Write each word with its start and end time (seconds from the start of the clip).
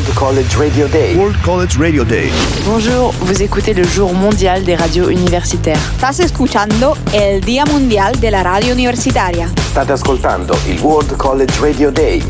World 0.00 0.14
College 0.14 0.56
Radio 0.56 0.88
Day. 0.88 1.14
World 1.14 1.36
College 1.42 1.76
Radio 1.76 2.04
Day. 2.04 2.30
Bonjour, 2.64 3.12
vous 3.20 3.42
écoutez 3.42 3.74
le 3.74 3.84
jour 3.84 4.14
mondial 4.14 4.64
des 4.64 4.74
radios 4.74 5.10
universitaires. 5.10 5.78
Estás 5.96 6.20
escuchando 6.20 6.96
el 7.12 7.42
Día 7.42 7.66
Mundial 7.66 8.18
de 8.18 8.30
la 8.30 8.42
Radio 8.42 8.72
Universitaria. 8.72 9.50
State 9.70 9.92
ascoltando 9.92 10.56
il 10.66 10.80
World 10.80 11.14
College 11.18 11.52
Radio 11.60 11.90
Day. 11.90 12.22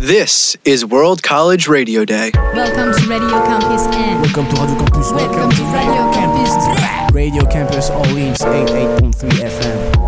This 0.00 0.56
is 0.64 0.84
World 0.84 1.22
College 1.22 1.68
Radio 1.68 2.04
Day. 2.04 2.32
Welcome 2.52 2.92
to 2.92 3.08
Radio 3.08 3.42
Campus 3.44 3.86
N. 3.94 4.20
Welcome 4.20 4.48
to 4.48 4.56
Radio 4.56 4.76
Campus. 4.76 5.12
Welcome 5.12 5.50
to 5.50 5.62
Radio 5.72 6.10
Campus. 6.10 6.50
Radio 7.14 7.44
Campus 7.46 7.90
Orleans 7.90 8.40
88.3 8.40 9.44
FM. 9.44 9.98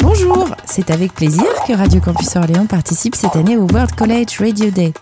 Bonjour, 0.00 0.53
c'est 0.74 0.90
avec 0.90 1.14
plaisir 1.14 1.44
que 1.68 1.72
Radio 1.72 2.00
Campus 2.00 2.34
Orléans 2.34 2.66
participe 2.66 3.14
cette 3.14 3.36
année 3.36 3.56
au 3.56 3.64
World 3.68 3.94
College 3.94 4.40
Radio 4.40 4.72
Day. 4.72 4.92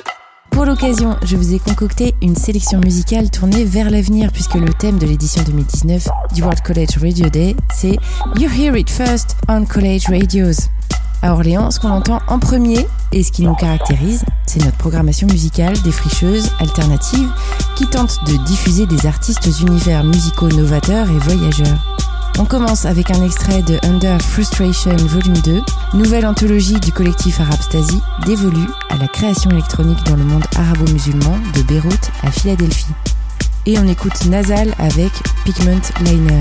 Pour 0.50 0.66
l'occasion, 0.66 1.16
je 1.24 1.34
vous 1.34 1.54
ai 1.54 1.58
concocté 1.58 2.14
une 2.20 2.36
sélection 2.36 2.78
musicale 2.78 3.30
tournée 3.30 3.64
vers 3.64 3.88
l'avenir 3.88 4.30
puisque 4.32 4.56
le 4.56 4.68
thème 4.68 4.98
de 4.98 5.06
l'édition 5.06 5.42
2019 5.44 6.08
du 6.34 6.42
World 6.42 6.60
College 6.60 6.98
Radio 7.00 7.30
Day, 7.30 7.56
c'est 7.74 7.96
You 8.38 8.50
Hear 8.54 8.76
It 8.76 8.90
First 8.90 9.34
on 9.48 9.64
College 9.64 10.08
Radios. 10.10 10.68
À 11.22 11.32
Orléans, 11.32 11.70
ce 11.70 11.80
qu'on 11.80 11.88
entend 11.88 12.20
en 12.28 12.38
premier 12.38 12.86
et 13.12 13.22
ce 13.22 13.32
qui 13.32 13.42
nous 13.42 13.54
caractérise, 13.54 14.26
c'est 14.46 14.62
notre 14.62 14.76
programmation 14.76 15.26
musicale 15.26 15.80
défricheuse, 15.80 16.50
alternative, 16.60 17.30
qui 17.76 17.86
tente 17.86 18.18
de 18.26 18.36
diffuser 18.44 18.84
des 18.84 19.06
artistes 19.06 19.48
univers 19.62 20.04
musicaux 20.04 20.48
novateurs 20.48 21.08
et 21.08 21.18
voyageurs. 21.18 21.96
On 22.38 22.44
commence 22.44 22.86
avec 22.86 23.10
un 23.10 23.22
extrait 23.22 23.62
de 23.62 23.78
Under 23.84 24.20
Frustration 24.20 24.96
Volume 24.96 25.36
2, 25.38 25.60
nouvelle 25.94 26.26
anthologie 26.26 26.80
du 26.80 26.90
collectif 26.90 27.40
arabe 27.40 27.60
Stasi, 27.60 28.00
dévolue 28.26 28.68
à 28.88 28.96
la 28.96 29.06
création 29.06 29.50
électronique 29.50 30.02
dans 30.04 30.16
le 30.16 30.24
monde 30.24 30.44
arabo-musulman 30.56 31.38
de 31.54 31.62
Beyrouth 31.62 32.10
à 32.22 32.30
Philadelphie. 32.30 32.86
Et 33.66 33.78
on 33.78 33.86
écoute 33.86 34.24
Nasal 34.26 34.74
avec 34.78 35.12
Pigment 35.44 35.82
Liner. 36.00 36.38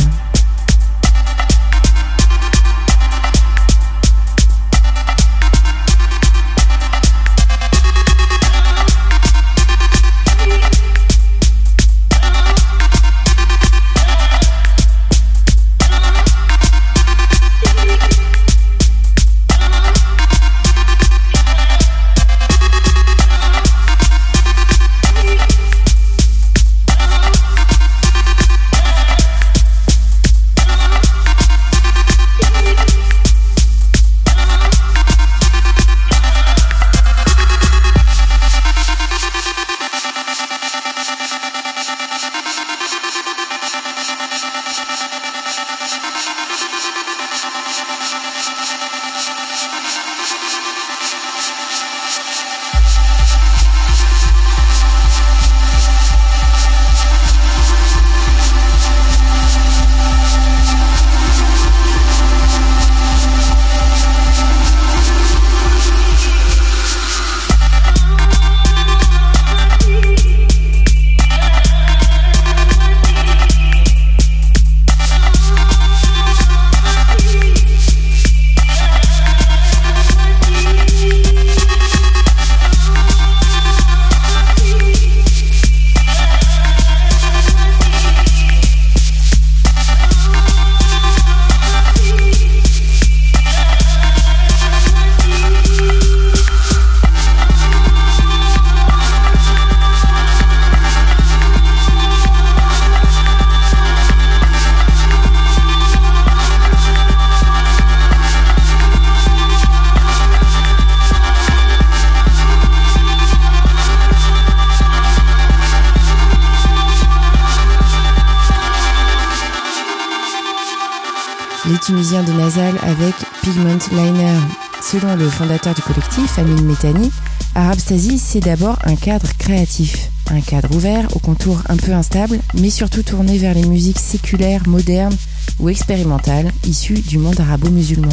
Fondateur 125.31 125.73
du 125.73 125.81
collectif, 125.81 126.37
Amin 126.37 126.61
Metani, 126.61 127.11
Arab 127.55 127.79
Stasi, 127.79 128.19
c'est 128.19 128.41
d'abord 128.41 128.77
un 128.83 128.95
cadre 128.95 129.27
créatif. 129.37 130.09
Un 130.29 130.41
cadre 130.41 130.75
ouvert, 130.75 131.07
aux 131.15 131.19
contours 131.19 131.61
un 131.69 131.77
peu 131.77 131.93
instables, 131.93 132.39
mais 132.55 132.69
surtout 132.69 133.03
tourné 133.03 133.37
vers 133.37 133.53
les 133.53 133.65
musiques 133.65 133.99
séculaires, 133.99 134.67
modernes 134.67 135.15
ou 135.59 135.69
expérimentales, 135.69 136.51
issues 136.65 136.99
du 136.99 137.17
monde 137.17 137.39
arabo-musulman. 137.39 138.11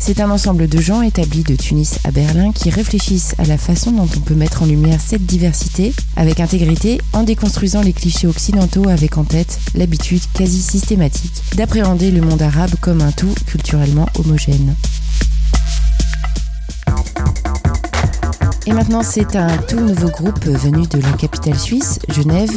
C'est 0.00 0.20
un 0.20 0.30
ensemble 0.30 0.68
de 0.68 0.80
gens 0.80 1.02
établis 1.02 1.42
de 1.42 1.56
Tunis 1.56 1.98
à 2.04 2.12
Berlin 2.12 2.52
qui 2.52 2.70
réfléchissent 2.70 3.34
à 3.38 3.44
la 3.44 3.58
façon 3.58 3.90
dont 3.90 4.08
on 4.16 4.20
peut 4.20 4.34
mettre 4.34 4.62
en 4.62 4.66
lumière 4.66 5.00
cette 5.00 5.26
diversité 5.26 5.92
avec 6.16 6.38
intégrité 6.38 7.00
en 7.12 7.24
déconstruisant 7.24 7.82
les 7.82 7.92
clichés 7.92 8.28
occidentaux 8.28 8.88
avec 8.88 9.18
en 9.18 9.24
tête 9.24 9.58
l'habitude 9.74 10.22
quasi 10.34 10.62
systématique 10.62 11.42
d'appréhender 11.56 12.12
le 12.12 12.20
monde 12.20 12.42
arabe 12.42 12.74
comme 12.80 13.00
un 13.00 13.12
tout 13.12 13.34
culturellement 13.46 14.06
homogène. 14.18 14.76
Et 18.68 18.72
maintenant, 18.72 19.02
c'est 19.02 19.34
un 19.34 19.56
tout 19.56 19.80
nouveau 19.80 20.08
groupe 20.08 20.44
venu 20.44 20.86
de 20.88 21.00
la 21.00 21.12
capitale 21.12 21.58
suisse, 21.58 21.98
Genève, 22.10 22.50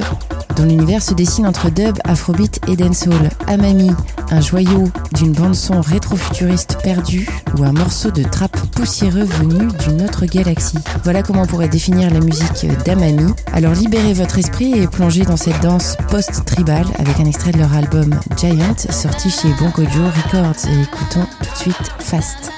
dont 0.58 0.66
l'univers 0.66 1.02
se 1.02 1.14
dessine 1.14 1.48
entre 1.48 1.70
dub, 1.70 1.98
afrobeat 2.04 2.60
et 2.68 2.76
dancehall. 2.76 3.30
Amami, 3.48 3.92
un 4.30 4.42
joyau 4.42 4.90
d'une 5.14 5.32
bande-son 5.32 5.80
rétro-futuriste 5.80 6.80
perdue 6.84 7.30
ou 7.58 7.64
un 7.64 7.72
morceau 7.72 8.12
de 8.12 8.24
trap 8.24 8.52
poussiéreux 8.72 9.24
venu 9.24 9.70
d'une 9.86 10.02
autre 10.02 10.26
galaxie. 10.26 10.80
Voilà 11.06 11.24
comment 11.24 11.44
on 11.44 11.48
pourrait 11.48 11.70
définir 11.70 12.12
la 12.12 12.20
musique 12.20 12.68
d'Amami. 12.84 13.34
Alors 13.54 13.74
libérez 13.74 14.12
votre 14.12 14.38
esprit 14.38 14.78
et 14.78 14.88
plongez 14.88 15.24
dans 15.24 15.38
cette 15.38 15.62
danse 15.62 15.96
post-tribal 16.10 16.88
avec 17.00 17.22
un 17.22 17.26
extrait 17.26 17.54
de 17.54 17.60
leur 17.60 17.74
album 17.74 18.20
Giant 18.36 18.76
sorti 18.90 19.30
chez 19.30 19.48
Bonkojo 19.62 20.04
Records. 20.26 20.68
Et 20.70 20.82
écoutons 20.82 21.26
tout 21.40 21.52
de 21.54 21.58
suite 21.58 21.92
Fast. 22.00 22.52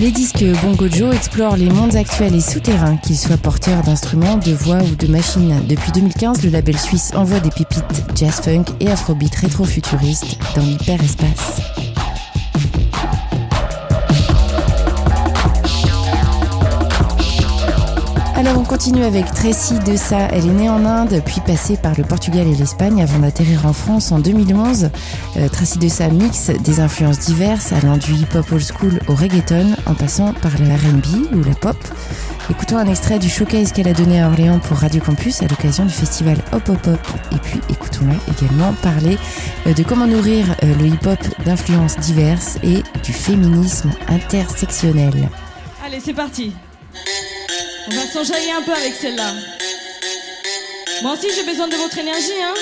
Les 0.00 0.12
disques 0.12 0.44
Bongo 0.62 0.86
Joe 0.88 1.12
explorent 1.12 1.56
les 1.56 1.68
mondes 1.68 1.96
actuels 1.96 2.36
et 2.36 2.40
souterrains, 2.40 2.96
qu'ils 2.98 3.18
soient 3.18 3.36
porteurs 3.36 3.82
d'instruments, 3.82 4.36
de 4.36 4.52
voix 4.52 4.78
ou 4.78 4.94
de 4.94 5.08
machines. 5.08 5.60
Depuis 5.68 5.90
2015, 5.90 6.44
le 6.44 6.50
label 6.50 6.78
suisse 6.78 7.10
envoie 7.16 7.40
des 7.40 7.50
pépites 7.50 8.04
jazz 8.14 8.40
funk 8.40 8.64
et 8.78 8.88
afrobeat 8.88 9.34
rétro-futuristes 9.34 10.38
dans 10.54 10.62
l'hyperespace. 10.62 11.87
Alors 18.48 18.62
on 18.62 18.64
continue 18.64 19.04
avec 19.04 19.26
Tracy 19.34 19.78
Dessa. 19.80 20.20
Elle 20.32 20.46
est 20.46 20.52
née 20.52 20.70
en 20.70 20.86
Inde, 20.86 21.20
puis 21.26 21.42
passée 21.46 21.76
par 21.76 21.92
le 21.98 22.02
Portugal 22.02 22.46
et 22.46 22.54
l'Espagne 22.54 23.02
avant 23.02 23.18
d'atterrir 23.18 23.66
en 23.66 23.74
France 23.74 24.10
en 24.10 24.20
2011. 24.20 24.88
Euh, 25.36 25.48
Tracy 25.50 25.78
Dessa 25.78 26.08
mixe 26.08 26.48
des 26.64 26.80
influences 26.80 27.18
diverses 27.18 27.72
allant 27.72 27.98
du 27.98 28.14
hip-hop 28.14 28.50
old 28.50 28.62
school 28.62 29.00
au 29.06 29.14
reggaeton 29.14 29.76
en 29.84 29.94
passant 29.94 30.32
par 30.32 30.52
le 30.52 30.64
R&B 30.64 31.34
ou 31.34 31.44
la 31.44 31.54
pop. 31.56 31.76
Écoutons 32.48 32.78
un 32.78 32.86
extrait 32.86 33.18
du 33.18 33.28
showcase 33.28 33.72
qu'elle 33.72 33.88
a 33.88 33.92
donné 33.92 34.22
à 34.22 34.28
Orléans 34.28 34.60
pour 34.60 34.78
Radio 34.78 35.02
Campus 35.02 35.42
à 35.42 35.46
l'occasion 35.46 35.84
du 35.84 35.92
festival 35.92 36.38
Hop 36.52 36.70
Hop 36.70 36.86
Hop. 36.86 37.06
Et 37.32 37.38
puis 37.42 37.60
écoutons-la 37.68 38.14
également 38.34 38.72
parler 38.82 39.18
euh, 39.66 39.74
de 39.74 39.82
comment 39.82 40.06
nourrir 40.06 40.46
euh, 40.62 40.74
le 40.76 40.86
hip-hop 40.86 41.18
d'influences 41.44 41.98
diverses 41.98 42.56
et 42.62 42.82
du 43.04 43.12
féminisme 43.12 43.90
intersectionnel. 44.08 45.28
Allez, 45.84 46.00
c'est 46.00 46.14
parti. 46.14 46.54
On 47.90 47.94
va 47.94 48.06
s'enjailler 48.06 48.52
un 48.52 48.62
peu 48.62 48.72
avec 48.72 48.94
celle-là. 48.94 49.32
Moi 51.02 51.14
aussi, 51.14 51.28
j'ai 51.34 51.42
besoin 51.42 51.68
de 51.68 51.76
votre 51.76 51.96
énergie, 51.96 52.42
hein. 52.42 52.54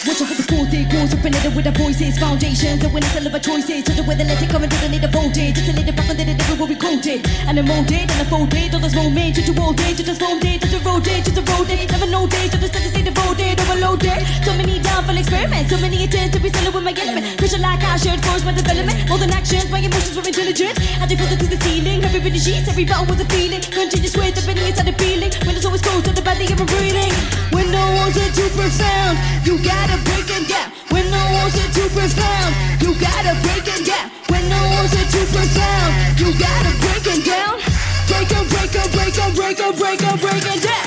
Watch 0.00 0.16
out 0.24 0.32
for 0.32 0.38
the 0.40 0.48
forte 0.48 0.80
goals 0.88 1.12
up 1.12 1.20
another 1.28 1.52
with 1.52 1.68
the 1.68 1.76
voices, 1.76 2.16
foundations, 2.16 2.80
when 2.88 3.04
it's 3.04 3.12
of 3.20 3.36
a 3.36 3.36
choices, 3.36 3.84
to 3.84 3.92
the 3.92 4.00
weather, 4.00 4.24
let 4.24 4.40
it 4.40 4.48
come 4.48 4.64
and 4.64 4.72
didn't 4.72 4.96
need 4.96 5.04
a 5.04 5.12
voltage, 5.12 5.52
just 5.52 5.68
a 5.68 5.76
little 5.76 5.92
back 5.92 6.08
under 6.08 6.24
the 6.24 6.32
devil 6.40 6.56
will 6.56 6.72
be 6.72 6.78
quoted, 6.80 7.20
and 7.44 7.60
a 7.60 7.62
molded, 7.62 8.08
and 8.08 8.20
a 8.24 8.24
folded, 8.24 8.72
all 8.72 8.80
those 8.80 8.96
moments, 8.96 9.44
to 9.44 9.52
all 9.60 9.76
day, 9.76 9.92
to 9.92 10.00
just 10.00 10.16
roll 10.24 10.40
day, 10.40 10.56
to 10.56 10.68
the 10.72 10.80
road 10.88 11.04
day, 11.04 11.20
to 11.20 11.28
the 11.28 11.44
road 11.52 11.68
day, 11.68 11.84
never 11.84 12.08
know 12.08 12.24
day, 12.24 12.48
to 12.48 12.56
the 12.56 12.72
steady 12.72 12.88
state 12.88 13.04
devoted, 13.04 13.60
overloaded, 13.60 14.24
so 14.40 14.56
many 14.56 14.80
down 14.80 15.04
for 15.04 15.12
experiment, 15.12 15.68
so 15.68 15.76
many 15.76 16.08
attempts 16.08 16.32
to 16.32 16.40
be 16.40 16.48
selling 16.48 16.72
with 16.72 16.80
my 16.80 16.96
element, 16.96 17.36
pressure 17.36 17.60
like 17.60 17.84
I 17.84 18.00
should 18.00 18.24
force 18.24 18.40
my 18.40 18.56
development, 18.56 19.04
more 19.04 19.20
than 19.20 19.28
actions, 19.36 19.68
my 19.68 19.84
emotions 19.84 20.16
were 20.16 20.24
intelligent, 20.24 20.80
I 20.96 21.04
just 21.04 21.20
pulled 21.20 21.36
it 21.36 21.44
to 21.44 21.48
the 21.52 21.60
ceiling, 21.60 22.00
heavy 22.00 22.24
with 22.24 22.32
the 22.32 22.40
sheets, 22.40 22.72
every 22.72 22.88
battle 22.88 23.04
was 23.04 23.20
a 23.20 23.28
feeling, 23.28 23.60
continuous 23.68 24.16
with 24.16 24.32
the 24.32 24.48
feeling 24.48 24.64
inside 24.64 24.88
the 24.88 24.96
feeling, 24.96 25.28
when 25.44 25.60
it's 25.60 25.68
always 25.68 25.84
cold 25.84 26.08
to 26.08 26.12
the 26.16 26.24
body 26.24 26.48
of 26.48 26.56
a 26.56 26.64
breathing, 26.64 27.12
when 27.52 27.68
no 27.68 27.84
one's 28.00 28.16
are 28.16 28.32
too 28.32 28.48
profound, 28.56 29.20
you 29.44 29.60
gotta 29.90 30.04
break 30.04 30.30
it 30.30 30.48
down, 30.48 30.70
when 30.90 31.10
no 31.10 31.22
one's 31.32 31.56
are 31.58 31.72
too 31.74 31.88
profound, 31.90 32.54
you 32.82 32.94
gotta 33.00 33.34
break 33.42 33.66
it 33.66 33.86
down, 33.86 34.10
when 34.28 34.48
no 34.48 34.60
one's 34.76 34.94
are 34.94 35.10
too 35.10 35.26
profound, 35.34 36.20
you 36.20 36.30
gotta 36.38 36.72
break 36.78 37.06
it 37.06 37.24
down, 37.24 37.58
break 38.06 38.30
em, 38.30 38.46
break 38.48 38.76
em, 38.76 38.90
break 38.92 39.18
em, 39.18 39.34
break 39.34 39.60
em, 39.60 39.72
break 39.74 40.02
em, 40.02 40.16
break 40.18 40.46
it 40.46 40.62
down, 40.62 40.86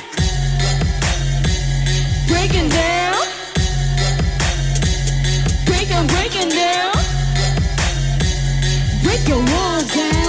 breaking 2.28 2.70
down, 2.70 3.16
break 5.66 5.92
em, 5.92 6.08
breaking 6.08 6.50
down, 6.50 6.94
break 9.04 9.28
your 9.28 9.44
walls 9.44 9.94
down. 9.94 10.23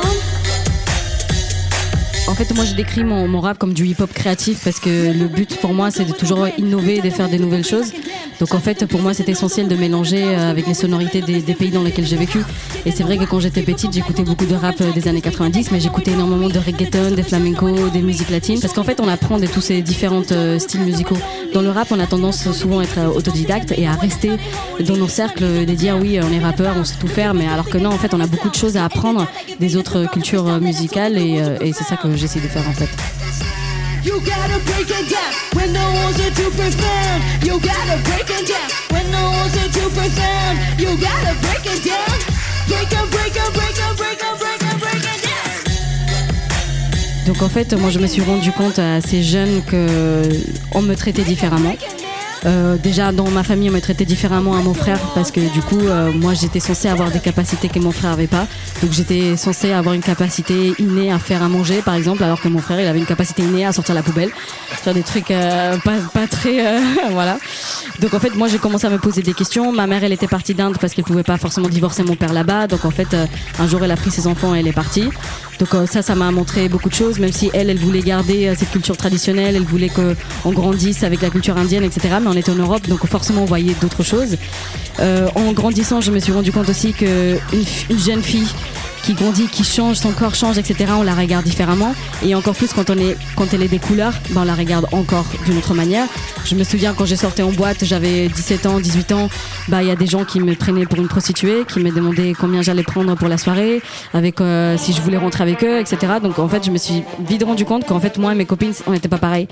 En 2.34 2.36
fait, 2.36 2.52
moi, 2.52 2.64
je 2.64 2.74
décris 2.74 3.04
mon, 3.04 3.40
rap 3.40 3.58
comme 3.58 3.72
du 3.74 3.86
hip-hop 3.86 4.12
créatif 4.12 4.64
parce 4.64 4.80
que 4.80 5.16
le 5.16 5.28
but 5.28 5.56
pour 5.60 5.72
moi, 5.72 5.92
c'est 5.92 6.04
de 6.04 6.12
toujours 6.12 6.48
innover 6.58 7.00
de 7.00 7.08
faire 7.08 7.28
des 7.28 7.38
nouvelles 7.38 7.64
choses. 7.64 7.92
Donc, 8.40 8.54
en 8.54 8.58
fait, 8.58 8.86
pour 8.86 9.00
moi, 9.00 9.14
c'est 9.14 9.28
essentiel 9.28 9.68
de 9.68 9.76
mélanger 9.76 10.24
euh, 10.24 10.50
avec 10.50 10.66
les 10.66 10.74
sonorités 10.74 11.20
des, 11.20 11.40
pays 11.54 11.70
dans 11.70 11.84
lesquels 11.84 12.06
j'ai 12.06 12.16
vécu. 12.16 12.40
Et 12.86 12.90
c'est 12.90 13.04
vrai 13.04 13.18
que 13.18 13.24
quand 13.24 13.38
j'étais 13.38 13.62
petite, 13.62 13.92
j'écoutais 13.92 14.24
beaucoup 14.24 14.46
de 14.46 14.54
rap 14.56 14.74
euh, 14.80 14.90
des 14.90 15.06
années 15.06 15.20
90, 15.20 15.70
mais 15.70 15.78
j'écoutais 15.78 16.10
énormément 16.10 16.48
de 16.48 16.58
reggaeton, 16.58 17.12
des 17.14 17.22
flamenco, 17.22 17.70
des 17.90 18.02
musiques 18.02 18.30
latines. 18.30 18.58
Parce 18.60 18.72
qu'en 18.72 18.82
fait, 18.82 18.98
on 19.00 19.06
apprend 19.06 19.38
de 19.38 19.46
tous 19.46 19.60
ces 19.60 19.80
différents 19.80 20.22
euh, 20.32 20.58
styles 20.58 20.82
musicaux. 20.82 21.18
Dans 21.52 21.62
le 21.62 21.70
rap, 21.70 21.86
on 21.92 22.00
a 22.00 22.06
tendance 22.08 22.50
souvent 22.50 22.80
à 22.80 22.82
être 22.82 23.14
autodidacte 23.14 23.72
et 23.76 23.86
à 23.86 23.92
rester 23.92 24.32
dans 24.80 24.96
nos 24.96 25.06
cercles, 25.06 25.64
de 25.64 25.74
dire 25.74 25.96
oui, 26.02 26.18
on 26.20 26.32
est 26.32 26.40
rappeur, 26.40 26.74
on 26.76 26.82
sait 26.82 26.96
tout 26.98 27.06
faire, 27.06 27.32
mais 27.32 27.46
alors 27.46 27.68
que 27.68 27.78
non, 27.78 27.90
en 27.90 27.98
fait, 27.98 28.12
on 28.12 28.18
a 28.18 28.26
beaucoup 28.26 28.50
de 28.50 28.56
choses 28.56 28.76
à 28.76 28.84
apprendre 28.84 29.28
des 29.60 29.76
autres 29.76 30.10
cultures 30.10 30.60
musicales 30.60 31.16
et 31.16 31.72
c'est 31.72 31.84
ça 31.84 31.94
que 31.96 32.23
j'essaie 32.24 32.40
de 32.40 32.48
faire 32.48 32.66
en 32.66 32.72
fait. 32.72 32.88
You 34.02 34.18
gotta 34.20 34.58
break 34.64 34.88
it 34.88 35.10
down 35.10 35.32
when 35.54 35.72
no 35.74 35.92
one's 36.04 36.18
are 36.20 36.30
too 36.30 36.50
profound. 36.52 37.22
You 37.44 37.60
gotta 37.60 37.98
break 38.04 38.30
it 38.30 38.48
down 38.48 38.68
when 38.90 39.10
no 39.10 39.30
one's 39.30 39.54
are 39.58 39.68
too 39.68 39.90
profound. 39.90 40.58
You 40.78 40.96
gotta 40.96 41.34
break 41.42 41.66
it 41.66 41.84
down. 41.84 42.18
Break 42.66 42.92
it, 42.92 43.10
break 43.10 43.36
it, 43.36 43.52
break 43.52 43.76
it, 43.76 43.96
break 43.98 44.22
it, 44.22 44.38
break 44.40 44.62
it, 44.62 44.80
break 44.80 45.04
it 45.04 45.20
down. 45.22 45.60
Donc 47.26 47.42
en 47.42 47.48
fait, 47.50 47.74
moi 47.74 47.90
je 47.90 47.98
me 47.98 48.06
suis 48.06 48.22
rendu 48.22 48.52
compte 48.52 48.78
assez 48.78 49.22
jeune 49.22 49.62
que 49.62 50.22
on 50.72 50.80
me 50.80 50.94
traitait 50.94 51.24
différemment. 51.24 51.76
Euh, 52.46 52.76
déjà 52.76 53.10
dans 53.12 53.30
ma 53.30 53.42
famille 53.42 53.70
on 53.70 53.72
me 53.72 53.80
traitait 53.80 54.04
différemment 54.04 54.54
à 54.54 54.60
mon 54.60 54.74
frère 54.74 55.00
parce 55.14 55.30
que 55.30 55.40
du 55.40 55.62
coup 55.62 55.80
euh, 55.80 56.12
moi 56.12 56.34
j'étais 56.34 56.60
censée 56.60 56.88
avoir 56.88 57.10
des 57.10 57.20
capacités 57.20 57.68
que 57.68 57.78
mon 57.78 57.90
frère 57.90 58.12
avait 58.12 58.26
pas. 58.26 58.46
Donc 58.82 58.92
j'étais 58.92 59.36
censée 59.36 59.72
avoir 59.72 59.94
une 59.94 60.02
capacité 60.02 60.74
innée 60.78 61.10
à 61.10 61.18
faire 61.18 61.42
à 61.42 61.48
manger 61.48 61.80
par 61.82 61.94
exemple 61.94 62.22
alors 62.22 62.40
que 62.40 62.48
mon 62.48 62.58
frère 62.58 62.80
il 62.80 62.86
avait 62.86 62.98
une 62.98 63.06
capacité 63.06 63.42
innée 63.42 63.64
à 63.64 63.72
sortir 63.72 63.94
la 63.94 64.02
poubelle. 64.02 64.30
Faire 64.68 64.94
des 64.94 65.02
trucs 65.02 65.30
euh, 65.30 65.78
pas, 65.78 65.96
pas 66.12 66.26
très 66.26 66.80
voilà. 67.10 67.38
Donc 68.00 68.12
en 68.12 68.20
fait 68.20 68.34
moi 68.34 68.48
j'ai 68.48 68.58
commencé 68.58 68.86
à 68.86 68.90
me 68.90 68.98
poser 68.98 69.22
des 69.22 69.34
questions. 69.34 69.72
Ma 69.72 69.86
mère 69.86 70.04
elle 70.04 70.12
était 70.12 70.28
partie 70.28 70.54
d'Inde 70.54 70.76
parce 70.78 70.92
qu'elle 70.92 71.04
pouvait 71.04 71.22
pas 71.22 71.38
forcément 71.38 71.68
divorcer 71.68 72.02
mon 72.02 72.16
père 72.16 72.32
là-bas. 72.32 72.66
Donc 72.66 72.84
en 72.84 72.90
fait 72.90 73.16
un 73.58 73.66
jour 73.66 73.82
elle 73.82 73.90
a 73.90 73.96
pris 73.96 74.10
ses 74.10 74.26
enfants 74.26 74.54
et 74.54 74.60
elle 74.60 74.68
est 74.68 74.72
partie 74.72 75.08
donc 75.58 75.74
euh, 75.74 75.86
ça 75.86 76.02
ça 76.02 76.14
m'a 76.14 76.30
montré 76.30 76.68
beaucoup 76.68 76.88
de 76.88 76.94
choses 76.94 77.18
même 77.18 77.32
si 77.32 77.50
elle 77.54 77.70
elle 77.70 77.78
voulait 77.78 78.00
garder 78.02 78.48
euh, 78.48 78.54
cette 78.58 78.70
culture 78.70 78.96
traditionnelle 78.96 79.54
elle 79.56 79.62
voulait 79.64 79.88
que 79.88 80.16
on 80.44 80.50
grandisse 80.52 81.02
avec 81.04 81.22
la 81.22 81.30
culture 81.30 81.56
indienne 81.56 81.84
etc 81.84 82.16
mais 82.20 82.28
on 82.28 82.32
était 82.34 82.50
en 82.50 82.56
Europe 82.56 82.86
donc 82.88 83.06
forcément 83.06 83.42
on 83.42 83.46
voyait 83.46 83.74
d'autres 83.80 84.02
choses. 84.02 84.36
Euh, 85.00 85.28
en 85.34 85.52
grandissant 85.52 86.00
je 86.00 86.10
me 86.12 86.18
suis 86.20 86.32
rendu 86.32 86.52
compte 86.52 86.68
aussi 86.68 86.92
que 86.92 87.36
une, 87.52 87.60
f- 87.62 87.86
une 87.90 87.98
jeune 87.98 88.22
fille 88.22 88.46
qui 89.04 89.12
grandit, 89.12 89.48
qui 89.48 89.64
change, 89.64 89.96
son 89.96 90.12
corps 90.12 90.34
change, 90.34 90.56
etc. 90.56 90.92
On 90.98 91.02
la 91.02 91.14
regarde 91.14 91.44
différemment. 91.44 91.94
Et 92.24 92.34
encore 92.34 92.54
plus 92.54 92.72
quand 92.72 92.88
on 92.88 92.96
est, 92.96 93.16
quand 93.36 93.52
elle 93.52 93.62
est 93.62 93.68
des 93.68 93.78
couleurs, 93.78 94.14
ben 94.30 94.42
on 94.42 94.44
la 94.44 94.54
regarde 94.54 94.86
encore 94.92 95.26
d'une 95.44 95.58
autre 95.58 95.74
manière. 95.74 96.06
Je 96.46 96.54
me 96.54 96.64
souviens 96.64 96.94
quand 96.94 97.04
j'ai 97.04 97.16
sorti 97.16 97.42
en 97.42 97.52
boîte, 97.52 97.84
j'avais 97.84 98.28
17 98.28 98.66
ans, 98.66 98.80
18 98.80 99.12
ans, 99.12 99.28
bah 99.68 99.82
il 99.82 99.88
y 99.88 99.90
a 99.90 99.96
des 99.96 100.06
gens 100.06 100.24
qui 100.24 100.40
me 100.40 100.54
prenaient 100.54 100.86
pour 100.86 100.98
une 100.98 101.08
prostituée, 101.08 101.64
qui 101.68 101.80
me 101.80 101.90
demandaient 101.90 102.32
combien 102.38 102.62
j'allais 102.62 102.82
prendre 102.82 103.14
pour 103.14 103.28
la 103.28 103.36
soirée, 103.36 103.82
avec 104.14 104.40
euh, 104.40 104.76
si 104.78 104.94
je 104.94 105.02
voulais 105.02 105.18
rentrer 105.18 105.42
avec 105.42 105.62
eux, 105.64 105.80
etc. 105.80 106.14
Donc 106.22 106.38
en 106.38 106.48
fait, 106.48 106.64
je 106.64 106.70
me 106.70 106.78
suis 106.78 107.02
vite 107.28 107.42
rendu 107.42 107.66
compte 107.66 107.86
qu'en 107.86 108.00
fait 108.00 108.16
moi 108.16 108.32
et 108.32 108.34
mes 108.34 108.46
copines, 108.46 108.72
on 108.86 108.92
n'était 108.92 109.08
pas 109.08 109.18
pareil. 109.18 109.48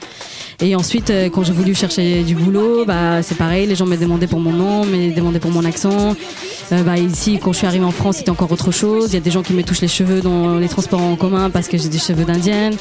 Et 0.61 0.75
ensuite, 0.77 1.11
euh, 1.11 1.29
quand 1.29 1.43
j'ai 1.45 1.53
voulu 1.53 1.75
chercher 1.75 2.23
du 2.23 2.35
boulot, 2.35 2.87
bah 2.87 3.23
c'est 3.23 3.37
pareil, 3.37 3.67
les 3.67 3.75
gens 3.75 3.87
me 3.87 3.97
demandaient 3.97 4.27
pour 4.27 4.41
mon 4.41 4.53
nom, 4.53 4.87
me 4.87 5.15
demandaient 5.15 5.41
pour 5.41 5.51
mon 5.51 5.65
accent. 5.65 6.17
Euh, 6.73 6.83
bah 6.83 6.97
ici, 6.97 7.39
quand 7.43 7.53
je 7.53 7.59
suis 7.59 7.67
arrivée 7.67 7.85
en 7.85 7.91
France, 7.91 8.17
c'était 8.19 8.31
encore 8.31 8.51
autre 8.51 8.71
chose. 8.71 9.11
Il 9.11 9.15
y 9.15 9.17
a 9.19 9.21
des 9.21 9.31
gens 9.31 9.43
qui 9.43 9.53
me 9.53 9.63
touchent 9.63 9.83
les 9.83 9.89
cheveux 9.89 10.23
dans 10.23 10.57
les 10.57 10.69
transports 10.69 11.03
en 11.03 11.17
commun 11.17 11.51
parce 11.51 11.69
que 11.69 11.77
j'ai 11.77 11.89
des 11.91 11.99
cheveux 11.99 12.25
d'indienne. 12.25 12.75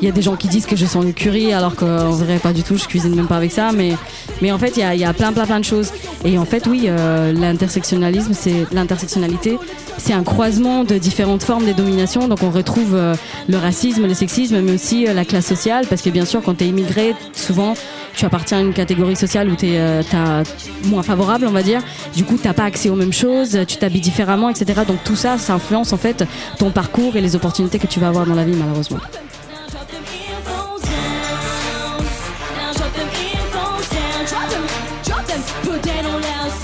Il 0.00 0.06
y 0.06 0.08
a 0.08 0.12
des 0.12 0.22
gens 0.22 0.36
qui 0.36 0.46
disent 0.46 0.66
que 0.66 0.76
je 0.76 0.86
sens 0.86 1.04
le 1.04 1.10
curry 1.10 1.52
alors 1.52 1.74
qu'en 1.74 2.10
vrai 2.10 2.38
pas 2.38 2.52
du 2.52 2.62
tout. 2.62 2.76
Je 2.76 2.84
cuisine 2.84 3.16
même 3.16 3.26
pas 3.26 3.36
avec 3.36 3.50
ça, 3.50 3.72
mais 3.72 3.94
mais 4.40 4.52
en 4.52 4.58
fait 4.58 4.76
il 4.76 4.80
y 4.80 4.82
a, 4.84 4.94
y 4.94 5.04
a 5.04 5.12
plein 5.12 5.32
plein 5.32 5.44
plein 5.44 5.58
de 5.58 5.64
choses. 5.64 5.92
Et 6.24 6.38
en 6.38 6.44
fait 6.44 6.66
oui, 6.68 6.84
euh, 6.86 7.32
l'intersectionnalisme, 7.32 8.32
c'est 8.32 8.66
l'intersectionnalité, 8.72 9.58
c'est 9.96 10.12
un 10.12 10.22
croisement 10.22 10.84
de 10.84 10.98
différentes 10.98 11.42
formes 11.42 11.66
de 11.66 11.72
domination. 11.72 12.28
Donc 12.28 12.44
on 12.44 12.50
retrouve 12.50 12.94
euh, 12.94 13.16
le 13.48 13.56
racisme, 13.56 14.06
le 14.06 14.14
sexisme, 14.14 14.60
mais 14.60 14.72
aussi 14.72 15.08
euh, 15.08 15.14
la 15.14 15.24
classe 15.24 15.46
sociale, 15.46 15.84
parce 15.88 16.02
que 16.02 16.10
bien 16.10 16.24
sûr 16.24 16.42
quand 16.42 16.54
tu 16.54 16.64
es 16.64 16.68
immigré, 16.68 17.16
souvent 17.32 17.74
tu 18.14 18.24
appartiens 18.24 18.58
à 18.58 18.60
une 18.60 18.72
catégorie 18.72 19.16
sociale 19.16 19.48
où 19.48 19.56
tu 19.56 19.66
es 19.66 20.02
moins 20.84 21.02
favorable, 21.02 21.46
on 21.46 21.52
va 21.52 21.62
dire. 21.62 21.82
Du 22.16 22.24
coup, 22.24 22.36
t'as 22.40 22.52
pas 22.52 22.64
accès 22.64 22.88
aux 22.88 22.96
mêmes 22.96 23.12
choses, 23.12 23.60
tu 23.68 23.76
t'habilles 23.76 24.00
différemment, 24.00 24.48
etc. 24.48 24.80
Donc 24.88 25.04
tout 25.04 25.14
ça, 25.14 25.38
ça 25.38 25.54
influence 25.54 25.92
en 25.92 25.98
fait 25.98 26.24
ton 26.58 26.70
parcours 26.70 27.16
et 27.16 27.20
les 27.20 27.36
opportunités 27.36 27.78
que 27.78 27.86
tu 27.86 28.00
vas 28.00 28.08
avoir 28.08 28.26
dans 28.26 28.34
la 28.34 28.44
vie, 28.44 28.56
malheureusement. 28.56 28.98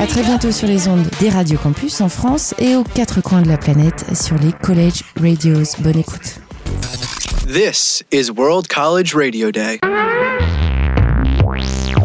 À 0.04 0.06
très 0.06 0.22
bientôt 0.22 0.52
sur 0.52 0.68
les 0.68 0.86
ondes 0.86 1.08
des 1.18 1.30
radios 1.30 1.56
campus 1.56 2.02
en 2.02 2.10
France 2.10 2.54
et 2.58 2.76
aux 2.76 2.84
quatre 2.84 3.22
coins 3.22 3.40
de 3.40 3.48
la 3.48 3.56
planète 3.56 4.04
sur 4.14 4.36
les 4.36 4.52
college 4.52 5.02
radios. 5.18 5.80
Bonne 5.80 5.98
écoute. 5.98 6.40
This 7.46 8.04
is 8.12 8.30
World 8.30 8.68
College 8.68 9.14
Radio 9.14 9.50
Day. 9.50 9.80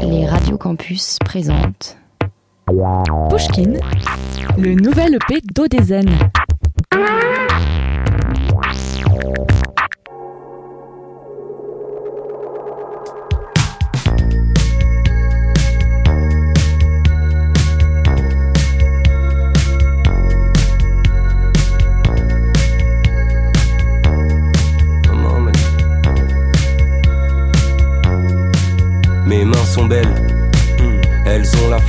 Les 0.02 0.26
radios 0.26 0.58
campus 0.58 1.18
présentent 1.26 1.98
Pushkin, 3.30 3.74
le 4.58 4.76
nouvel 4.76 5.16
EP 5.16 5.42
d'Odezen. 5.54 6.08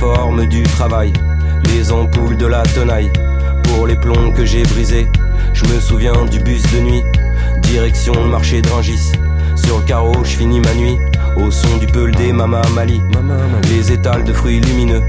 Forme 0.01 0.47
du 0.47 0.63
travail, 0.63 1.13
les 1.65 1.91
ampoules 1.91 2.35
de 2.35 2.47
la 2.47 2.63
tenaille. 2.63 3.11
Pour 3.65 3.85
les 3.85 3.95
plombs 3.95 4.31
que 4.31 4.43
j'ai 4.43 4.63
brisés, 4.63 5.07
je 5.53 5.63
me 5.65 5.79
souviens 5.79 6.25
du 6.25 6.39
bus 6.39 6.63
de 6.73 6.79
nuit, 6.79 7.03
direction 7.61 8.13
le 8.13 8.27
marché 8.27 8.63
de 8.63 8.69
Rungis. 8.69 9.11
Sur 9.55 9.77
le 9.77 9.83
carreau, 9.83 10.23
je 10.23 10.37
finis 10.37 10.59
ma 10.59 10.73
nuit, 10.73 10.97
au 11.37 11.51
son 11.51 11.77
du 11.77 11.85
peul 11.85 12.15
des 12.15 12.33
Mama 12.33 12.63
Mali. 12.73 12.99
Les 13.69 13.91
étals 13.91 14.23
de 14.23 14.33
fruits 14.33 14.59
lumineux 14.59 15.03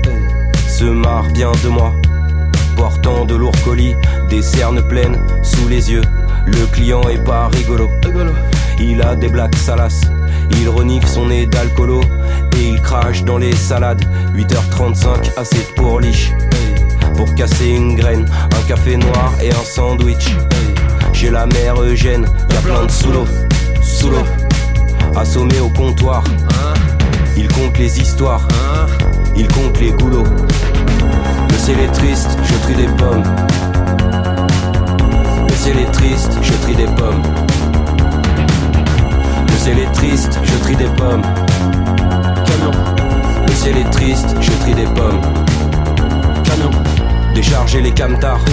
se 0.68 0.84
marrent 0.84 1.32
bien 1.32 1.52
de 1.64 1.68
moi, 1.70 1.94
portant 2.76 3.25
de 3.25 3.34
lourds 3.34 3.62
colis, 3.64 3.96
des 4.28 4.42
cernes 4.42 4.87
pleines 4.87 5.18
sous 5.42 5.68
les 5.68 5.90
yeux. 5.90 6.04
Le 6.44 6.66
client 6.66 7.08
est 7.08 7.25
pas 7.25 7.49
rigolo. 7.49 7.88
Il 8.78 9.00
a 9.00 9.16
des 9.16 9.28
blagues 9.28 9.54
salaces. 9.54 10.02
Il 10.61 10.68
renifle 10.68 11.06
son 11.06 11.26
nez 11.26 11.47
d'alcoolo 11.47 12.00
et 12.56 12.68
il 12.68 12.80
crache 12.80 13.25
dans 13.25 13.38
les 13.38 13.54
salades. 13.54 14.04
8h35, 14.35 15.37
assez 15.37 15.64
pour 15.76 16.00
liche. 16.00 16.32
Pour 17.16 17.35
casser 17.35 17.68
une 17.68 17.97
graine, 17.97 18.26
un 18.56 18.68
café 18.68 18.97
noir 18.97 19.32
et 19.42 19.50
un 19.50 19.64
sandwich. 19.64 20.35
J'ai 21.12 21.30
la 21.30 21.47
mère 21.47 21.80
Eugène, 21.80 22.26
y 22.50 22.56
a 22.56 22.61
plein 22.61 22.85
de 22.85 22.90
sous 22.90 23.12
l'eau, 23.12 23.26
sous 23.80 24.11
l'eau. 24.11 24.25
Assommé 25.14 25.61
au 25.61 25.68
comptoir. 25.68 26.25
Il 27.37 27.49
compte 27.49 27.78
les 27.78 28.00
histoires, 28.00 28.47
il 29.37 29.49
compte 29.49 29.78
les 29.80 29.90
goulots. 29.90 30.26
Le 31.50 31.56
ciel 31.56 31.78
est 31.80 31.92
triste, 31.92 32.37
je 32.42 32.54
trie 32.62 32.75
des 32.75 32.88
pommes. 32.97 33.23
Le 35.49 35.54
ciel 35.54 35.78
est 35.78 35.92
triste, 35.92 36.32
je 36.42 36.52
trie 36.62 36.75
des 36.75 36.87
pommes. 36.87 37.23
Le 39.62 39.66
ciel 39.66 39.78
est 39.78 39.92
triste, 39.92 40.40
je 40.42 40.54
trie 40.54 40.75
des 40.75 40.88
pommes. 40.97 41.23
Camion. 42.45 42.73
Le 43.47 43.52
ciel 43.52 43.76
est 43.76 43.90
triste, 43.90 44.35
je 44.40 44.50
trie 44.54 44.75
des 44.75 44.87
pommes. 44.87 45.21
Camion. 46.42 46.71
Décharger 47.33 47.81
les 47.81 47.92
camtars, 47.92 48.45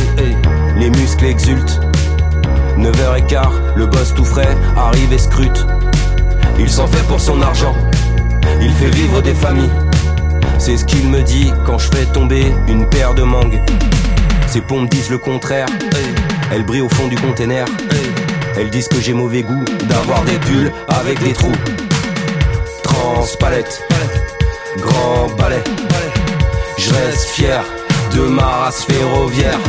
les 0.77 0.91
muscles 0.91 1.25
exultent. 1.25 1.81
9h15, 2.77 3.47
le 3.75 3.87
boss 3.87 4.13
tout 4.13 4.23
frais 4.23 4.55
arrive 4.77 5.11
et 5.11 5.17
scrute. 5.17 5.65
Il 6.59 6.69
s'en 6.69 6.85
fait 6.85 7.01
pour 7.07 7.19
son 7.19 7.41
argent, 7.41 7.73
il 8.61 8.71
fait 8.73 8.91
vivre 8.91 9.23
des 9.23 9.33
familles. 9.33 9.71
C'est 10.59 10.77
ce 10.77 10.85
qu'il 10.85 11.09
me 11.09 11.23
dit 11.23 11.51
quand 11.65 11.79
je 11.79 11.89
fais 11.89 12.05
tomber 12.05 12.53
une 12.67 12.87
paire 12.87 13.15
de 13.15 13.23
mangues. 13.23 13.59
Ses 14.45 14.61
pompes 14.61 14.91
disent 14.91 15.09
le 15.09 15.17
contraire, 15.17 15.69
elles 16.53 16.63
brillent 16.63 16.81
au 16.81 16.89
fond 16.89 17.07
du 17.07 17.15
container. 17.15 17.65
Elles 18.57 18.69
disent 18.69 18.87
que 18.87 18.99
j'ai 18.99 19.13
mauvais 19.13 19.43
goût 19.43 19.63
d'avoir 19.87 20.23
des 20.23 20.37
pulls 20.39 20.71
avec 20.87 21.21
des 21.23 21.33
trous. 21.33 21.51
Transpalette, 22.83 23.83
grand 24.77 25.27
balai. 25.37 25.63
Je 26.77 26.89
reste 26.89 27.29
fier 27.29 27.63
de 28.13 28.21
ma 28.21 28.45
race 28.45 28.83
ferroviaire. 28.83 29.59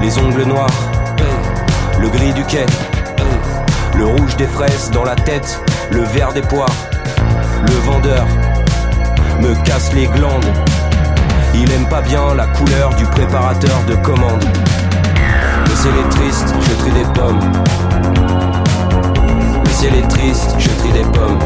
Les 0.00 0.18
ongles 0.18 0.44
noirs, 0.44 0.90
le 2.00 2.08
gris 2.08 2.32
du 2.32 2.44
quai, 2.44 2.66
le 3.96 4.06
rouge 4.06 4.36
des 4.36 4.46
fraises 4.46 4.90
dans 4.90 5.04
la 5.04 5.16
tête, 5.16 5.60
le 5.90 6.02
vert 6.02 6.32
des 6.32 6.42
poires. 6.42 6.74
Le 7.66 7.74
vendeur 7.90 8.26
me 9.40 9.54
casse 9.64 9.92
les 9.92 10.06
glandes. 10.06 10.46
Il 11.54 11.70
aime 11.72 11.88
pas 11.88 12.02
bien 12.02 12.34
la 12.34 12.46
couleur 12.46 12.94
du 12.94 13.04
préparateur 13.06 13.82
de 13.88 13.94
commande. 13.96 14.44
Le 15.78 15.84
ciel 15.84 15.94
est 15.94 16.08
triste, 16.08 16.54
je 16.60 16.74
trie 16.74 16.90
des 16.90 17.06
pommes. 17.14 17.40
Le 19.64 19.70
ciel 19.70 19.94
est 19.94 20.08
triste, 20.08 20.56
je 20.58 20.70
trie 20.70 20.90
des 20.90 21.04
pommes. 21.04 21.38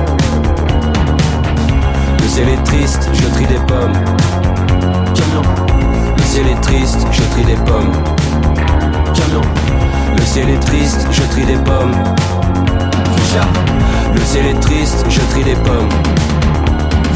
Le 2.19 2.29
ciel 2.29 2.49
est 2.49 2.63
triste, 2.65 3.11
je 3.13 3.27
trie 3.27 3.47
des 3.47 3.61
pommes. 3.67 3.93
Camion. 5.15 5.43
Le 6.17 6.23
ciel 6.23 6.47
est 6.47 6.61
triste, 6.63 7.07
je 7.13 7.23
trie 7.25 7.45
des 7.45 7.57
pommes. 7.57 7.93
Camion. 9.13 9.43
Le 10.17 10.25
ciel 10.25 10.49
est 10.49 10.61
triste, 10.61 11.07
je 11.11 11.23
trie 11.25 11.45
des 11.45 11.59
pommes. 11.59 11.93
Fuchsia. 13.15 13.43
Le 14.15 14.21
ciel 14.23 14.47
est 14.47 14.61
triste, 14.61 15.05
je 15.11 15.21
trie 15.21 15.45
des 15.45 15.57
pommes. 15.57 15.91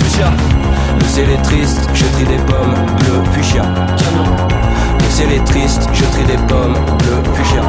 Fuchsia. 0.00 0.30
Le 1.00 1.04
ciel 1.06 1.30
est 1.30 1.42
triste, 1.44 1.88
je 1.94 2.04
trie 2.04 2.26
des 2.26 2.42
pommes. 2.44 2.74
Bleu, 2.98 3.22
fuchsia. 3.32 3.62
Camion. 3.96 4.65
Ciel 5.16 5.32
est 5.32 5.44
triste, 5.46 5.80
je 5.94 6.04
trie 6.04 6.24
des 6.24 6.36
pommes. 6.46 6.74
Bleu, 6.98 7.32
fuchsia. 7.32 7.62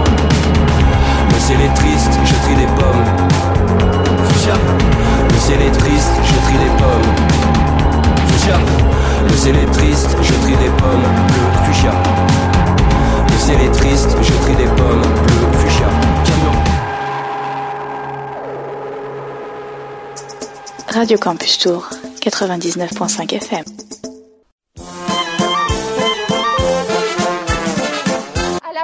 Le 1.30 1.40
ciel 1.40 1.62
est 1.62 1.74
triste, 1.76 2.12
je 2.26 2.34
trie 2.44 2.56
des 2.56 2.66
pommes. 2.66 3.06
Fuchsia. 4.28 4.54
Le 5.30 5.40
ciel 5.40 5.62
est 5.62 5.72
triste, 5.72 6.12
je 6.26 6.36
trie 6.44 6.58
des 6.58 6.72
pommes. 6.78 7.08
Fuchsia. 8.28 8.58
Le 9.30 9.34
ciel 9.34 9.56
est 9.56 9.72
triste, 9.72 10.18
je 10.22 10.34
trie 10.34 10.58
des 10.58 10.72
pommes. 10.72 11.08
Bleu, 11.28 11.64
fuchsia. 11.64 11.94
Le 13.30 13.38
ciel 13.38 13.62
est 13.62 13.72
triste, 13.72 14.18
je 14.22 14.34
trie 14.44 14.56
des 14.56 14.70
pommes. 14.76 15.02
Bleu, 15.02 15.60
fuchsia. 15.60 15.88
Radio 20.94 21.18
Campus 21.18 21.60
Tour, 21.60 21.88
99.5 22.20 23.34
FM. 23.36 23.64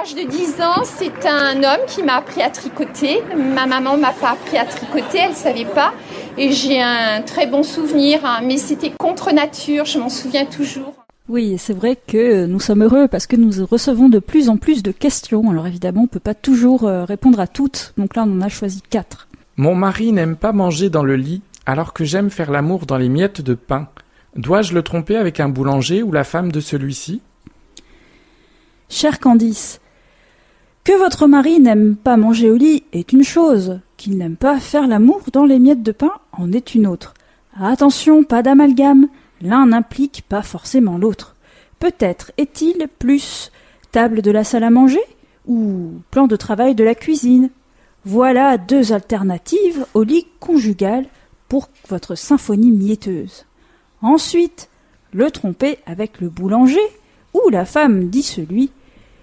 L'âge 0.04 0.14
de 0.14 0.28
10 0.28 0.60
ans, 0.60 0.84
c'est 0.84 1.26
un 1.26 1.56
homme 1.58 1.86
qui 1.86 2.02
m'a 2.02 2.16
appris 2.16 2.42
à 2.42 2.50
tricoter. 2.50 3.22
Ma 3.36 3.66
maman 3.66 3.96
m'a 3.96 4.12
pas 4.12 4.32
appris 4.32 4.58
à 4.58 4.64
tricoter, 4.64 5.18
elle 5.28 5.34
savait 5.34 5.64
pas. 5.64 5.94
Et 6.36 6.52
j'ai 6.52 6.82
un 6.82 7.22
très 7.22 7.46
bon 7.46 7.62
souvenir, 7.62 8.20
hein, 8.24 8.40
mais 8.44 8.56
c'était 8.56 8.90
contre 8.90 9.32
nature, 9.32 9.84
je 9.86 9.98
m'en 9.98 10.08
souviens 10.08 10.44
toujours. 10.44 10.94
Oui, 11.28 11.56
c'est 11.58 11.72
vrai 11.72 11.96
que 11.96 12.44
nous 12.44 12.60
sommes 12.60 12.82
heureux 12.82 13.08
parce 13.08 13.26
que 13.26 13.36
nous 13.36 13.64
recevons 13.64 14.08
de 14.10 14.18
plus 14.18 14.50
en 14.50 14.58
plus 14.58 14.82
de 14.82 14.90
questions. 14.90 15.50
Alors 15.50 15.66
évidemment, 15.66 16.02
on 16.02 16.06
peut 16.06 16.20
pas 16.20 16.34
toujours 16.34 16.84
euh, 16.84 17.04
répondre 17.04 17.40
à 17.40 17.46
toutes. 17.46 17.94
Donc 17.96 18.14
là, 18.14 18.24
on 18.26 18.32
en 18.32 18.42
a 18.42 18.48
choisi 18.48 18.82
quatre. 18.82 19.28
Mon 19.56 19.74
mari 19.74 20.12
n'aime 20.12 20.36
pas 20.36 20.52
manger 20.52 20.90
dans 20.90 21.04
le 21.04 21.16
lit, 21.16 21.40
alors 21.64 21.94
que 21.94 22.04
j'aime 22.04 22.28
faire 22.28 22.50
l'amour 22.50 22.84
dans 22.84 22.98
les 22.98 23.08
miettes 23.08 23.40
de 23.40 23.54
pain. 23.54 23.88
Dois-je 24.36 24.74
le 24.74 24.82
tromper 24.82 25.16
avec 25.16 25.40
un 25.40 25.48
boulanger 25.48 26.02
ou 26.02 26.12
la 26.12 26.24
femme 26.24 26.52
de 26.52 26.60
celui-ci? 26.60 27.22
Cher 28.90 29.18
Candice, 29.18 29.80
que 30.84 30.92
votre 30.98 31.26
mari 31.26 31.60
n'aime 31.60 31.96
pas 31.96 32.18
manger 32.18 32.50
au 32.50 32.56
lit 32.56 32.84
est 32.92 33.12
une 33.12 33.24
chose, 33.24 33.80
qu'il 33.96 34.18
n'aime 34.18 34.36
pas 34.36 34.60
faire 34.60 34.86
l'amour 34.86 35.22
dans 35.32 35.46
les 35.46 35.58
miettes 35.58 35.82
de 35.82 35.92
pain 35.92 36.12
en 36.32 36.52
est 36.52 36.74
une 36.74 36.86
autre. 36.86 37.14
Attention, 37.58 38.22
pas 38.22 38.42
d'amalgame, 38.42 39.08
l'un 39.40 39.66
n'implique 39.66 40.24
pas 40.28 40.42
forcément 40.42 40.98
l'autre. 40.98 41.36
Peut-être 41.78 42.32
est-il 42.36 42.88
plus 42.98 43.50
table 43.92 44.22
de 44.22 44.30
la 44.30 44.44
salle 44.44 44.64
à 44.64 44.70
manger 44.70 45.02
ou 45.46 45.92
plan 46.10 46.26
de 46.26 46.36
travail 46.36 46.74
de 46.74 46.84
la 46.84 46.94
cuisine. 46.94 47.50
Voilà 48.04 48.58
deux 48.58 48.92
alternatives 48.92 49.86
au 49.94 50.02
lit 50.02 50.26
conjugal 50.40 51.06
pour 51.48 51.68
votre 51.88 52.14
symphonie 52.14 52.72
mietteuse. 52.72 53.46
Ensuite, 54.02 54.68
le 55.12 55.30
tromper 55.30 55.78
avec 55.86 56.20
le 56.20 56.28
boulanger 56.28 56.80
ou 57.32 57.48
la 57.50 57.64
femme 57.64 58.08
dit 58.08 58.22
celui 58.22 58.70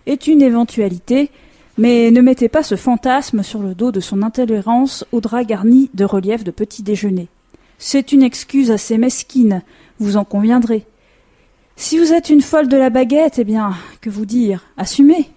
est 0.05 0.27
une 0.27 0.41
éventualité, 0.41 1.29
mais 1.77 2.11
ne 2.11 2.21
mettez 2.21 2.49
pas 2.49 2.63
ce 2.63 2.75
fantasme 2.75 3.43
sur 3.43 3.61
le 3.61 3.73
dos 3.75 3.91
de 3.91 3.99
son 3.99 4.21
intolérance 4.21 5.05
au 5.11 5.21
drap 5.21 5.43
garni 5.43 5.89
de 5.93 6.05
relief 6.05 6.43
de 6.43 6.51
petit 6.51 6.83
déjeuner. 6.83 7.27
C'est 7.77 8.11
une 8.11 8.23
excuse 8.23 8.69
assez 8.71 8.97
mesquine, 8.97 9.61
vous 9.99 10.17
en 10.17 10.23
conviendrez. 10.25 10.85
Si 11.75 11.97
vous 11.97 12.13
êtes 12.13 12.29
une 12.29 12.41
folle 12.41 12.67
de 12.67 12.77
la 12.77 12.89
baguette, 12.89 13.39
eh 13.39 13.43
bien, 13.43 13.73
que 14.01 14.09
vous 14.09 14.25
dire? 14.25 14.65
Assumez. 14.77 15.29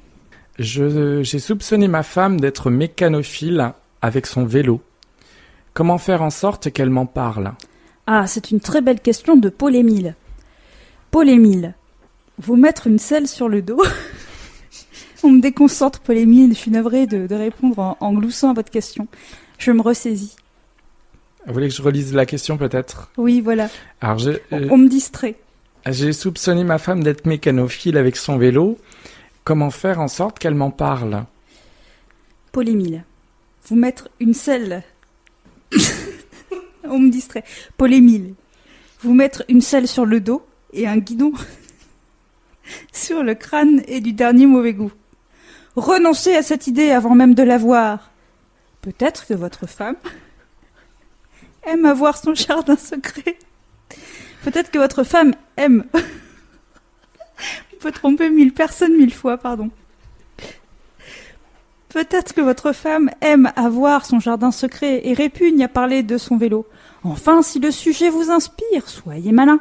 Je- 0.58 1.22
J'ai 1.22 1.38
soupçonné 1.38 1.88
ma 1.88 2.02
femme 2.02 2.38
d'être 2.40 2.70
mécanophile 2.70 3.72
avec 4.02 4.26
son 4.26 4.44
vélo. 4.44 4.80
Comment 5.72 5.98
faire 5.98 6.22
en 6.22 6.30
sorte 6.30 6.70
qu'elle 6.70 6.90
m'en 6.90 7.06
parle? 7.06 7.52
Ah, 8.06 8.26
c'est 8.26 8.50
une 8.50 8.60
très 8.60 8.82
belle 8.82 9.00
question 9.00 9.36
de 9.36 9.48
Paul 9.48 9.74
Émile. 9.74 10.14
Paul 11.10 11.28
Émile, 11.30 11.74
vous 12.38 12.56
mettre 12.56 12.86
une 12.88 12.98
selle 12.98 13.26
sur 13.28 13.48
le 13.48 13.62
dos? 13.62 13.80
On 15.24 15.30
me 15.30 15.40
déconcentre, 15.40 16.00
Paul 16.00 16.18
Émile, 16.18 16.50
je 16.50 16.58
suis 16.58 16.70
navrée 16.70 17.06
de, 17.06 17.26
de 17.26 17.34
répondre 17.34 17.78
en, 17.78 17.96
en 17.98 18.12
gloussant 18.12 18.50
à 18.50 18.52
votre 18.52 18.70
question. 18.70 19.08
Je 19.58 19.72
me 19.72 19.80
ressaisis. 19.80 20.36
Vous 21.46 21.54
voulez 21.54 21.68
que 21.68 21.74
je 21.74 21.80
relise 21.80 22.12
la 22.12 22.26
question 22.26 22.58
peut-être? 22.58 23.10
Oui, 23.16 23.40
voilà. 23.40 23.70
Alors 24.02 24.18
euh, 24.26 24.68
On 24.70 24.76
me 24.76 24.88
distrait. 24.88 25.36
j'ai 25.88 26.12
soupçonné 26.12 26.62
ma 26.62 26.76
femme 26.78 27.02
d'être 27.02 27.24
mécanophile 27.26 27.96
avec 27.96 28.16
son 28.16 28.36
vélo. 28.36 28.76
Comment 29.44 29.70
faire 29.70 29.98
en 29.98 30.08
sorte 30.08 30.38
qu'elle 30.38 30.54
m'en 30.54 30.70
parle? 30.70 31.24
Paul 32.52 32.68
Émile, 32.68 33.04
vous 33.66 33.76
mettre 33.76 34.10
une 34.20 34.34
selle. 34.34 34.82
On 36.84 36.98
me 36.98 37.10
distrait. 37.10 37.44
Paul 37.78 37.94
Émile, 37.94 38.34
vous 39.00 39.14
mettre 39.14 39.42
une 39.48 39.62
selle 39.62 39.88
sur 39.88 40.04
le 40.04 40.20
dos 40.20 40.44
et 40.74 40.86
un 40.86 40.98
guidon 40.98 41.32
sur 42.92 43.22
le 43.22 43.34
crâne 43.34 43.82
et 43.88 44.00
du 44.00 44.12
dernier 44.12 44.46
mauvais 44.46 44.74
goût. 44.74 44.92
Renoncez 45.76 46.36
à 46.36 46.42
cette 46.42 46.66
idée 46.66 46.90
avant 46.90 47.14
même 47.14 47.34
de 47.34 47.42
l'avoir. 47.42 48.10
Peut-être 48.80 49.26
que 49.26 49.34
votre 49.34 49.66
femme 49.66 49.96
aime 51.64 51.84
avoir 51.84 52.16
son 52.16 52.34
jardin 52.34 52.76
secret. 52.76 53.38
Peut-être 54.44 54.70
que 54.70 54.78
votre 54.78 55.04
femme 55.04 55.34
aime. 55.56 55.84
On 55.94 57.76
peut 57.80 57.92
tromper 57.92 58.30
mille 58.30 58.52
personnes 58.52 58.96
mille 58.96 59.12
fois, 59.12 59.36
pardon. 59.36 59.70
Peut-être 61.88 62.32
que 62.32 62.40
votre 62.40 62.72
femme 62.72 63.10
aime 63.20 63.52
avoir 63.54 64.04
son 64.04 64.18
jardin 64.18 64.50
secret 64.50 65.02
et 65.04 65.14
répugne 65.14 65.62
à 65.62 65.68
parler 65.68 66.02
de 66.02 66.18
son 66.18 66.36
vélo. 66.36 66.66
Enfin, 67.04 67.42
si 67.42 67.60
le 67.60 67.70
sujet 67.70 68.10
vous 68.10 68.30
inspire, 68.30 68.88
soyez 68.88 69.30
malin. 69.30 69.60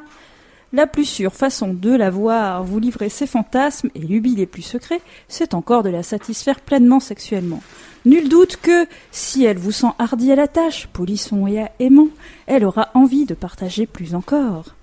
La 0.76 0.88
plus 0.88 1.06
sûre 1.06 1.36
façon 1.36 1.72
de 1.72 1.92
la 1.92 2.10
voir 2.10 2.64
vous 2.64 2.80
livrer 2.80 3.10
ses 3.10 3.28
fantasmes 3.28 3.92
et 3.94 4.00
lubies 4.00 4.36
les 4.36 4.48
plus 4.48 4.64
secrets, 4.64 5.02
c'est 5.28 5.54
encore 5.54 5.84
de 5.84 5.90
la 5.90 6.02
satisfaire 6.02 6.60
pleinement 6.60 7.00
sexuellement. 7.00 7.62
Nul 8.06 8.28
doute 8.28 8.58
que, 8.58 8.88
si 9.12 9.46
elle 9.46 9.60
vous 9.60 9.72
sent 9.72 9.92
hardi 10.00 10.32
à 10.32 10.36
la 10.36 10.48
tâche, 10.48 10.88
polisson 10.88 11.46
et 11.46 11.64
aimant, 11.78 12.08
elle 12.48 12.66
aura 12.66 12.90
envie 12.96 13.26
de 13.26 13.36
partager 13.36 13.86
plus 13.86 14.16
encore. 14.16 14.74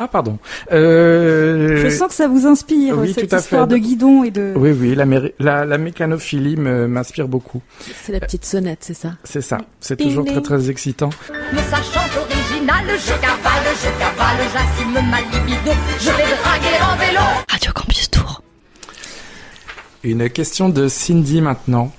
Ah, 0.00 0.06
pardon. 0.06 0.38
Euh... 0.70 1.76
Je 1.82 1.88
sens 1.88 2.08
que 2.08 2.14
ça 2.14 2.28
vous 2.28 2.46
inspire, 2.46 2.96
oui, 2.98 3.12
cette 3.12 3.32
histoire 3.32 3.66
fait. 3.68 3.74
de 3.74 3.78
guidon 3.78 4.22
et 4.22 4.30
de... 4.30 4.52
Oui, 4.54 4.70
oui, 4.70 4.94
la, 4.94 5.04
méri- 5.06 5.32
la, 5.40 5.64
la 5.64 5.76
mécanophilie 5.76 6.56
me- 6.56 6.86
m'inspire 6.86 7.26
beaucoup. 7.26 7.60
C'est 8.04 8.12
la 8.12 8.20
petite 8.20 8.44
sonnette, 8.44 8.78
c'est 8.82 8.94
ça? 8.94 9.14
C'est 9.24 9.40
ça. 9.40 9.58
C'est 9.80 9.96
toujours 9.96 10.24
très, 10.24 10.40
très 10.40 10.70
excitant. 10.70 11.10
Mais 11.52 11.58
ça 11.62 11.76
chante 11.78 12.16
original, 12.16 12.84
je 12.96 13.12
cavale, 13.20 13.64
je 13.74 13.98
cavale, 13.98 14.46
j'assume 14.52 15.10
ma 15.10 15.20
libido, 15.20 15.72
je 15.98 16.10
vais 16.10 16.36
draguer 16.42 16.78
en 16.80 16.96
vélo. 16.96 17.20
Radio 17.48 17.72
Campus 17.74 18.10
Tour. 18.10 18.42
Une 20.04 20.30
question 20.30 20.68
de 20.68 20.86
Cindy 20.86 21.40
maintenant. 21.40 21.92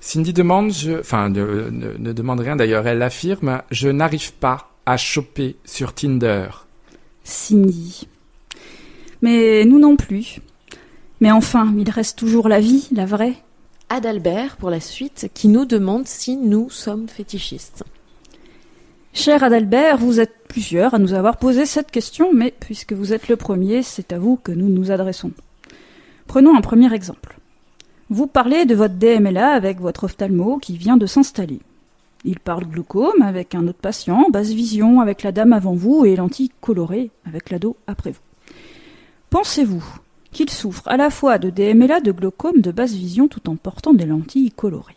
Cindy 0.00 0.32
demande, 0.32 0.72
je, 0.72 1.00
enfin, 1.00 1.28
ne, 1.28 1.68
ne- 1.70 1.98
ne 1.98 2.12
demande 2.14 2.40
rien 2.40 2.56
d'ailleurs, 2.56 2.86
elle 2.86 3.02
affirme, 3.02 3.60
je 3.70 3.88
n'arrive 3.90 4.32
pas 4.32 4.70
à 4.86 4.96
choper 4.96 5.56
sur 5.66 5.92
Tinder. 5.92 6.46
Cindy. 7.28 8.08
Mais 9.20 9.64
nous 9.66 9.78
non 9.78 9.96
plus. 9.96 10.40
Mais 11.20 11.30
enfin, 11.30 11.74
il 11.76 11.90
reste 11.90 12.18
toujours 12.18 12.48
la 12.48 12.58
vie, 12.58 12.88
la 12.92 13.04
vraie. 13.04 13.34
Adalbert, 13.90 14.56
pour 14.56 14.70
la 14.70 14.80
suite, 14.80 15.30
qui 15.34 15.48
nous 15.48 15.64
demande 15.64 16.06
si 16.06 16.36
nous 16.36 16.70
sommes 16.70 17.08
fétichistes. 17.08 17.84
Cher 19.12 19.42
Adalbert, 19.42 19.98
vous 19.98 20.20
êtes 20.20 20.34
plusieurs 20.48 20.94
à 20.94 20.98
nous 20.98 21.12
avoir 21.12 21.36
posé 21.36 21.66
cette 21.66 21.90
question, 21.90 22.32
mais 22.32 22.54
puisque 22.58 22.92
vous 22.92 23.12
êtes 23.12 23.28
le 23.28 23.36
premier, 23.36 23.82
c'est 23.82 24.12
à 24.12 24.18
vous 24.18 24.36
que 24.36 24.52
nous 24.52 24.68
nous 24.68 24.90
adressons. 24.90 25.32
Prenons 26.26 26.56
un 26.56 26.60
premier 26.62 26.92
exemple. 26.94 27.38
Vous 28.10 28.26
parlez 28.26 28.64
de 28.64 28.74
votre 28.74 28.94
DMLA 28.94 29.48
avec 29.48 29.80
votre 29.80 30.04
ophtalmo 30.04 30.58
qui 30.58 30.78
vient 30.78 30.96
de 30.96 31.06
s'installer. 31.06 31.60
Il 32.24 32.40
parle 32.40 32.64
glaucome 32.64 33.22
avec 33.22 33.54
un 33.54 33.66
autre 33.68 33.78
patient, 33.78 34.26
basse 34.30 34.50
vision 34.50 35.00
avec 35.00 35.22
la 35.22 35.32
dame 35.32 35.52
avant 35.52 35.74
vous 35.74 36.04
et 36.04 36.16
lentilles 36.16 36.50
colorées 36.60 37.10
avec 37.24 37.50
l'ado 37.50 37.76
après 37.86 38.10
vous. 38.10 38.54
Pensez-vous 39.30 39.84
qu'il 40.32 40.50
souffre 40.50 40.86
à 40.88 40.96
la 40.96 41.10
fois 41.10 41.38
de 41.38 41.50
DMLA, 41.50 42.00
de 42.00 42.12
glaucome, 42.12 42.60
de 42.60 42.72
basse 42.72 42.92
vision 42.92 43.28
tout 43.28 43.48
en 43.48 43.56
portant 43.56 43.94
des 43.94 44.06
lentilles 44.06 44.50
colorées? 44.50 44.96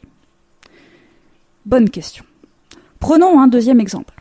Bonne 1.66 1.90
question. 1.90 2.26
Prenons 3.00 3.40
un 3.40 3.48
deuxième 3.48 3.80
exemple. 3.80 4.16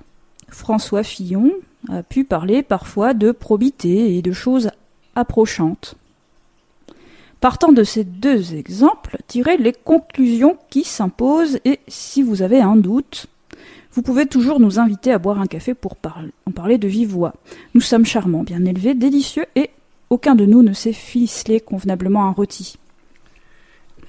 François 0.49 1.03
Fillon 1.03 1.53
a 1.89 2.03
pu 2.03 2.25
parler 2.25 2.63
parfois 2.63 3.15
de 3.15 3.33
probité 3.33 4.17
et 4.17 4.23
de 4.23 4.33
choses 4.33 4.71
approchantes. 5.15 5.97
Partant 7.40 7.72
de 7.72 7.85
ces 7.85 8.05
deux 8.05 8.55
exemples, 8.55 9.16
tirez 9.26 9.57
les 9.57 9.72
conclusions 9.72 10.59
qui 10.68 10.85
s'imposent 10.85 11.59
et 11.64 11.81
si 11.88 12.22
vous 12.22 12.42
avez 12.42 12.61
un 12.61 12.76
doute, 12.76 13.26
vous 13.92 14.03
pouvez 14.03 14.26
toujours 14.26 14.61
nous 14.61 14.79
inviter 14.79 15.11
à 15.12 15.18
boire 15.18 15.40
un 15.40 15.46
café 15.46 15.72
pour 15.74 15.96
par- 15.96 16.22
en 16.46 16.50
parler 16.50 16.76
de 16.76 16.87
vive 16.87 17.09
voix. 17.11 17.35
Nous 17.74 17.81
sommes 17.81 18.05
charmants, 18.05 18.42
bien 18.42 18.64
élevés, 18.66 18.94
délicieux 18.94 19.46
et 19.57 19.70
aucun 20.11 20.35
de 20.35 20.44
nous 20.44 20.62
ne 20.62 20.74
sait 20.74 20.92
ficeler 20.92 21.61
convenablement 21.61 22.24
un 22.26 22.31
rôti. 22.31 22.76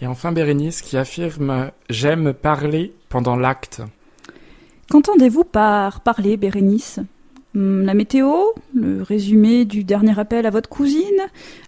Et 0.01 0.07
enfin 0.07 0.31
Bérénice 0.31 0.81
qui 0.81 0.97
affirme, 0.97 1.71
j'aime 1.89 2.33
parler 2.33 2.93
pendant 3.07 3.35
l'acte. 3.37 3.81
Qu'entendez-vous 4.89 5.43
par 5.45 6.01
parler, 6.01 6.35
Bérénice? 6.37 6.99
La 7.53 7.93
météo 7.93 8.31
Le 8.73 9.01
résumé 9.01 9.65
du 9.65 9.83
dernier 9.83 10.17
appel 10.17 10.45
à 10.45 10.51
votre 10.51 10.69
cousine 10.69 11.03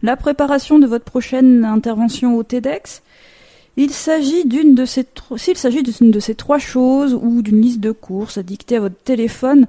La 0.01 0.15
préparation 0.15 0.79
de 0.79 0.87
votre 0.87 1.03
prochaine 1.03 1.65
intervention 1.65 2.37
au 2.37 2.43
TEDx 2.43 3.01
Il 3.75 3.91
s'agit 3.91 4.45
d'une 4.45 4.75
de 4.75 4.85
S'il 4.85 5.57
s'agit 5.57 5.83
d'une 5.83 6.11
de 6.11 6.19
ces 6.21 6.35
trois 6.35 6.57
choses 6.57 7.13
ou 7.21 7.41
d'une 7.41 7.61
liste 7.61 7.81
de 7.81 7.91
courses 7.91 8.37
à 8.37 8.43
dicter 8.43 8.77
à 8.77 8.79
votre 8.79 8.95
téléphone, 8.95 9.67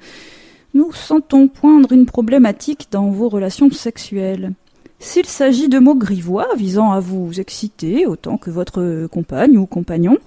nous 0.72 0.92
sentons 0.92 1.48
poindre 1.48 1.90
une 1.90 2.06
problématique 2.06 2.86
dans 2.92 3.10
vos 3.10 3.28
relations 3.28 3.70
sexuelles. 3.72 4.52
S'il 5.00 5.26
s'agit 5.26 5.68
de 5.68 5.80
mots 5.80 5.96
grivois 5.96 6.48
visant 6.56 6.92
à 6.92 7.00
vous 7.00 7.40
exciter 7.40 8.06
autant 8.06 8.38
que 8.38 8.50
votre 8.50 9.08
compagne 9.08 9.58
ou 9.58 9.66
compagnon, 9.66 10.18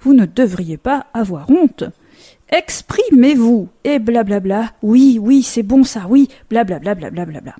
vous 0.00 0.12
ne 0.12 0.26
devriez 0.26 0.76
pas 0.76 1.06
avoir 1.14 1.48
honte. 1.50 1.84
Exprimez-vous 2.50 3.68
et 3.84 3.98
blablabla. 3.98 4.72
Oui, 4.82 5.18
oui, 5.20 5.42
c'est 5.42 5.62
bon 5.62 5.82
ça, 5.82 6.06
oui, 6.08 6.28
blablabla, 6.48 6.94
blablabla. 6.94 7.54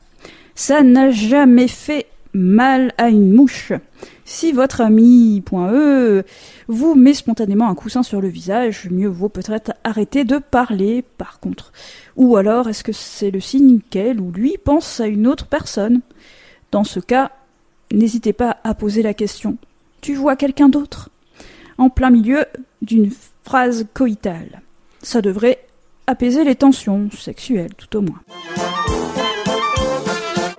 Ça 0.55 0.83
n'a 0.83 1.11
jamais 1.11 1.68
fait 1.68 2.07
mal 2.33 2.92
à 2.99 3.09
une 3.09 3.33
mouche. 3.33 3.72
Si 4.25 4.53
votre 4.53 4.81
ami 4.81 5.42
.e 5.53 6.22
vous 6.68 6.94
met 6.94 7.14
spontanément 7.14 7.68
un 7.68 7.75
coussin 7.75 8.03
sur 8.03 8.20
le 8.20 8.29
visage, 8.29 8.88
mieux 8.90 9.09
vaut 9.09 9.29
peut-être 9.29 9.72
arrêter 9.85 10.25
de 10.25 10.38
parler 10.38 11.03
par 11.16 11.40
contre. 11.40 11.72
Ou 12.16 12.37
alors 12.37 12.68
est-ce 12.68 12.85
que 12.85 12.92
c'est 12.92 13.31
le 13.31 13.40
signe 13.40 13.81
qu'elle 13.90 14.20
ou 14.20 14.31
lui 14.31 14.57
pense 14.62 15.01
à 15.01 15.07
une 15.07 15.27
autre 15.27 15.46
personne? 15.46 16.01
Dans 16.70 16.85
ce 16.85 17.01
cas, 17.01 17.33
n'hésitez 17.92 18.33
pas 18.33 18.59
à 18.64 18.75
poser 18.75 19.03
la 19.03 19.14
question. 19.14 19.57
Tu 20.01 20.14
vois 20.14 20.37
quelqu'un 20.37 20.68
d'autre? 20.68 21.11
En 21.79 21.88
plein 21.88 22.11
milieu 22.11 22.44
d'une 22.83 23.11
phrase 23.44 23.87
coïtale. 23.94 24.62
Ça 25.07 25.23
devrait 25.23 25.59
apaiser 26.09 26.42
les 26.42 26.57
tensions 26.57 27.09
sexuelles, 27.16 27.71
tout 27.79 27.97
au 27.99 28.01
moins. 28.01 28.19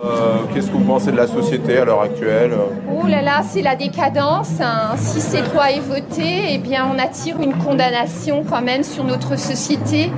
Euh, 0.02 0.38
Qu'est-ce 0.54 0.68
que 0.68 0.72
vous 0.72 0.86
pensez 0.86 1.12
de 1.12 1.18
la 1.18 1.28
société 1.28 1.78
à 1.80 1.84
l'heure 1.84 2.02
actuelle 2.02 2.54
Oh 2.90 3.06
là 3.06 3.22
là, 3.22 3.44
c'est 3.46 3.62
la 3.62 3.76
décadence. 3.76 4.62
hein. 4.62 4.96
Si 4.98 5.20
cette 5.20 5.54
loi 5.54 5.72
est 5.72 5.82
votée, 5.82 6.46
eh 6.54 6.60
bien, 6.60 6.88
on 6.90 6.98
attire 6.98 7.42
une 7.42 7.58
condamnation 7.58 8.46
quand 8.50 8.62
même 8.62 8.84
sur 8.84 9.04
notre 9.04 9.38
société. 9.38 10.12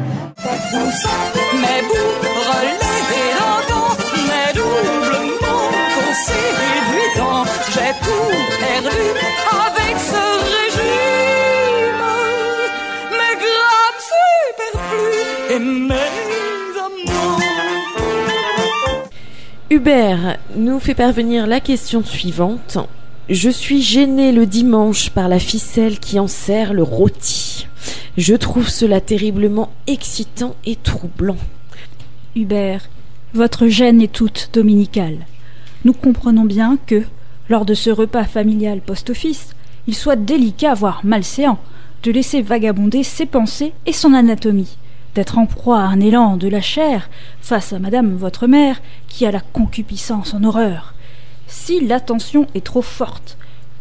J'ai 7.73 7.93
tout 8.03 8.31
perdu 8.59 8.97
Hubert 19.69 20.37
nous 20.55 20.79
fait 20.79 20.95
parvenir 20.95 21.45
la 21.45 21.59
question 21.59 22.03
suivante. 22.03 22.77
Je 23.29 23.49
suis 23.49 23.81
gêné 23.81 24.31
le 24.31 24.45
dimanche 24.45 25.11
par 25.11 25.27
la 25.27 25.39
ficelle 25.39 25.99
qui 25.99 26.19
enserre 26.19 26.73
le 26.73 26.83
rôti. 26.83 27.67
Je 28.17 28.35
trouve 28.35 28.67
cela 28.67 28.99
terriblement 28.99 29.71
excitant 29.85 30.55
et 30.65 30.75
troublant. 30.75 31.37
Hubert, 32.35 32.89
votre 33.33 33.67
gêne 33.67 34.01
est 34.01 34.11
toute 34.11 34.49
dominicale. 34.53 35.25
Nous 35.85 35.93
comprenons 35.93 36.45
bien 36.45 36.77
que, 36.87 37.03
lors 37.47 37.65
de 37.65 37.73
ce 37.73 37.89
repas 37.89 38.25
familial 38.25 38.81
post-office, 38.81 39.49
il 39.87 39.95
soit 39.95 40.15
délicat, 40.15 40.73
voire 40.73 41.01
malséant, 41.03 41.59
de 42.03 42.11
laisser 42.11 42.41
vagabonder 42.41 43.03
ses 43.03 43.25
pensées 43.25 43.73
et 43.85 43.93
son 43.93 44.13
anatomie, 44.13 44.77
d'être 45.19 45.37
en 45.37 45.47
proie 45.47 45.81
à 45.81 45.87
un 45.87 45.99
élan 45.99 46.37
de 46.37 46.47
la 46.47 46.61
chair 46.61 47.09
face 47.41 47.73
à 47.73 47.79
madame 47.79 48.15
votre 48.15 48.47
mère 48.47 48.81
qui 49.09 49.25
a 49.25 49.31
la 49.31 49.41
concupiscence 49.41 50.33
en 50.33 50.45
horreur. 50.45 50.93
Si 51.45 51.85
l'attention 51.85 52.47
est 52.55 52.63
trop 52.63 52.81
forte, 52.81 53.37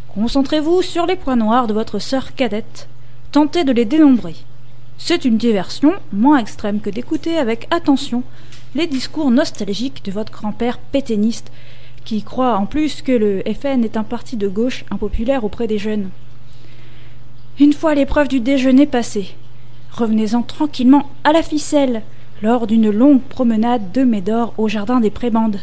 concentrez-vous 0.09 0.83
sur 0.83 1.07
les 1.07 1.14
points 1.14 1.37
noirs 1.37 1.68
de 1.68 1.74
votre 1.74 2.01
sœur 2.01 2.35
cadette. 2.35 2.88
Tentez 3.31 3.62
de 3.62 3.70
les 3.70 3.85
dénombrer. 3.85 4.35
C'est 4.98 5.24
une 5.24 5.37
diversion 5.37 5.92
moins 6.12 6.38
extrême 6.38 6.81
que 6.81 6.90
d'écouter 6.90 7.38
avec 7.38 7.68
attention 7.70 8.24
les 8.74 8.88
discours 8.88 9.31
nostalgiques 9.31 10.05
de 10.05 10.11
votre 10.11 10.33
grand-père 10.33 10.79
pétainiste, 10.79 11.53
qui 12.05 12.24
croit 12.24 12.57
en 12.57 12.66
plus 12.66 13.01
que 13.01 13.12
le 13.12 13.44
FN 13.46 13.85
est 13.85 13.96
un 13.96 14.03
parti 14.03 14.37
de 14.37 14.48
gauche 14.48 14.85
impopulaire 14.90 15.44
auprès 15.44 15.68
des 15.68 15.79
jeunes. 15.79 16.11
Une 17.61 17.74
fois 17.74 17.94
l'épreuve 17.94 18.27
du 18.27 18.40
déjeuner 18.40 18.87
passée, 18.87 19.37
revenez-en 19.98 20.42
tranquillement 20.42 21.11
à 21.24 21.32
la 21.32 21.42
ficelle 21.42 22.02
lors 22.42 22.66
d'une 22.66 22.90
longue 22.90 23.20
promenade 23.22 23.92
de 23.92 24.02
Médor 24.04 24.54
au 24.58 24.68
jardin 24.68 25.00
des 25.00 25.11
prébandes. 25.11 25.61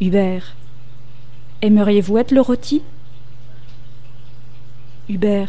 Hubert, 0.00 0.54
aimeriez-vous 1.62 2.18
être 2.18 2.32
le 2.32 2.40
rôti? 2.40 2.82
Hubert, 5.08 5.48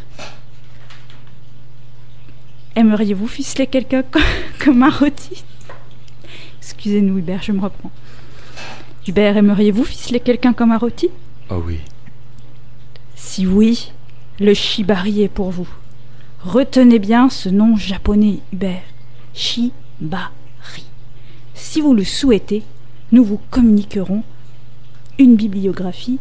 aimeriez-vous 2.75 3.27
ficeler 3.27 3.67
quelqu'un 3.67 4.03
co- 4.11 4.19
comme 4.63 4.83
un 4.83 4.89
rôti? 4.89 5.43
Excusez-nous, 6.59 7.17
Hubert, 7.19 7.41
je 7.41 7.51
me 7.51 7.61
reprends. 7.61 7.91
Hubert, 9.07 9.37
aimeriez-vous 9.37 9.83
ficeler 9.83 10.19
quelqu'un 10.19 10.53
comme 10.53 10.71
un 10.71 10.77
rôti? 10.77 11.09
Oh 11.49 11.61
oui. 11.65 11.79
Si 13.15 13.47
oui, 13.47 13.91
le 14.39 14.53
shibari 14.53 15.21
est 15.23 15.29
pour 15.29 15.51
vous. 15.51 15.67
Retenez 16.45 16.99
bien 16.99 17.27
ce 17.29 17.49
nom 17.49 17.75
japonais, 17.75 18.37
Hubert. 18.53 18.83
Shibari. 19.33 19.71
Si 21.55 21.81
vous 21.81 21.95
le 21.95 22.03
souhaitez, 22.03 22.63
nous 23.11 23.23
vous 23.23 23.39
communiquerons 23.49 24.21
une 25.17 25.35
bibliographie 25.37 26.19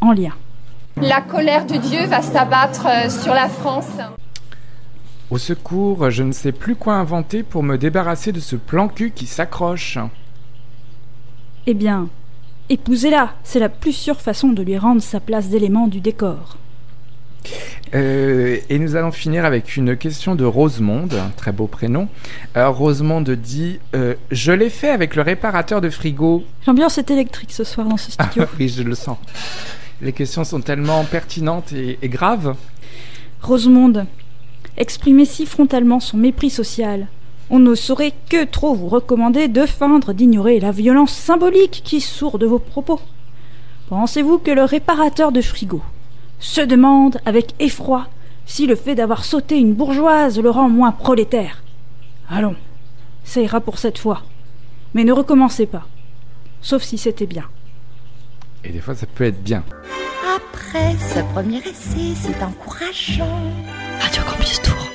en 0.00 0.12
lien. 0.12 0.32
La 0.96 1.20
colère 1.20 1.66
de 1.66 1.76
Dieu 1.76 2.06
va 2.06 2.22
s'abattre 2.22 2.86
euh, 2.86 3.10
sur 3.10 3.34
la 3.34 3.48
France. 3.48 3.90
Au 5.28 5.38
secours, 5.38 6.08
je 6.08 6.22
ne 6.22 6.30
sais 6.30 6.52
plus 6.52 6.76
quoi 6.76 6.94
inventer 6.94 7.42
pour 7.42 7.64
me 7.64 7.76
débarrasser 7.76 8.30
de 8.30 8.38
ce 8.38 8.54
plan 8.54 8.86
cul 8.86 9.10
qui 9.10 9.26
s'accroche. 9.26 9.98
Eh 11.66 11.74
bien, 11.74 12.08
épousez-la, 12.68 13.32
c'est 13.42 13.58
la 13.58 13.70
plus 13.70 13.92
sûre 13.92 14.20
façon 14.20 14.50
de 14.50 14.62
lui 14.62 14.78
rendre 14.78 15.02
sa 15.02 15.18
place 15.18 15.48
d'élément 15.48 15.88
du 15.88 16.00
décor. 16.00 16.58
Euh, 17.94 18.58
et 18.68 18.78
nous 18.78 18.96
allons 18.96 19.12
finir 19.12 19.44
avec 19.44 19.76
une 19.76 19.96
question 19.96 20.34
de 20.34 20.44
Rosemonde, 20.44 21.14
un 21.14 21.30
très 21.36 21.52
beau 21.52 21.66
prénom. 21.66 22.08
Euh, 22.56 22.68
Rosemonde 22.68 23.30
dit 23.30 23.78
euh, 23.94 24.14
Je 24.30 24.52
l'ai 24.52 24.70
fait 24.70 24.90
avec 24.90 25.14
le 25.14 25.22
réparateur 25.22 25.80
de 25.80 25.90
frigo. 25.90 26.44
L'ambiance 26.66 26.98
est 26.98 27.10
électrique 27.10 27.52
ce 27.52 27.62
soir 27.64 27.86
dans 27.86 27.96
ce 27.96 28.10
Ah 28.18 28.24
studio. 28.30 28.48
oui, 28.58 28.68
je 28.68 28.82
le 28.82 28.94
sens. 28.94 29.18
Les 30.00 30.12
questions 30.12 30.44
sont 30.44 30.60
tellement 30.60 31.04
pertinentes 31.04 31.72
et, 31.72 31.98
et 32.02 32.08
graves. 32.08 32.56
Rosemonde, 33.42 34.06
exprimer 34.76 35.24
si 35.24 35.46
frontalement 35.46 36.00
son 36.00 36.16
mépris 36.16 36.50
social, 36.50 37.06
on 37.50 37.58
ne 37.58 37.74
saurait 37.74 38.14
que 38.30 38.44
trop 38.44 38.74
vous 38.74 38.88
recommander 38.88 39.48
de 39.48 39.66
feindre 39.66 40.12
d'ignorer 40.14 40.58
la 40.60 40.72
violence 40.72 41.12
symbolique 41.12 41.82
qui 41.84 42.00
sourd 42.00 42.38
de 42.38 42.46
vos 42.46 42.58
propos. 42.58 43.00
Pensez-vous 43.90 44.38
que 44.38 44.50
le 44.50 44.64
réparateur 44.64 45.30
de 45.30 45.42
frigo 45.42 45.82
se 46.44 46.60
demande 46.60 47.18
avec 47.24 47.54
effroi 47.58 48.06
si 48.44 48.66
le 48.66 48.76
fait 48.76 48.94
d'avoir 48.94 49.24
sauté 49.24 49.56
une 49.56 49.72
bourgeoise 49.72 50.38
le 50.38 50.50
rend 50.50 50.68
moins 50.68 50.92
prolétaire 50.92 51.62
Allons, 52.28 52.56
ça 53.24 53.40
ira 53.40 53.60
pour 53.60 53.78
cette 53.78 53.98
fois. 53.98 54.22
Mais 54.94 55.04
ne 55.04 55.12
recommencez 55.12 55.66
pas. 55.66 55.86
Sauf 56.60 56.82
si 56.82 56.96
c'était 56.96 57.26
bien. 57.26 57.44
Et 58.62 58.70
des 58.70 58.80
fois, 58.80 58.94
ça 58.94 59.06
peut 59.06 59.24
être 59.24 59.42
bien. 59.42 59.62
Après 60.36 60.94
ce 60.98 61.20
premier 61.32 61.58
essai, 61.58 62.14
c'est 62.14 62.42
encourageant. 62.42 63.42
Radio 64.00 64.22
Campus 64.22 64.60
Tour. 64.62 64.90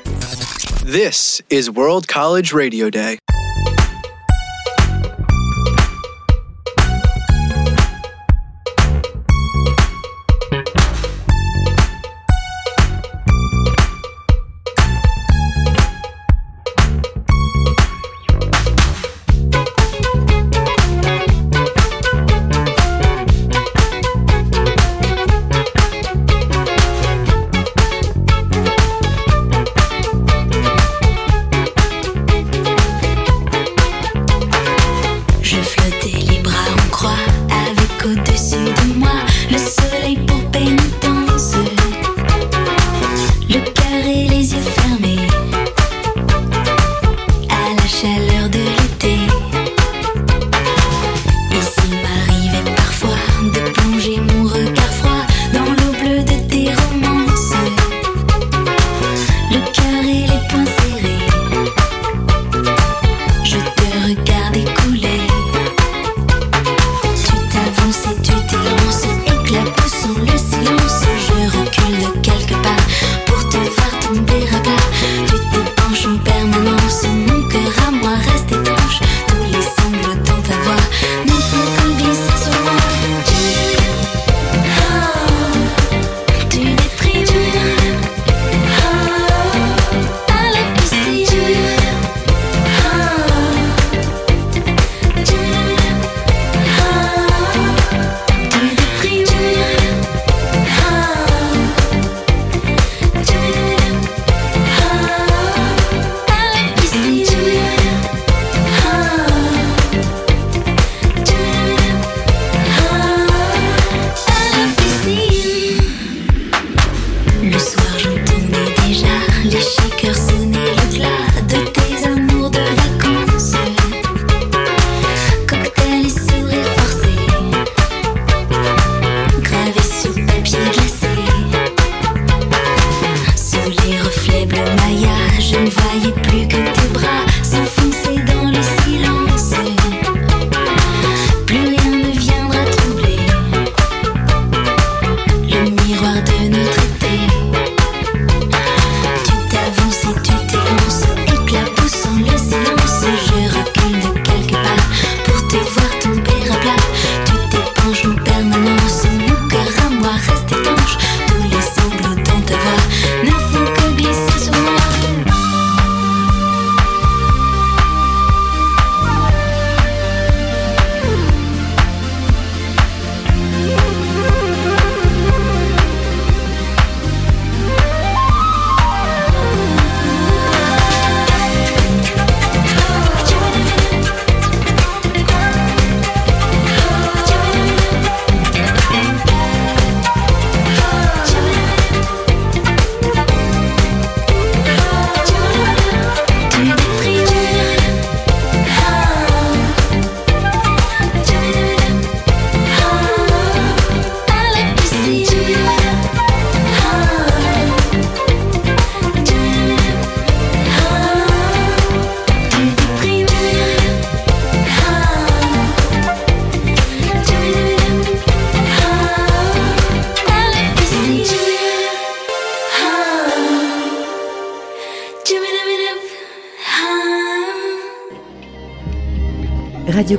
This 0.86 1.44
is 1.52 1.70
World 1.70 2.08
College 2.08 2.54
Radio 2.54 2.90
Day. 2.90 3.20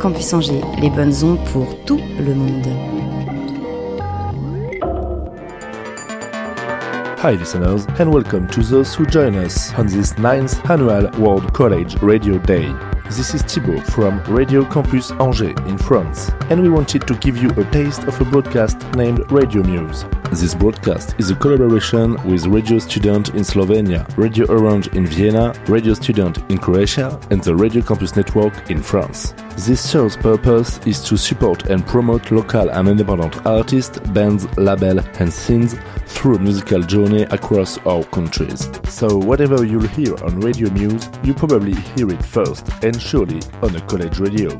Campus 0.00 0.32
Angers, 0.32 0.62
les 0.80 0.88
bonnes 0.88 1.12
ondes 1.22 1.44
pour 1.52 1.76
tout 1.84 2.00
le 2.18 2.34
monde. 2.34 2.66
Hi 7.22 7.36
listeners 7.36 7.86
and 7.98 8.10
welcome 8.10 8.46
to 8.48 8.62
those 8.62 8.94
who 8.94 9.04
join 9.04 9.34
us 9.34 9.74
on 9.76 9.86
this 9.86 10.14
9th 10.14 10.70
annual 10.70 11.10
World 11.18 11.52
College 11.52 12.00
Radio 12.00 12.38
Day. 12.38 12.72
This 13.10 13.34
is 13.34 13.42
Thibaut 13.42 13.84
from 13.88 14.22
Radio 14.24 14.64
Campus 14.64 15.10
Angers 15.20 15.54
in 15.66 15.76
France, 15.76 16.30
and 16.48 16.62
we 16.62 16.70
wanted 16.70 17.06
to 17.06 17.14
give 17.16 17.36
you 17.36 17.50
a 17.50 17.64
taste 17.70 18.04
of 18.04 18.18
a 18.22 18.24
broadcast 18.24 18.78
named 18.96 19.30
Radio 19.30 19.62
Muse. 19.62 20.06
This 20.32 20.54
broadcast 20.54 21.16
is 21.18 21.32
a 21.32 21.34
collaboration 21.34 22.12
with 22.30 22.46
Radio 22.46 22.78
Student 22.78 23.30
in 23.30 23.42
Slovenia, 23.42 24.06
Radio 24.16 24.46
Orange 24.46 24.86
in 24.94 25.04
Vienna, 25.04 25.52
Radio 25.66 25.92
Student 25.92 26.38
in 26.48 26.56
Croatia, 26.56 27.18
and 27.32 27.42
the 27.42 27.52
Radio 27.52 27.82
Campus 27.82 28.14
Network 28.14 28.70
in 28.70 28.80
France. 28.80 29.34
This 29.66 29.90
show's 29.90 30.16
purpose 30.16 30.78
is 30.86 31.02
to 31.02 31.16
support 31.16 31.68
and 31.68 31.84
promote 31.84 32.30
local 32.30 32.70
and 32.70 32.88
independent 32.88 33.44
artists, 33.44 33.98
bands, 34.10 34.46
labels, 34.56 35.04
and 35.18 35.32
scenes 35.32 35.74
through 36.06 36.36
a 36.36 36.38
musical 36.38 36.80
journey 36.80 37.22
across 37.22 37.78
our 37.78 38.04
countries. 38.04 38.70
So 38.88 39.18
whatever 39.18 39.64
you'll 39.64 39.88
hear 39.88 40.14
on 40.24 40.38
Radio 40.38 40.70
Muse, 40.70 41.10
you 41.24 41.34
probably 41.34 41.74
hear 41.74 42.08
it 42.08 42.24
first 42.24 42.68
and 42.84 43.02
surely 43.02 43.40
on 43.62 43.74
a 43.74 43.80
college 43.88 44.20
radio. 44.20 44.56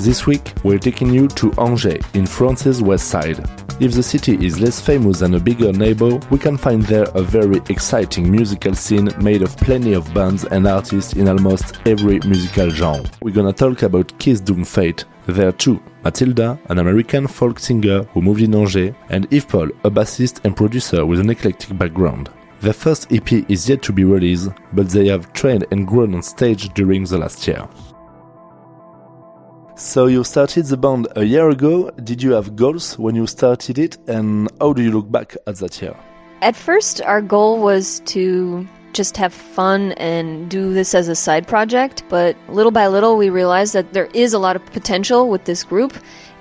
This 0.00 0.26
week, 0.26 0.54
we're 0.64 0.78
taking 0.78 1.12
you 1.12 1.28
to 1.28 1.52
Angers, 1.58 2.02
in 2.14 2.24
France's 2.24 2.80
west 2.80 3.08
side. 3.08 3.38
If 3.80 3.92
the 3.92 4.02
city 4.02 4.34
is 4.42 4.58
less 4.58 4.80
famous 4.80 5.18
than 5.18 5.34
a 5.34 5.38
bigger 5.38 5.74
neighbor, 5.74 6.18
we 6.30 6.38
can 6.38 6.56
find 6.56 6.82
there 6.84 7.06
a 7.14 7.20
very 7.22 7.60
exciting 7.68 8.30
musical 8.30 8.74
scene 8.74 9.10
made 9.20 9.42
of 9.42 9.54
plenty 9.58 9.92
of 9.92 10.14
bands 10.14 10.46
and 10.46 10.66
artists 10.66 11.12
in 11.12 11.28
almost 11.28 11.82
every 11.84 12.18
musical 12.20 12.70
genre. 12.70 13.10
We're 13.20 13.34
gonna 13.34 13.52
talk 13.52 13.82
about 13.82 14.18
Kiss 14.18 14.40
Doom 14.40 14.64
Fate. 14.64 15.04
There 15.26 15.52
too, 15.52 15.82
Matilda, 16.02 16.58
an 16.70 16.78
American 16.78 17.26
folk 17.26 17.58
singer 17.58 18.04
who 18.04 18.22
moved 18.22 18.40
in 18.40 18.54
Angers, 18.54 18.94
and 19.10 19.30
Yves 19.30 19.44
Paul, 19.44 19.68
a 19.84 19.90
bassist 19.90 20.42
and 20.44 20.56
producer 20.56 21.04
with 21.04 21.20
an 21.20 21.28
eclectic 21.28 21.76
background. 21.76 22.30
Their 22.62 22.72
first 22.72 23.12
EP 23.12 23.30
is 23.50 23.68
yet 23.68 23.82
to 23.82 23.92
be 23.92 24.04
released, 24.04 24.48
but 24.72 24.88
they 24.88 25.08
have 25.08 25.30
trained 25.34 25.66
and 25.70 25.86
grown 25.86 26.14
on 26.14 26.22
stage 26.22 26.72
during 26.72 27.04
the 27.04 27.18
last 27.18 27.46
year. 27.46 27.68
So 29.80 30.08
you 30.08 30.24
started 30.24 30.66
the 30.66 30.76
band 30.76 31.08
a 31.16 31.24
year 31.24 31.48
ago. 31.48 31.90
Did 32.04 32.22
you 32.22 32.32
have 32.32 32.54
goals 32.54 32.98
when 32.98 33.14
you 33.14 33.26
started 33.26 33.78
it, 33.78 33.96
and 34.06 34.46
how 34.60 34.74
do 34.74 34.82
you 34.82 34.90
look 34.90 35.10
back 35.10 35.38
at 35.46 35.56
that 35.56 35.80
year? 35.80 35.96
At 36.42 36.54
first, 36.54 37.00
our 37.00 37.22
goal 37.22 37.60
was 37.60 38.00
to 38.12 38.68
just 38.92 39.16
have 39.16 39.32
fun 39.32 39.92
and 39.92 40.50
do 40.50 40.74
this 40.74 40.94
as 40.94 41.08
a 41.08 41.14
side 41.14 41.48
project, 41.48 42.04
but 42.10 42.36
little 42.50 42.70
by 42.70 42.88
little, 42.88 43.16
we 43.16 43.30
realized 43.30 43.72
that 43.72 43.94
there 43.94 44.10
is 44.12 44.34
a 44.34 44.38
lot 44.38 44.54
of 44.54 44.66
potential 44.66 45.30
with 45.30 45.46
this 45.46 45.64
group, 45.64 45.96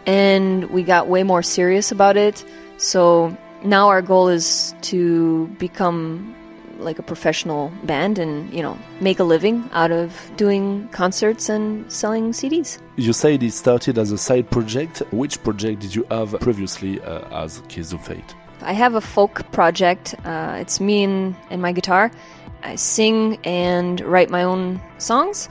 and 0.06 0.69
we 0.69 0.84
got 0.84 1.08
way 1.08 1.23
more 1.23 1.41
serious 1.41 1.93
about 1.93 2.17
it. 2.17 2.43
So 2.75 3.38
now 3.63 3.88
our 3.88 4.02
goal 4.02 4.28
is 4.28 4.75
to 4.82 5.47
become 5.60 6.36
like 6.79 6.99
a 6.99 7.03
professional 7.03 7.71
band 7.83 8.17
and 8.19 8.51
you 8.53 8.61
know 8.61 8.77
make 8.99 9.19
a 9.19 9.23
living 9.23 9.69
out 9.73 9.91
of 9.91 10.31
doing 10.37 10.87
concerts 10.89 11.49
and 11.49 11.91
selling 11.91 12.31
CDs. 12.31 12.79
You 12.95 13.13
said 13.13 13.43
it 13.43 13.53
started 13.53 13.97
as 13.97 14.11
a 14.11 14.17
side 14.17 14.49
project. 14.49 15.01
Which 15.11 15.41
project 15.43 15.81
did 15.81 15.95
you 15.95 16.05
have 16.09 16.39
previously 16.39 17.01
uh, 17.01 17.43
as 17.43 17.61
Kiss 17.67 17.93
of 17.93 18.05
Fate? 18.05 18.35
I 18.61 18.73
have 18.73 18.95
a 18.95 19.01
folk 19.01 19.49
project. 19.51 20.15
Uh, 20.25 20.57
it's 20.59 20.79
me 20.79 21.03
and, 21.03 21.35
and 21.49 21.61
my 21.61 21.71
guitar. 21.71 22.11
I 22.63 22.75
sing 22.75 23.37
and 23.45 24.01
write 24.01 24.29
my 24.29 24.43
own 24.43 24.81
songs, 24.97 25.47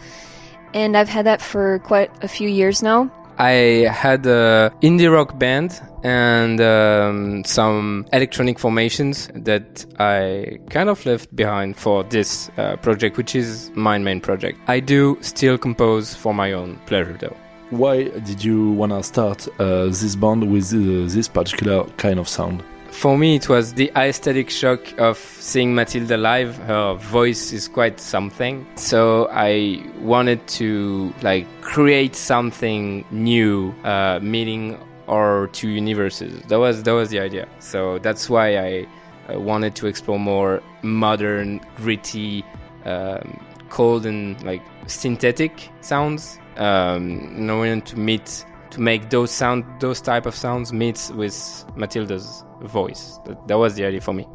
and 0.74 0.96
I've 0.96 1.08
had 1.08 1.24
that 1.24 1.40
for 1.40 1.78
quite 1.80 2.10
a 2.22 2.28
few 2.28 2.48
years 2.48 2.82
now. 2.82 3.10
I 3.38 3.88
had 3.92 4.26
a 4.26 4.72
indie 4.82 5.12
rock 5.12 5.38
band 5.38 5.80
and 6.02 6.60
um, 6.60 7.44
some 7.44 8.04
electronic 8.12 8.58
formations 8.58 9.28
that 9.34 9.86
I 10.00 10.58
kind 10.70 10.88
of 10.88 11.06
left 11.06 11.34
behind 11.36 11.76
for 11.76 12.02
this 12.02 12.50
uh, 12.56 12.76
project, 12.76 13.16
which 13.16 13.36
is 13.36 13.70
my 13.76 13.96
main 13.98 14.20
project. 14.20 14.58
I 14.66 14.80
do 14.80 15.18
still 15.20 15.56
compose 15.56 16.16
for 16.16 16.34
my 16.34 16.52
own 16.52 16.80
pleasure, 16.86 17.16
though. 17.20 17.36
Why 17.70 18.04
did 18.04 18.42
you 18.42 18.72
want 18.72 18.90
to 18.90 19.02
start 19.04 19.46
uh, 19.60 19.84
this 19.84 20.16
band 20.16 20.50
with 20.50 20.72
uh, 20.72 21.12
this 21.14 21.28
particular 21.28 21.84
kind 21.96 22.18
of 22.18 22.28
sound? 22.28 22.64
For 22.98 23.16
me, 23.16 23.36
it 23.36 23.48
was 23.48 23.74
the 23.74 23.92
aesthetic 23.94 24.50
shock 24.50 24.80
of 24.98 25.18
seeing 25.18 25.72
Matilda 25.72 26.16
live. 26.16 26.56
Her 26.56 26.94
voice 26.94 27.52
is 27.52 27.68
quite 27.68 28.00
something. 28.00 28.66
So 28.74 29.28
I 29.30 29.84
wanted 30.00 30.44
to 30.58 31.14
like 31.22 31.46
create 31.60 32.16
something 32.16 33.04
new, 33.12 33.72
uh, 33.84 34.18
meeting 34.20 34.80
our 35.06 35.46
two 35.52 35.68
universes. 35.68 36.42
That 36.48 36.58
was 36.58 36.82
that 36.82 36.90
was 36.90 37.10
the 37.10 37.20
idea. 37.20 37.46
So 37.60 38.00
that's 38.00 38.28
why 38.28 38.56
I 38.56 38.86
uh, 39.32 39.38
wanted 39.38 39.76
to 39.76 39.86
explore 39.86 40.18
more 40.18 40.60
modern, 40.82 41.60
gritty, 41.76 42.44
um, 42.84 43.38
cold 43.68 44.06
and 44.06 44.42
like 44.42 44.62
synthetic 44.88 45.70
sounds. 45.82 46.40
Um, 46.56 47.48
I 47.48 47.54
wanted 47.54 47.86
to 47.86 47.96
meet 47.96 48.44
to 48.70 48.80
make 48.80 49.10
those 49.10 49.30
sound 49.30 49.64
those 49.80 50.00
type 50.00 50.26
of 50.26 50.34
sounds 50.34 50.72
meet 50.72 51.10
with 51.14 51.64
Matilda's 51.76 52.44
voice. 52.62 53.18
That, 53.26 53.48
that 53.48 53.58
was 53.58 53.74
the 53.74 53.84
idea 53.84 54.00
for 54.00 54.12
me. 54.12 54.26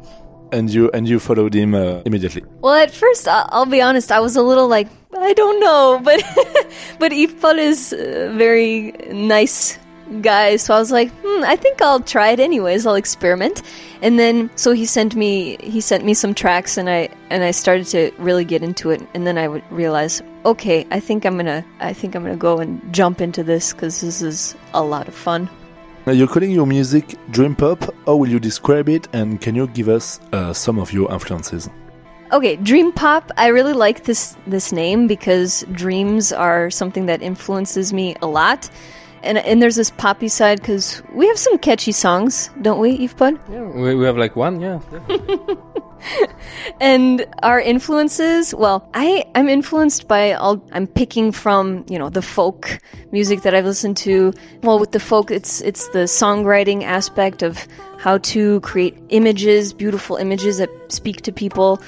And 0.52 0.72
you 0.72 0.90
and 0.92 1.08
you 1.08 1.18
followed 1.18 1.54
him 1.54 1.74
uh, 1.74 2.02
immediately. 2.04 2.44
Well, 2.60 2.74
at 2.74 2.90
first, 2.90 3.26
I'll, 3.26 3.48
I'll, 3.50 3.66
be 3.66 3.80
honest, 3.80 4.12
I 4.12 4.20
was 4.20 4.36
a 4.36 4.42
little 4.42 4.68
like 4.68 4.88
I 5.16 5.32
don't 5.32 5.60
know, 5.60 6.00
but 6.04 6.22
but 6.98 7.12
Yves 7.12 7.34
Paul 7.40 7.58
is 7.58 7.92
a 7.92 8.30
very 8.36 8.92
nice 9.10 9.78
guy, 10.20 10.56
so 10.56 10.74
I 10.74 10.78
was 10.78 10.92
like, 10.92 11.10
hmm, 11.22 11.44
I 11.44 11.56
think 11.56 11.80
I'll 11.80 12.00
try 12.00 12.30
it 12.30 12.40
anyways. 12.40 12.86
I'll 12.86 12.94
experiment. 12.94 13.62
And 14.02 14.18
then 14.18 14.50
so 14.56 14.72
he 14.72 14.86
sent 14.86 15.14
me 15.14 15.56
he 15.60 15.80
sent 15.80 16.04
me 16.04 16.14
some 16.14 16.34
tracks, 16.34 16.76
and 16.76 16.88
I 16.88 17.08
and 17.30 17.42
I 17.42 17.50
started 17.50 17.86
to 17.88 18.12
really 18.18 18.44
get 18.44 18.62
into 18.62 18.90
it. 18.90 19.02
And 19.14 19.26
then 19.26 19.38
I 19.38 19.48
would 19.48 19.64
realize, 19.70 20.22
okay, 20.44 20.86
I 20.90 21.00
think 21.00 21.24
I'm 21.24 21.36
gonna 21.36 21.64
I 21.80 21.92
think 21.92 22.14
I'm 22.14 22.22
gonna 22.22 22.36
go 22.36 22.58
and 22.58 22.80
jump 22.92 23.20
into 23.20 23.42
this 23.42 23.72
because 23.72 24.00
this 24.00 24.22
is 24.22 24.54
a 24.72 24.82
lot 24.82 25.08
of 25.08 25.14
fun. 25.14 25.48
Now 26.06 26.12
you're 26.12 26.28
calling 26.28 26.50
your 26.50 26.66
music 26.66 27.16
dream 27.30 27.54
pop. 27.54 27.82
How 28.06 28.16
will 28.16 28.28
you 28.28 28.38
describe 28.38 28.88
it? 28.88 29.08
And 29.14 29.40
can 29.40 29.54
you 29.54 29.66
give 29.68 29.88
us 29.88 30.20
uh, 30.32 30.52
some 30.52 30.78
of 30.78 30.92
your 30.92 31.10
influences? 31.10 31.70
Okay, 32.32 32.56
dream 32.56 32.92
pop. 32.92 33.30
I 33.36 33.48
really 33.48 33.72
like 33.72 34.04
this 34.04 34.36
this 34.46 34.72
name 34.72 35.06
because 35.06 35.64
dreams 35.72 36.32
are 36.32 36.70
something 36.70 37.06
that 37.06 37.22
influences 37.22 37.92
me 37.92 38.16
a 38.20 38.26
lot. 38.26 38.68
And, 39.24 39.38
and 39.38 39.62
there's 39.62 39.76
this 39.76 39.90
poppy 39.90 40.28
side 40.28 40.60
because 40.60 41.02
we 41.12 41.26
have 41.26 41.38
some 41.38 41.58
catchy 41.58 41.92
songs, 41.92 42.50
don't 42.60 42.78
we, 42.78 42.92
Yves? 42.92 43.38
Yeah, 43.50 43.62
we, 43.62 43.94
we 43.94 44.04
have 44.04 44.18
like 44.18 44.36
one, 44.36 44.60
yeah. 44.60 44.80
and 46.80 47.26
our 47.42 47.60
influences, 47.60 48.54
well, 48.54 48.88
I 48.94 49.24
I'm 49.34 49.48
influenced 49.48 50.08
by 50.08 50.32
all 50.32 50.62
I'm 50.72 50.86
picking 50.86 51.32
from, 51.32 51.84
you 51.88 51.98
know, 51.98 52.08
the 52.08 52.22
folk 52.22 52.78
music 53.12 53.42
that 53.42 53.54
I've 53.54 53.64
listened 53.64 53.96
to. 53.98 54.32
Well, 54.62 54.78
with 54.78 54.92
the 54.92 55.00
folk, 55.00 55.30
it's 55.30 55.60
it's 55.62 55.88
the 55.88 56.04
songwriting 56.04 56.82
aspect 56.82 57.42
of 57.42 57.66
how 57.98 58.18
to 58.18 58.60
create 58.60 58.96
images, 59.08 59.72
beautiful 59.72 60.16
images 60.16 60.58
that 60.58 60.70
speak 60.92 61.22
to 61.22 61.32
people. 61.32 61.82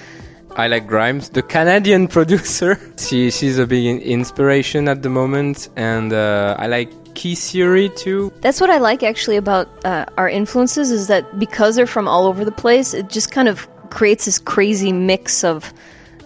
I 0.57 0.68
like 0.68 0.87
Grimes, 0.87 1.29
the 1.31 1.42
Canadian 1.42 2.09
producer. 2.16 2.81
She 2.99 3.31
she's 3.31 3.59
a 3.59 3.66
big 3.66 4.01
inspiration 4.03 4.88
at 4.88 5.03
the 5.03 5.11
moment, 5.11 5.68
and 5.77 6.12
uh, 6.12 6.57
I 6.59 6.66
like 6.66 6.90
Key 7.16 7.35
Theory 7.35 7.88
too. 7.88 8.33
That's 8.42 8.61
what 8.61 8.70
I 8.70 8.79
like 8.79 9.02
actually 9.02 9.37
about 9.37 9.66
uh, 9.85 10.05
our 10.16 10.29
influences 10.29 10.90
is 10.90 11.09
that 11.09 11.38
because 11.38 11.74
they're 11.74 11.87
from 11.87 12.07
all 12.07 12.26
over 12.26 12.44
the 12.44 12.52
place, 12.52 12.94
it 12.94 13.09
just 13.09 13.33
kind 13.33 13.48
of 13.48 13.66
creates 13.90 14.26
this 14.26 14.38
crazy 14.38 14.92
mix 14.92 15.42
of 15.42 15.72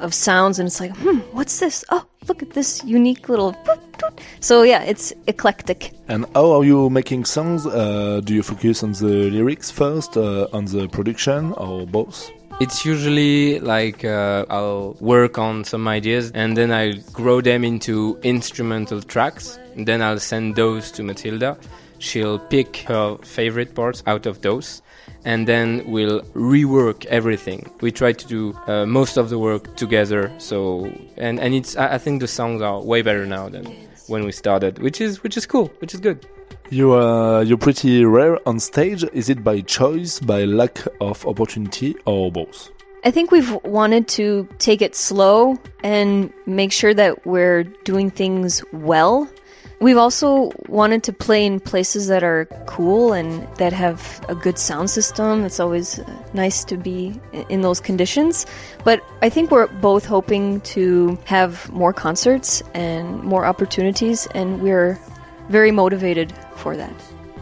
of 0.01 0.13
sounds, 0.15 0.59
and 0.59 0.67
it's 0.67 0.81
like, 0.81 0.97
hmm, 0.97 1.19
what's 1.33 1.61
this? 1.61 1.85
Oh, 1.91 2.05
look 2.27 2.43
at 2.43 2.51
this 2.51 2.83
unique 2.85 3.29
little. 3.29 3.55
So 4.41 4.63
yeah, 4.63 4.83
it's 4.83 5.13
eclectic. 5.27 5.93
And 6.09 6.25
how 6.35 6.53
are 6.53 6.65
you 6.65 6.91
making 6.91 7.27
songs? 7.27 7.67
Uh, 7.67 8.21
do 8.25 8.35
you 8.35 8.43
focus 8.43 8.83
on 8.83 8.93
the 8.93 9.31
lyrics 9.31 9.71
first, 9.71 10.17
uh, 10.17 10.49
on 10.53 10.65
the 10.65 10.89
production, 10.89 11.53
or 11.53 11.87
both? 11.87 12.31
It's 12.61 12.85
usually 12.85 13.59
like 13.59 14.05
uh, 14.05 14.45
I'll 14.51 14.95
work 15.01 15.39
on 15.39 15.65
some 15.65 15.89
ideas 15.89 16.31
and 16.33 16.55
then 16.55 16.71
I'll 16.71 17.01
grow 17.11 17.41
them 17.41 17.65
into 17.65 18.19
instrumental 18.23 19.01
tracks. 19.01 19.59
Then 19.77 20.03
I'll 20.03 20.19
send 20.19 20.57
those 20.57 20.91
to 20.93 21.03
Matilda. 21.03 21.57
She'll 22.01 22.39
pick 22.39 22.77
her 22.89 23.17
favorite 23.25 23.75
parts 23.75 24.03
out 24.07 24.27
of 24.27 24.43
those 24.43 24.83
and 25.25 25.49
then 25.49 25.91
we'll 25.91 26.21
rework 26.35 27.07
everything. 27.07 27.71
We 27.81 27.93
try 27.93 28.13
to 28.13 28.27
do 28.27 28.55
uh, 28.67 28.85
most 28.85 29.17
of 29.17 29.31
the 29.31 29.39
work 29.39 29.75
together. 29.77 30.31
So 30.37 30.93
and 31.17 31.41
and 31.41 31.55
it's 31.55 31.77
I 31.77 31.97
think 31.97 32.21
the 32.21 32.29
songs 32.29 32.61
are 32.61 32.79
way 32.83 33.01
better 33.01 33.25
now 33.25 33.49
than 33.49 33.65
when 34.07 34.25
we 34.25 34.33
started, 34.33 34.81
which 34.81 35.01
is 35.01 35.23
which 35.23 35.39
is 35.39 35.47
cool, 35.47 35.69
which 35.79 35.95
is 35.95 36.01
good. 36.01 36.27
You 36.71 36.95
uh, 36.95 37.41
you're 37.41 37.59
pretty 37.59 38.05
rare 38.05 38.39
on 38.49 38.61
stage. 38.61 39.05
Is 39.13 39.29
it 39.29 39.43
by 39.43 39.61
choice, 39.63 40.21
by 40.21 40.45
lack 40.45 40.79
of 41.01 41.27
opportunity, 41.27 41.97
or 42.05 42.31
both? 42.31 42.71
I 43.03 43.11
think 43.11 43.33
we've 43.33 43.53
wanted 43.65 44.07
to 44.09 44.47
take 44.59 44.81
it 44.81 44.95
slow 44.95 45.59
and 45.83 46.33
make 46.47 46.71
sure 46.71 46.95
that 46.95 47.27
we're 47.27 47.65
doing 47.83 48.09
things 48.09 48.63
well. 48.73 49.29
We've 49.81 49.97
also 49.97 50.53
wanted 50.69 51.03
to 51.05 51.13
play 51.13 51.45
in 51.45 51.59
places 51.59 52.07
that 52.07 52.23
are 52.23 52.45
cool 52.67 53.15
and 53.15 53.49
that 53.57 53.73
have 53.73 54.25
a 54.29 54.35
good 54.37 54.59
sound 54.59 54.91
system. 54.91 55.45
It's 55.45 55.59
always 55.59 55.99
nice 56.35 56.63
to 56.65 56.77
be 56.77 57.19
in 57.49 57.63
those 57.63 57.81
conditions. 57.81 58.47
But 58.85 59.03
I 59.23 59.31
think 59.31 59.51
we're 59.51 59.67
both 59.67 60.05
hoping 60.05 60.61
to 60.73 61.19
have 61.25 61.69
more 61.73 61.93
concerts 61.93 62.63
and 62.75 63.23
more 63.25 63.45
opportunities, 63.45 64.29
and 64.35 64.61
we're 64.61 65.01
very 65.51 65.73
motivated 65.73 66.33
for 66.57 66.77
that. 66.77 66.95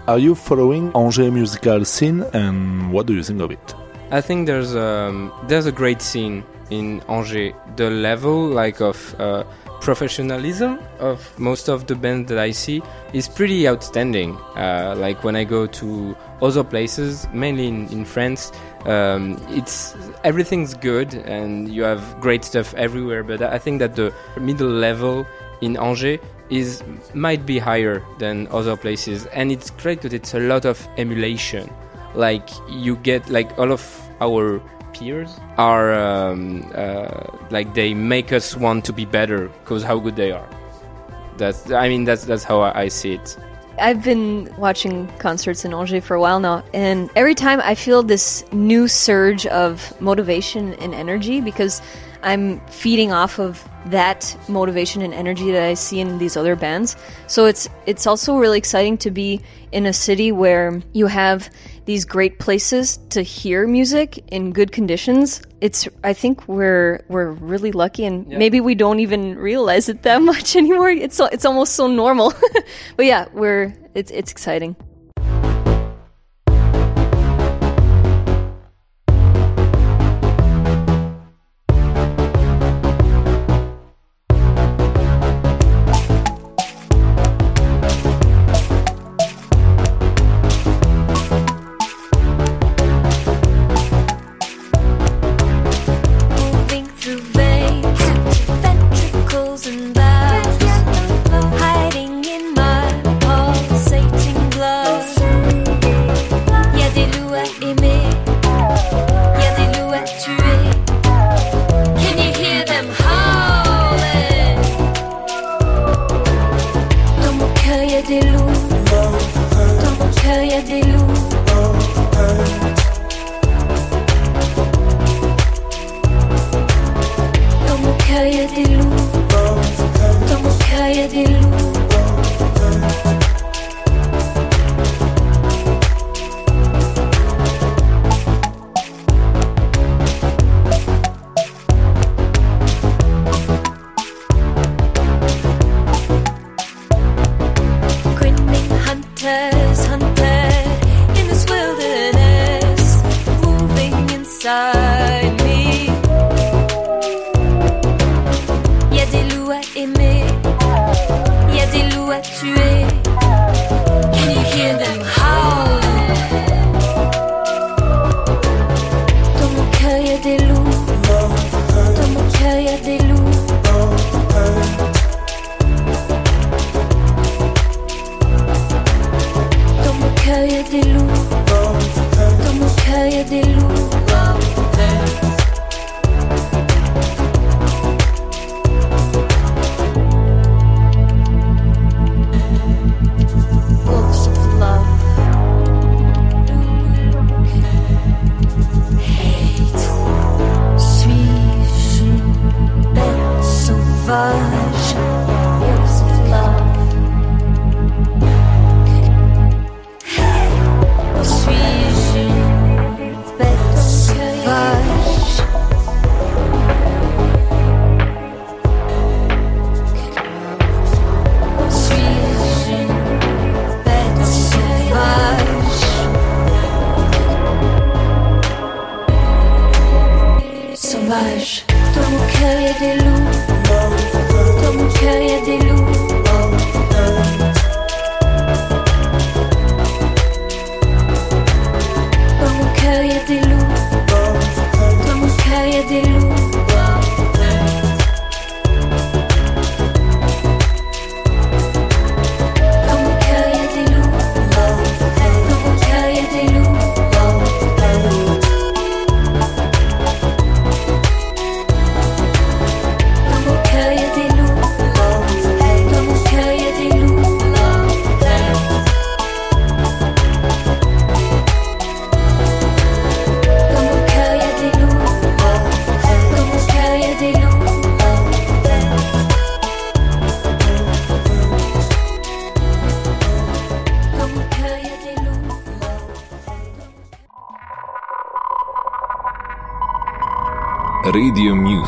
Are 0.08 0.18
you 0.18 0.34
following 0.34 0.90
Angers 0.96 1.30
musical 1.30 1.84
scene 1.84 2.22
and 2.32 2.90
what 2.92 3.06
do 3.06 3.14
you 3.14 3.22
think 3.22 3.42
of 3.42 3.50
it? 3.50 3.74
I 4.10 4.22
think 4.22 4.46
there's 4.46 4.74
um, 4.74 5.30
there's 5.48 5.66
a 5.66 5.72
great 5.72 6.00
scene 6.00 6.42
in 6.70 7.02
Angers. 7.08 7.52
The 7.76 7.90
level 7.90 8.46
like 8.46 8.80
of 8.80 9.14
uh, 9.20 9.44
professionalism 9.80 10.78
of 10.98 11.38
most 11.38 11.68
of 11.68 11.86
the 11.86 11.94
bands 11.94 12.28
that 12.30 12.38
I 12.38 12.52
see 12.52 12.82
is 13.12 13.28
pretty 13.28 13.68
outstanding. 13.68 14.36
Uh, 14.56 14.94
like 14.96 15.22
when 15.24 15.36
I 15.36 15.44
go 15.44 15.66
to 15.66 16.16
other 16.40 16.64
places, 16.64 17.28
mainly 17.34 17.68
in, 17.68 17.88
in 17.88 18.04
France, 18.06 18.50
um, 18.86 19.36
it's 19.50 19.94
everything's 20.24 20.72
good 20.72 21.12
and 21.14 21.68
you 21.68 21.82
have 21.82 22.02
great 22.20 22.44
stuff 22.44 22.72
everywhere. 22.74 23.22
But 23.22 23.42
I 23.42 23.58
think 23.58 23.80
that 23.80 23.94
the 23.94 24.12
middle 24.40 24.70
level 24.70 25.26
in 25.60 25.76
Angers 25.76 26.20
is 26.50 26.82
might 27.14 27.44
be 27.44 27.58
higher 27.58 28.02
than 28.18 28.46
other 28.48 28.76
places, 28.76 29.26
and 29.26 29.52
it's 29.52 29.70
great 29.70 30.00
that 30.02 30.12
it's 30.12 30.34
a 30.34 30.40
lot 30.40 30.64
of 30.64 30.86
emulation. 30.96 31.70
Like 32.14 32.48
you 32.68 32.96
get 32.96 33.28
like 33.28 33.58
all 33.58 33.72
of 33.72 33.82
our 34.20 34.60
peers 34.92 35.30
are 35.56 35.92
um, 35.94 36.70
uh, 36.74 37.24
like 37.50 37.74
they 37.74 37.94
make 37.94 38.32
us 38.32 38.56
want 38.56 38.84
to 38.86 38.92
be 38.92 39.04
better 39.04 39.48
because 39.48 39.82
how 39.82 39.98
good 39.98 40.16
they 40.16 40.32
are. 40.32 40.48
That's 41.36 41.70
i 41.70 41.88
mean 41.88 42.02
that's 42.02 42.24
that's 42.24 42.42
how 42.42 42.60
i, 42.60 42.82
I 42.82 42.88
see 42.88 43.14
it. 43.14 43.36
I've 43.80 44.02
been 44.02 44.52
watching 44.58 45.06
concerts 45.18 45.64
in 45.64 45.72
Angers 45.72 46.04
for 46.04 46.14
a 46.14 46.20
while 46.20 46.40
now, 46.40 46.64
and 46.74 47.10
every 47.14 47.36
time 47.36 47.60
I 47.62 47.76
feel 47.76 48.02
this 48.02 48.44
new 48.50 48.88
surge 48.88 49.46
of 49.46 49.94
motivation 50.00 50.74
and 50.74 50.92
energy 50.94 51.40
because 51.40 51.80
I'm 52.22 52.60
feeding 52.66 53.12
off 53.12 53.38
of 53.38 53.66
that 53.86 54.36
motivation 54.48 55.02
and 55.02 55.14
energy 55.14 55.50
that 55.52 55.62
I 55.62 55.74
see 55.74 56.00
in 56.00 56.18
these 56.18 56.36
other 56.36 56.56
bands. 56.56 56.96
So 57.26 57.46
it's 57.46 57.68
it's 57.86 58.06
also 58.06 58.36
really 58.36 58.58
exciting 58.58 58.98
to 58.98 59.10
be 59.10 59.40
in 59.72 59.86
a 59.86 59.92
city 59.92 60.32
where 60.32 60.82
you 60.92 61.06
have 61.06 61.48
these 61.84 62.04
great 62.04 62.38
places 62.38 62.98
to 63.10 63.22
hear 63.22 63.66
music 63.66 64.18
in 64.30 64.52
good 64.52 64.72
conditions. 64.72 65.40
It's 65.60 65.88
I 66.04 66.12
think 66.12 66.46
we're 66.48 67.04
we're 67.08 67.30
really 67.30 67.72
lucky 67.72 68.04
and 68.04 68.30
Yeah. 68.30 68.38
maybe 68.38 68.60
we 68.60 68.74
don't 68.74 69.00
even 69.00 69.36
realize 69.36 69.88
it 69.88 70.02
that 70.02 70.20
much 70.32 70.56
anymore. 70.56 70.90
It's 70.90 71.20
it's 71.20 71.44
almost 71.44 71.74
so 71.74 71.86
normal. 71.86 72.32
but 72.96 73.06
yeah, 73.06 73.26
we're 73.32 73.74
it's 73.94 74.10
it's 74.10 74.30
exciting. 74.30 74.76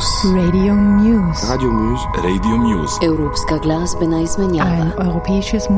Muse. 0.01 0.33
Radio 0.33 0.73
Muse. 0.73 1.47
Radio 1.47 1.71
Muse. 1.71 2.07
Radio 2.23 2.57
Muse. 2.57 2.99
Europska 3.05 3.57
glazbena 3.57 4.21
izmenjava. 4.21 4.69
Ein 4.69 4.91
europäisches 4.97 5.69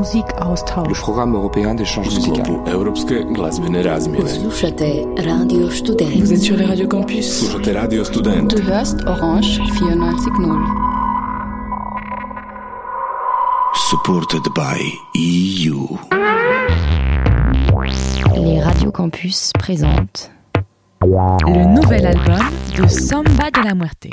Le 0.88 0.93
programme 1.01 1.36
européen 1.36 1.76
d'échange 1.76 2.15
musical. 2.15 2.63
Europske 2.67 3.24
glazbene 3.34 3.84
razmjene. 3.84 4.30
Slušate 4.30 5.05
Radio 5.26 5.69
Student. 5.71 6.15
Vous 6.19 6.34
êtes 6.34 6.41
sur 6.41 6.57
les 6.57 6.65
Radio 6.65 6.88
Campus. 6.88 7.39
Slušate 7.39 7.74
Radio 7.74 8.05
Student. 8.05 8.47
Du 8.55 8.63
hörst 8.63 8.95
Orange 9.07 9.59
94.0. 9.59 10.57
Supported 13.89 14.43
by 14.55 14.80
EU. 15.15 15.97
Les 18.36 18.61
Radio 18.63 18.91
Campus 18.91 19.51
présentent 19.59 20.32
Le 21.14 21.66
nouvel 21.76 22.07
album 22.07 22.39
de 22.76 22.88
Samba 22.88 23.51
de 23.51 23.64
la 23.64 23.76
Muerte. 23.76 24.09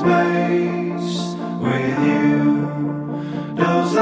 Space 0.00 1.34
with 1.60 1.98
you. 2.08 2.40
Those 3.54 3.96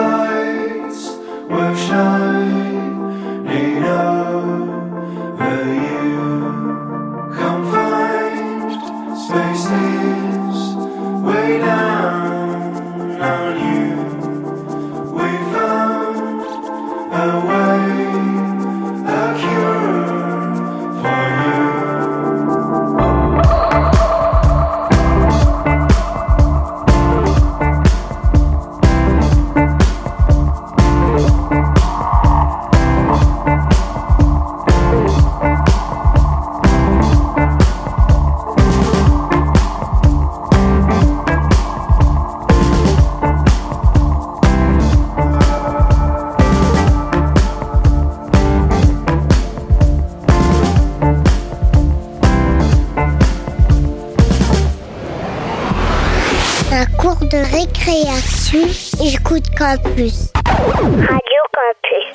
de 57.31 57.37
récréation, 57.37 58.67
j'écoute 59.05 59.45
Campus. 59.57 60.33
Radio 60.47 61.41
Campus. 61.53 62.07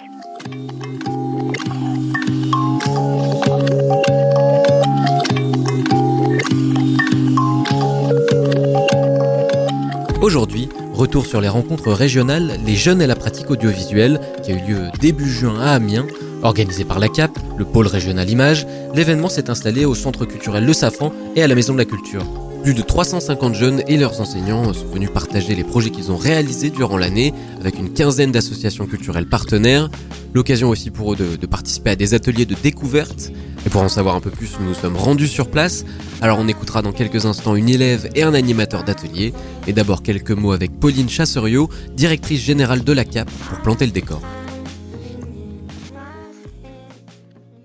Aujourd'hui, 10.22 10.70
retour 10.94 11.28
sur 11.28 11.42
les 11.42 11.50
rencontres 11.50 11.92
régionales 11.92 12.60
Les 12.66 12.76
Jeunes 12.76 13.02
et 13.02 13.08
la 13.08 13.16
pratique 13.16 13.52
audiovisuelle, 13.52 14.20
qui 14.42 14.52
a 14.52 14.56
eu 14.56 14.62
lieu 14.68 14.90
début 15.00 15.30
juin 15.30 15.60
à 15.60 15.74
Amiens. 15.74 16.08
Organisé 16.42 16.86
par 16.86 16.98
la 16.98 17.10
CAP, 17.10 17.32
le 17.58 17.66
pôle 17.66 17.86
régional 17.88 18.30
image, 18.30 18.66
l'événement 18.96 19.30
s'est 19.30 19.52
installé 19.52 19.86
au 19.86 19.94
centre 19.94 20.26
culturel 20.26 20.66
Le 20.66 20.74
Safran 20.74 21.14
et 21.36 21.44
à 21.44 21.48
la 21.48 21.54
Maison 21.56 21.74
de 21.74 21.78
la 21.78 21.86
Culture. 21.86 22.24
Plus 22.64 22.74
de 22.74 22.82
350 22.82 23.56
jeunes 23.56 23.84
et 23.90 23.98
leurs 23.98 24.22
enseignants 24.22 24.72
sont 24.72 24.88
venus 24.88 25.10
partager 25.14 25.54
les 25.54 25.66
projets 25.66 25.90
qu'ils 25.90 26.14
ont 26.14 26.16
réalisés 26.16 26.70
durant 26.70 26.98
l'année 26.98 27.34
avec 27.60 27.78
une 27.78 27.92
quinzaine 27.92 28.32
d'associations 28.32 28.86
culturelles 28.86 29.28
partenaires. 29.28 29.90
L'occasion 30.34 30.70
aussi 30.70 30.90
pour 30.90 31.12
eux 31.12 31.18
de, 31.18 31.46
participer 31.46 31.90
à 31.90 31.98
des 31.98 32.14
ateliers 32.14 32.46
de 32.46 32.56
découverte. 32.56 33.34
Et 33.66 33.70
pour 33.70 33.82
en 33.82 33.90
savoir 33.90 34.16
un 34.16 34.22
peu 34.22 34.30
plus, 34.30 34.52
nous 34.62 34.68
nous 34.68 34.74
sommes 34.74 34.96
rendus 34.96 35.28
sur 35.28 35.50
place. 35.50 35.84
Alors 36.22 36.40
on 36.40 36.48
écoutera 36.48 36.82
dans 36.82 36.94
quelques 36.94 37.26
instants 37.26 37.58
une 37.58 37.68
élève 37.68 38.10
et 38.16 38.24
un 38.24 38.34
animateur 38.34 38.86
d'atelier. 38.86 39.34
Et 39.68 39.74
d'abord 39.74 40.02
quelques 40.02 40.32
mots 40.32 40.54
avec 40.54 40.72
Pauline 40.80 41.10
Chasseriot, 41.10 41.70
directrice 41.98 42.40
générale 42.40 42.86
de 42.86 42.94
la 42.94 43.04
CAP, 43.04 43.30
pour 43.30 43.60
planter 43.60 43.86
le 43.86 43.92
décor. 43.92 44.22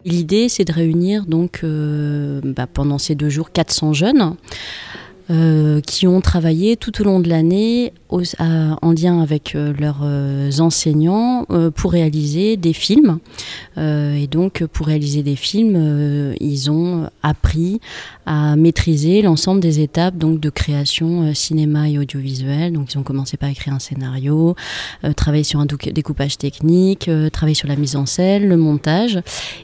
L'idée, 0.05 0.49
c'est 0.49 0.64
de 0.64 0.72
réunir 0.72 1.26
donc 1.26 1.61
euh, 1.64 2.40
bah, 2.42 2.66
pendant 2.66 2.99
ces 2.99 3.14
deux 3.14 3.28
jours 3.28 3.53
400 3.53 3.92
jeunes 3.92 4.36
qui 5.87 6.07
ont 6.07 6.20
travaillé 6.20 6.76
tout 6.76 7.01
au 7.01 7.05
long 7.05 7.20
de 7.20 7.29
l'année 7.29 7.93
en 8.11 8.92
lien 8.92 9.20
avec 9.20 9.54
euh, 9.54 9.72
leurs 9.78 10.00
euh, 10.02 10.50
enseignants 10.59 11.44
euh, 11.50 11.70
pour 11.70 11.92
réaliser 11.92 12.56
des 12.56 12.72
films. 12.72 13.18
Et 13.76 14.26
donc, 14.26 14.64
pour 14.72 14.88
réaliser 14.88 15.22
des 15.22 15.36
films, 15.36 16.34
ils 16.40 16.68
ont 16.68 17.09
appris 17.22 17.80
à 18.26 18.56
maîtriser 18.56 19.22
l'ensemble 19.22 19.61
des 19.61 19.78
étapes 19.78 20.16
donc 20.16 20.40
de 20.40 20.50
création 20.50 21.32
cinéma 21.32 21.88
et 21.88 21.96
audiovisuel. 21.96 22.72
Donc, 22.72 22.92
ils 22.92 22.98
ont 22.98 23.04
commencé 23.04 23.36
par 23.36 23.48
écrire 23.48 23.74
un 23.74 23.78
scénario, 23.78 24.56
travailler 25.14 25.44
sur 25.44 25.61
un 25.61 25.66
découpage 25.66 26.38
technique, 26.38 27.09
travailler 27.32 27.54
sur 27.54 27.68
la 27.68 27.76
mise 27.76 27.94
en 27.94 28.04
scène, 28.04 28.48
le 28.48 28.56
montage. 28.56 29.20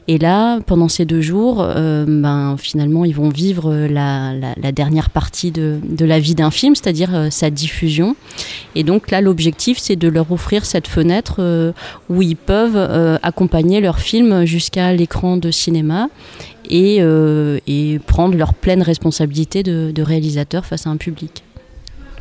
Et 0.07 0.17
là, 0.17 0.61
pendant 0.61 0.87
ces 0.87 1.03
deux 1.03 1.21
jours, 1.21 1.57
ben, 1.57 2.55
finalement, 2.57 3.03
ils 3.03 3.15
vont 3.15 3.27
vivre 3.27 3.73
la, 3.73 4.71
dernière 4.71 5.09
partie 5.09 5.51
de, 5.51 5.81
la 5.99 6.21
vie 6.21 6.35
d'un 6.35 6.51
film, 6.51 6.73
c'est-à-dire 6.73 7.27
sa 7.31 7.49
diffusion. 7.49 8.15
Et 8.75 8.83
donc 8.83 9.09
là, 9.11 9.21
l'objectif, 9.21 9.77
c'est 9.79 9.95
de 9.95 10.07
leur 10.07 10.31
offrir 10.31 10.65
cette 10.65 10.87
fenêtre 10.87 11.37
euh, 11.39 11.71
où 12.09 12.21
ils 12.21 12.35
peuvent 12.35 12.75
euh, 12.75 13.17
accompagner 13.23 13.79
leur 13.81 13.99
film 13.99 14.45
jusqu'à 14.45 14.93
l'écran 14.93 15.37
de 15.37 15.51
cinéma 15.51 16.09
et, 16.69 16.97
euh, 16.99 17.59
prendre 18.05 18.35
leur 18.37 18.53
pleine 18.53 18.81
responsabilité 18.81 19.63
de, 19.63 20.01
réalisateur 20.01 20.65
face 20.65 20.87
à 20.87 20.89
un 20.89 20.97
public. 20.97 21.43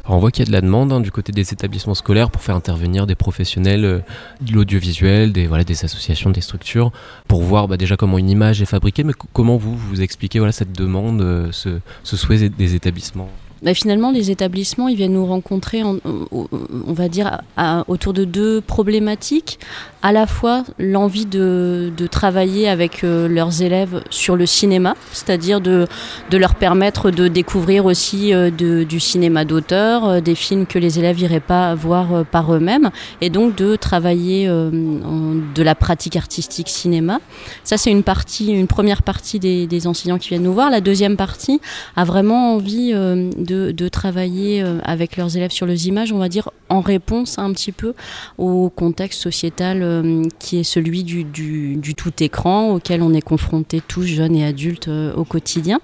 On 0.06 0.18
voit 0.18 0.30
qu'il 0.30 0.44
y 0.44 0.46
a 0.46 0.48
de 0.48 0.52
la 0.52 0.60
demande 0.60 0.92
hein, 0.92 1.00
du 1.00 1.10
côté 1.10 1.32
des 1.32 1.52
établissements 1.52 1.94
scolaires 1.94 2.30
pour 2.30 2.42
faire 2.42 2.54
intervenir 2.54 3.06
des 3.06 3.14
professionnels 3.14 4.02
de 4.42 4.52
l'audiovisuel, 4.52 5.32
des, 5.32 5.48
associations, 5.84 6.30
des 6.30 6.42
structures, 6.42 6.92
pour 7.26 7.42
voir 7.42 7.68
bah, 7.68 7.78
déjà 7.78 7.96
comment 7.96 8.18
une 8.18 8.28
image 8.28 8.60
est 8.60 8.66
fabriquée, 8.66 9.02
mais 9.02 9.14
co- 9.14 9.28
comment 9.32 9.56
vous 9.56 9.74
vous 9.74 10.02
expliquez 10.02 10.38
voilà, 10.38 10.52
cette 10.52 10.72
demande, 10.72 11.50
ce 11.52 12.16
souhait 12.16 12.50
des 12.50 12.74
établissements? 12.74 13.30
Bah, 13.64 13.72
finalement, 13.74 14.10
les 14.10 14.30
établissements, 14.30 14.88
ils 14.88 14.96
viennent 14.96 15.14
nous 15.14 15.26
rencontrer, 15.26 15.82
en- 15.82 15.96
on 16.32 16.92
va 16.92 17.08
dire, 17.08 17.40
autour 17.88 18.12
de 18.12 18.24
deux 18.24 18.60
problématiques. 18.60 19.58
À 20.02 20.12
la 20.12 20.26
fois 20.26 20.64
l'envie 20.78 21.24
de, 21.24 21.90
de 21.96 22.06
travailler 22.06 22.68
avec 22.68 23.04
euh, 23.04 23.26
leurs 23.26 23.62
élèves 23.62 24.02
sur 24.10 24.36
le 24.36 24.44
cinéma, 24.44 24.94
c'est-à-dire 25.12 25.62
de, 25.62 25.86
de 26.30 26.36
leur 26.36 26.56
permettre 26.56 27.10
de 27.10 27.26
découvrir 27.26 27.86
aussi 27.86 28.34
euh, 28.34 28.50
de- 28.50 28.84
du 28.84 29.00
cinéma 29.00 29.46
d'auteur, 29.46 30.04
euh, 30.06 30.20
des 30.20 30.34
films 30.34 30.66
que 30.66 30.78
les 30.78 30.98
élèves 30.98 31.16
n'iraient 31.16 31.40
pas 31.40 31.74
voir 31.74 32.26
par 32.26 32.52
eux-mêmes, 32.54 32.90
et 33.22 33.30
donc 33.30 33.56
de 33.56 33.76
travailler 33.76 34.46
de 34.46 35.62
la 35.62 35.74
pratique 35.74 36.16
artistique 36.16 36.68
cinéma. 36.68 37.18
Ça, 37.64 37.78
c'est 37.78 37.90
une 37.90 38.02
partie, 38.02 38.52
une 38.52 38.66
première 38.66 39.02
partie 39.02 39.38
des, 39.38 39.86
enseignants 39.86 40.18
qui 40.18 40.28
viennent 40.28 40.42
nous 40.42 40.52
voir. 40.52 40.70
La 40.70 40.80
deuxième 40.82 41.16
partie 41.16 41.60
a 41.96 42.04
vraiment 42.04 42.54
envie 42.54 42.92
euh, 42.94 43.30
de, 43.72 43.88
travailler 43.88 44.62
euh, 44.62 44.78
avec 44.84 45.16
leurs 45.16 45.36
élèves 45.36 45.50
sur 45.50 45.66
les 45.66 45.88
images, 45.88 46.12
on 46.12 46.18
va 46.18 46.28
dire, 46.28 46.50
en 46.68 46.80
réponse 46.80 47.38
un 47.38 47.52
petit 47.52 47.72
peu 47.72 47.94
au 48.38 48.70
contexte 48.70 49.20
sociétal 49.20 49.80
euh, 49.82 50.24
qui 50.38 50.58
est 50.58 50.64
celui 50.64 51.04
du, 51.04 51.94
tout 51.96 52.12
écran 52.22 52.74
auquel 52.74 53.02
on 53.02 53.12
est 53.12 53.22
confronté 53.22 53.80
tous, 53.86 54.04
jeunes 54.04 54.36
et 54.36 54.44
adultes, 54.44 54.88
euh, 54.88 55.14
au 55.14 55.24
quotidien. 55.24 55.80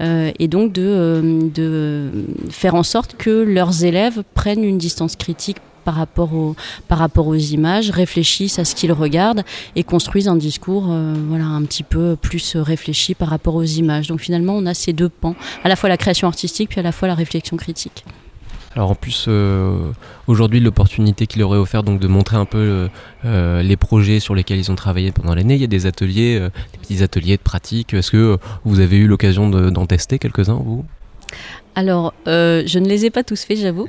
Et 0.00 0.48
donc 0.48 0.72
de 0.72 2.12
faire 2.50 2.74
en 2.74 2.82
sorte 2.82 3.16
que 3.16 3.30
leurs 3.30 3.84
élèves 3.84 4.22
prennent 4.34 4.64
une 4.64 4.78
distance 4.78 5.16
critique 5.16 5.58
par 5.86 5.94
rapport, 5.94 6.32
par 6.88 6.98
rapport 6.98 7.26
aux 7.28 7.34
images, 7.58 7.88
réfléchissent 7.90 8.58
à 8.58 8.64
ce 8.64 8.74
qu'ils 8.74 8.92
regardent 8.92 9.44
et 9.76 9.84
construisent 9.84 10.28
un 10.28 10.36
discours 10.36 10.86
euh, 10.90 11.14
voilà, 11.28 11.46
un 11.46 11.62
petit 11.62 11.84
peu 11.94 12.16
plus 12.20 12.56
réfléchi 12.56 13.14
par 13.14 13.28
rapport 13.28 13.54
aux 13.54 13.62
images. 13.82 14.08
Donc 14.08 14.20
finalement, 14.20 14.54
on 14.56 14.66
a 14.66 14.74
ces 14.74 14.92
deux 14.92 15.08
pans, 15.08 15.36
à 15.64 15.68
la 15.68 15.76
fois 15.76 15.88
la 15.88 15.96
création 15.96 16.26
artistique 16.28 16.68
puis 16.70 16.80
à 16.80 16.82
la 16.82 16.92
fois 16.92 17.08
la 17.08 17.14
réflexion 17.14 17.56
critique. 17.56 18.04
Alors 18.74 18.90
en 18.90 18.94
plus, 18.94 19.24
euh, 19.28 19.90
aujourd'hui, 20.26 20.60
l'opportunité 20.60 21.26
qu'il 21.26 21.42
aurait 21.42 21.56
offert 21.58 21.82
donc 21.82 21.98
de 21.98 22.08
montrer 22.08 22.36
un 22.36 22.44
peu 22.44 22.88
euh, 23.24 23.62
les 23.62 23.76
projets 23.78 24.20
sur 24.20 24.34
lesquels 24.34 24.58
ils 24.58 24.70
ont 24.70 24.74
travaillé 24.74 25.12
pendant 25.12 25.34
l'année, 25.34 25.54
il 25.54 25.60
y 25.62 25.64
a 25.64 25.72
des 25.78 25.86
ateliers, 25.86 26.38
des 26.72 26.78
petits 26.82 27.02
ateliers 27.02 27.38
de 27.38 27.42
pratique. 27.42 27.94
Est-ce 27.94 28.10
que 28.10 28.36
vous 28.64 28.80
avez 28.80 28.98
eu 28.98 29.06
l'occasion 29.06 29.48
de- 29.48 29.70
d'en 29.70 29.86
tester 29.86 30.18
quelques-uns, 30.18 30.60
vous? 30.62 30.84
Alors, 31.78 32.14
euh, 32.26 32.62
je 32.64 32.78
ne 32.78 32.88
les 32.88 33.04
ai 33.04 33.10
pas 33.10 33.22
tous 33.22 33.44
faits, 33.44 33.58
j'avoue. 33.58 33.86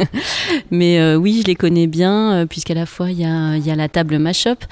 Mais 0.70 1.00
euh, 1.00 1.16
oui, 1.16 1.40
je 1.40 1.46
les 1.46 1.54
connais 1.54 1.86
bien, 1.86 2.32
euh, 2.32 2.46
puisqu'à 2.46 2.74
la 2.74 2.84
fois, 2.84 3.10
il 3.10 3.18
y 3.18 3.24
a, 3.24 3.74
la 3.74 3.88
table 3.88 4.18
Mashup, 4.18 4.62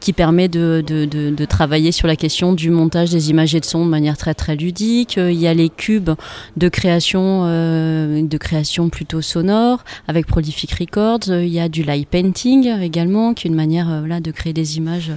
qui 0.00 0.12
permet 0.12 0.46
de, 0.46 1.44
travailler 1.46 1.90
sur 1.90 2.06
la 2.06 2.14
question 2.14 2.52
du 2.52 2.70
montage 2.70 3.10
des 3.10 3.30
images 3.30 3.56
et 3.56 3.60
de 3.60 3.64
son 3.64 3.84
de 3.84 3.90
manière 3.90 4.16
très 4.16 4.32
très 4.32 4.54
ludique. 4.54 5.16
Il 5.16 5.34
y 5.34 5.48
a 5.48 5.54
les 5.54 5.70
cubes 5.70 6.10
de 6.56 6.68
création, 6.68 7.44
de 7.46 8.36
création 8.38 8.88
plutôt 8.88 9.20
sonore, 9.20 9.82
avec 10.06 10.26
Prolific 10.26 10.72
Records. 10.72 11.26
Il 11.28 11.48
y 11.48 11.58
a 11.58 11.68
du 11.68 11.82
light 11.82 12.08
painting 12.08 12.68
également, 12.80 13.34
qui 13.34 13.48
est 13.48 13.50
une 13.50 13.56
manière 13.56 13.98
voilà, 13.98 14.20
de 14.20 14.30
créer 14.30 14.52
des 14.52 14.76
images 14.76 15.08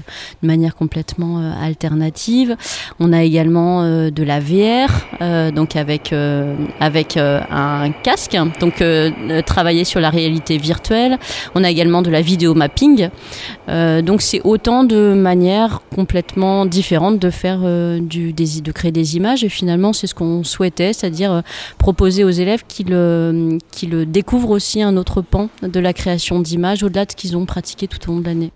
de 0.42 0.48
manière 0.48 0.76
complètement 0.76 1.54
alternative. 1.62 2.56
On 3.00 3.14
a 3.14 3.24
également 3.24 3.84
de 3.84 4.24
la 4.24 4.40
VR, 4.40 5.52
donc 5.52 5.76
avec, 5.76 6.12
avec 6.80 7.18
euh, 7.18 7.40
un 7.50 7.92
casque, 7.92 8.38
donc 8.60 8.82
euh, 8.82 9.12
euh, 9.30 9.42
travailler 9.42 9.84
sur 9.84 10.00
la 10.00 10.10
réalité 10.10 10.58
virtuelle. 10.58 11.18
On 11.56 11.64
a 11.64 11.70
également 11.70 12.02
de 12.02 12.10
la 12.10 12.22
vidéo 12.22 12.54
mapping. 12.54 13.10
Euh, 13.70 14.02
donc 14.02 14.22
c'est 14.22 14.42
autant 14.44 14.84
de 14.84 15.14
manières 15.14 15.82
complètement 15.94 16.66
différentes 16.66 17.20
de 17.20 17.30
faire 17.30 17.60
euh, 17.64 18.00
de 18.00 18.72
créer 18.72 18.92
des 18.92 19.18
images 19.18 19.44
et 19.44 19.50
finalement 19.50 19.94
c'est 19.94 20.08
ce 20.08 20.16
qu'on 20.16 20.44
souhaitait, 20.44 20.94
c'est-à-dire 20.94 21.32
euh, 21.32 21.42
proposer 21.78 22.24
aux 22.24 22.30
élèves 22.30 22.64
qu'ils 22.68 22.88
euh, 22.92 23.58
qu'ils 23.72 24.10
découvrent 24.10 24.52
aussi 24.52 24.82
un 24.82 24.98
autre 24.98 25.22
pan 25.22 25.50
de 25.62 25.80
la 25.80 25.94
création 25.94 26.40
d'images 26.40 26.84
au-delà 26.84 27.06
de 27.06 27.12
ce 27.12 27.16
qu'ils 27.16 27.38
ont 27.38 27.46
pratiqué 27.46 27.88
tout 27.88 28.10
au 28.10 28.14
long 28.14 28.20
de 28.20 28.26
l'année. 28.26 28.52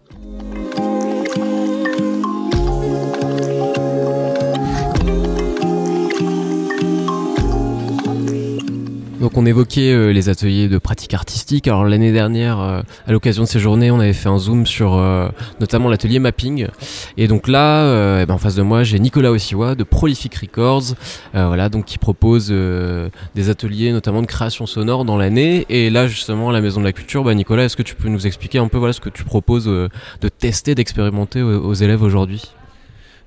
Donc 9.19 9.35
on 9.35 9.45
évoquait 9.45 9.91
euh, 9.91 10.13
les 10.13 10.29
ateliers 10.29 10.69
de 10.69 10.77
pratique 10.77 11.13
artistique. 11.13 11.67
Alors 11.67 11.83
l'année 11.83 12.13
dernière, 12.13 12.59
euh, 12.61 12.81
à 13.05 13.11
l'occasion 13.11 13.43
de 13.43 13.47
ces 13.49 13.59
journées, 13.59 13.91
on 13.91 13.99
avait 13.99 14.13
fait 14.13 14.29
un 14.29 14.37
zoom 14.37 14.65
sur 14.65 14.95
euh, 14.95 15.27
notamment 15.59 15.89
l'atelier 15.89 16.19
mapping. 16.19 16.67
Et 17.17 17.27
donc 17.27 17.49
là, 17.49 18.21
eh 18.21 18.25
ben, 18.25 18.35
en 18.35 18.37
face 18.37 18.55
de 18.55 18.61
moi, 18.61 18.83
j'ai 18.83 18.97
Nicolas 18.97 19.31
Ossiwa 19.31 19.75
de 19.75 19.83
Prolific 19.83 20.33
Records, 20.35 20.95
voilà, 21.33 21.69
donc 21.69 21.85
qui 21.85 21.97
propose 21.97 22.49
des 22.49 23.49
ateliers 23.49 23.91
notamment 23.91 24.21
de 24.21 24.27
création 24.27 24.65
sonore 24.65 25.05
dans 25.05 25.17
l'année. 25.17 25.65
Et 25.69 25.89
là, 25.89 26.07
justement, 26.07 26.49
à 26.49 26.53
la 26.53 26.61
Maison 26.61 26.79
de 26.79 26.85
la 26.85 26.93
Culture, 26.93 27.23
bah, 27.23 27.33
Nicolas, 27.33 27.65
est-ce 27.65 27.75
que 27.75 27.83
tu 27.83 27.95
peux 27.95 28.09
nous 28.09 28.25
expliquer 28.25 28.59
un 28.59 28.67
peu 28.67 28.77
voilà 28.77 28.93
ce 28.93 29.01
que 29.01 29.09
tu 29.09 29.23
proposes 29.23 29.65
de 29.65 30.29
tester, 30.29 30.75
d'expérimenter 30.75 31.41
aux 31.41 31.73
élèves 31.73 32.03
aujourd'hui? 32.03 32.53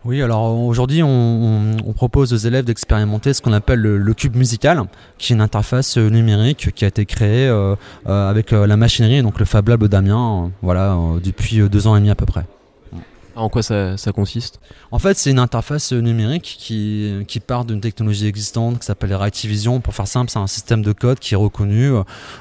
Oui, 0.05 0.21
alors 0.21 0.59
aujourd'hui, 0.59 1.01
on, 1.03 1.77
propose 1.95 2.33
aux 2.33 2.37
élèves 2.37 2.65
d'expérimenter 2.65 3.33
ce 3.33 3.41
qu'on 3.41 3.53
appelle 3.53 3.81
le, 3.81 4.15
cube 4.15 4.35
musical, 4.35 4.83
qui 5.19 5.33
est 5.33 5.37
une 5.37 5.41
interface 5.41 5.97
euh, 5.97 6.09
numérique 6.09 6.71
qui 6.75 6.85
a 6.85 6.89
été 6.89 7.07
créée 7.07 7.47
euh, 7.47 7.77
euh, 8.09 8.29
avec 8.29 8.51
la 8.51 8.77
machinerie, 8.77 9.23
donc 9.23 9.39
le 9.39 9.45
Fab 9.45 9.69
Lab 9.69 9.85
d'Amiens, 9.85 10.51
voilà, 10.63 10.99
depuis 11.23 11.61
deux 11.69 11.87
ans 11.87 11.95
et 11.95 12.01
demi 12.01 12.11
à 12.11 12.17
peu 12.17 12.27
près. 12.27 12.45
En 13.35 13.49
quoi 13.49 13.63
ça, 13.63 13.97
consiste? 14.15 14.61
En 14.91 14.99
fait, 14.99 15.17
c'est 15.17 15.31
une 15.31 15.39
interface 15.39 15.93
numérique 15.93 16.57
qui, 16.59 17.41
part 17.47 17.65
d'une 17.65 17.81
technologie 17.81 18.27
existante 18.27 18.79
qui 18.79 18.87
s'appelle 18.87 19.15
Reactivision. 19.15 19.81
Pour 19.81 19.95
faire 19.95 20.07
simple, 20.07 20.31
c'est 20.31 20.39
un 20.39 20.47
système 20.47 20.83
de 20.83 20.93
code 20.93 21.19
qui 21.19 21.35
est 21.35 21.37
reconnu 21.37 21.91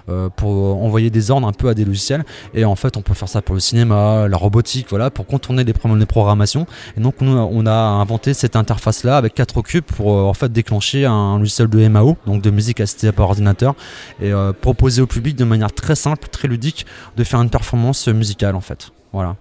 euh, 0.10 0.30
pour 0.30 0.84
envoyer 0.84 1.10
des 1.10 1.32
ordres 1.32 1.48
un 1.48 1.54
peu 1.54 1.70
à 1.70 1.74
des 1.74 1.86
logiciels. 1.86 2.24
Et 2.54 2.66
en 2.66 2.76
fait, 2.76 2.98
on 2.98 3.02
peut 3.02 3.14
faire 3.14 3.30
ça 3.30 3.42
pour 3.42 3.56
le 3.56 3.62
cinéma, 3.62 4.28
la 4.28 4.38
robotique, 4.38 4.88
voilà, 4.90 5.10
pour 5.10 5.26
contourner 5.26 5.64
les 5.64 5.74
problèmes 5.74 6.00
de 6.00 6.06
programmation. 6.06 6.68
Et 6.98 7.02
donc, 7.02 7.16
nous, 7.22 7.32
on 7.32 7.66
a 7.66 7.72
inventé 7.72 8.34
cette 8.34 8.56
interface-là 8.56 9.18
avec 9.18 9.34
quatre 9.34 9.62
cubes 9.62 9.84
pour 9.84 10.14
euh, 10.14 10.24
en 10.24 10.34
fait 10.34 10.52
déclencher 10.52 11.06
un 11.06 11.40
logiciel 11.40 11.68
de 11.70 11.88
MAO, 11.88 12.18
donc 12.26 12.42
de 12.42 12.50
musique 12.50 12.82
assistée 12.82 13.12
par 13.12 13.30
ordinateur, 13.30 13.76
et 14.22 14.32
euh, 14.32 14.54
proposer 14.54 15.02
au 15.02 15.08
public 15.08 15.36
de 15.36 15.46
manière 15.46 15.72
très 15.72 15.96
simple, 15.96 16.28
très 16.28 16.48
ludique, 16.48 16.86
de 17.18 17.24
faire 17.24 17.42
une 17.42 17.50
performance 17.50 18.08
musicale 18.08 18.56
en 18.56 18.62
fait. 18.62 18.92
Voilà. 19.14 19.36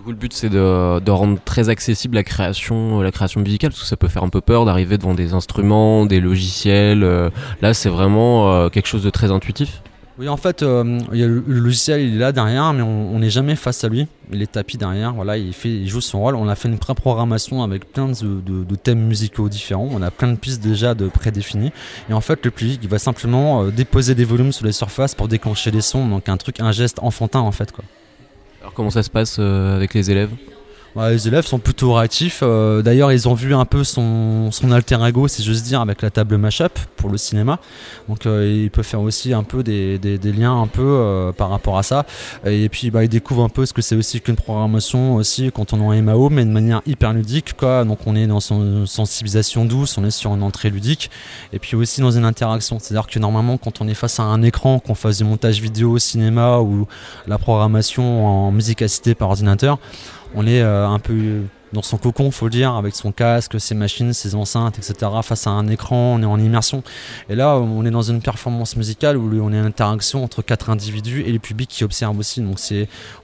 Du 0.00 0.04
coup, 0.04 0.12
le 0.12 0.16
but 0.16 0.32
c'est 0.32 0.48
de, 0.48 0.98
de, 0.98 1.10
rendre 1.10 1.38
très 1.44 1.68
accessible 1.68 2.14
la 2.14 2.22
création, 2.22 3.02
la 3.02 3.12
création 3.12 3.42
musicale, 3.42 3.68
parce 3.68 3.82
que 3.82 3.86
ça 3.86 3.98
peut 3.98 4.08
faire 4.08 4.22
un 4.22 4.30
peu 4.30 4.40
peur 4.40 4.64
d'arriver 4.64 4.96
devant 4.96 5.12
des 5.12 5.34
instruments, 5.34 6.06
des 6.06 6.20
logiciels. 6.20 7.04
Euh, 7.04 7.28
là, 7.60 7.74
c'est 7.74 7.90
vraiment 7.90 8.50
euh, 8.50 8.70
quelque 8.70 8.86
chose 8.86 9.02
de 9.02 9.10
très 9.10 9.30
intuitif. 9.30 9.82
Oui, 10.18 10.26
en 10.30 10.38
fait, 10.38 10.62
euh, 10.62 11.00
le, 11.12 11.44
logiciel 11.46 12.00
il 12.00 12.14
est 12.14 12.18
là 12.18 12.32
derrière, 12.32 12.72
mais 12.72 12.80
on 12.80 13.18
n'est 13.18 13.28
jamais 13.28 13.56
face 13.56 13.84
à 13.84 13.90
lui. 13.90 14.06
Il 14.32 14.40
est 14.40 14.52
tapis 14.52 14.78
derrière, 14.78 15.12
voilà, 15.12 15.36
il, 15.36 15.52
fait, 15.52 15.68
il 15.68 15.86
joue 15.86 16.00
son 16.00 16.20
rôle. 16.20 16.34
On 16.34 16.48
a 16.48 16.54
fait 16.54 16.68
une 16.68 16.78
pré-programmation 16.78 17.62
avec 17.62 17.92
plein 17.92 18.08
de, 18.08 18.40
de, 18.40 18.76
thèmes 18.76 19.06
musicaux 19.06 19.50
différents. 19.50 19.90
On 19.92 20.00
a 20.00 20.10
plein 20.10 20.28
de 20.28 20.36
pistes 20.36 20.62
déjà 20.62 20.94
de 20.94 21.08
prédéfinies. 21.08 21.72
Et 22.08 22.14
en 22.14 22.22
fait, 22.22 22.42
le 22.42 22.50
public 22.50 22.80
il 22.82 22.88
va 22.88 22.98
simplement 22.98 23.66
déposer 23.66 24.14
des 24.14 24.24
volumes 24.24 24.52
sur 24.52 24.64
les 24.64 24.72
surfaces 24.72 25.14
pour 25.14 25.28
déclencher 25.28 25.70
les 25.70 25.82
sons. 25.82 26.08
Donc 26.08 26.30
un 26.30 26.38
truc, 26.38 26.58
un 26.60 26.72
geste 26.72 27.00
enfantin 27.02 27.40
en 27.40 27.52
fait, 27.52 27.70
quoi. 27.70 27.84
Comment 28.74 28.90
ça 28.90 29.02
se 29.02 29.10
passe 29.10 29.36
euh, 29.38 29.76
avec 29.76 29.94
les 29.94 30.10
élèves 30.10 30.30
Ouais, 30.96 31.12
les 31.12 31.28
élèves 31.28 31.46
sont 31.46 31.60
plutôt 31.60 31.94
réactifs. 31.94 32.40
Euh, 32.42 32.82
D'ailleurs, 32.82 33.12
ils 33.12 33.28
ont 33.28 33.34
vu 33.34 33.54
un 33.54 33.64
peu 33.64 33.84
son, 33.84 34.50
son 34.50 34.72
alter 34.72 34.98
ego, 35.06 35.28
si 35.28 35.44
j'ose 35.44 35.62
dire, 35.62 35.80
avec 35.80 36.02
la 36.02 36.10
table 36.10 36.36
mashup 36.36 36.76
pour 36.96 37.10
le 37.10 37.16
cinéma. 37.16 37.60
Donc, 38.08 38.26
euh, 38.26 38.62
il 38.64 38.70
peut 38.72 38.82
faire 38.82 39.00
aussi 39.00 39.32
un 39.32 39.44
peu 39.44 39.62
des, 39.62 39.98
des, 39.98 40.32
liens 40.32 40.60
un 40.60 40.66
peu 40.66 40.82
euh, 40.82 41.30
par 41.30 41.50
rapport 41.50 41.78
à 41.78 41.84
ça. 41.84 42.06
Et 42.44 42.68
puis, 42.68 42.90
bah, 42.90 43.04
il 43.04 43.08
découvre 43.08 43.44
un 43.44 43.48
peu 43.48 43.66
ce 43.66 43.72
que 43.72 43.82
c'est 43.82 43.94
aussi 43.94 44.20
qu'une 44.20 44.34
programmation 44.34 45.14
aussi 45.14 45.52
quand 45.54 45.72
on 45.72 45.92
est 45.92 46.00
en 46.00 46.02
MAO, 46.02 46.28
mais 46.28 46.44
de 46.44 46.50
manière 46.50 46.82
hyper 46.86 47.12
ludique. 47.12 47.56
Quoi. 47.56 47.84
Donc, 47.84 48.00
on 48.06 48.16
est 48.16 48.26
dans 48.26 48.40
une 48.40 48.84
sensibilisation 48.84 49.64
douce, 49.64 49.96
on 49.96 50.04
est 50.04 50.10
sur 50.10 50.34
une 50.34 50.42
entrée 50.42 50.70
ludique, 50.70 51.08
et 51.52 51.60
puis 51.60 51.76
aussi 51.76 52.00
dans 52.00 52.10
une 52.10 52.24
interaction. 52.24 52.80
C'est-à-dire 52.80 53.06
que 53.06 53.20
normalement, 53.20 53.58
quand 53.58 53.80
on 53.80 53.86
est 53.86 53.94
face 53.94 54.18
à 54.18 54.24
un 54.24 54.42
écran, 54.42 54.80
qu'on 54.80 54.96
fasse 54.96 55.18
du 55.18 55.24
montage 55.24 55.60
vidéo 55.60 55.92
au 55.92 55.98
cinéma 56.00 56.58
ou 56.58 56.88
la 57.28 57.38
programmation 57.38 58.26
en 58.26 58.50
musique 58.50 58.82
assistée 58.82 59.14
par 59.14 59.28
ordinateur, 59.28 59.78
on 60.34 60.46
est 60.46 60.62
euh, 60.62 60.86
un 60.86 60.98
peu 60.98 61.42
dans 61.72 61.82
son 61.82 61.98
cocon, 61.98 62.30
faut 62.30 62.46
le 62.46 62.50
dire, 62.50 62.74
avec 62.74 62.96
son 62.96 63.12
casque, 63.12 63.60
ses 63.60 63.74
machines, 63.74 64.12
ses 64.12 64.34
enceintes, 64.34 64.78
etc. 64.78 65.10
Face 65.22 65.46
à 65.46 65.50
un 65.50 65.68
écran, 65.68 66.14
on 66.16 66.22
est 66.22 66.26
en 66.26 66.38
immersion. 66.38 66.82
Et 67.28 67.36
là, 67.36 67.56
on 67.56 67.84
est 67.84 67.90
dans 67.90 68.02
une 68.02 68.20
performance 68.20 68.76
musicale 68.76 69.16
où 69.16 69.40
on 69.40 69.52
est 69.52 69.60
en 69.60 69.64
interaction 69.64 70.24
entre 70.24 70.42
quatre 70.42 70.70
individus 70.70 71.22
et 71.22 71.32
le 71.32 71.38
public 71.38 71.70
qui 71.70 71.84
observe 71.84 72.18
aussi. 72.18 72.40
Donc 72.40 72.58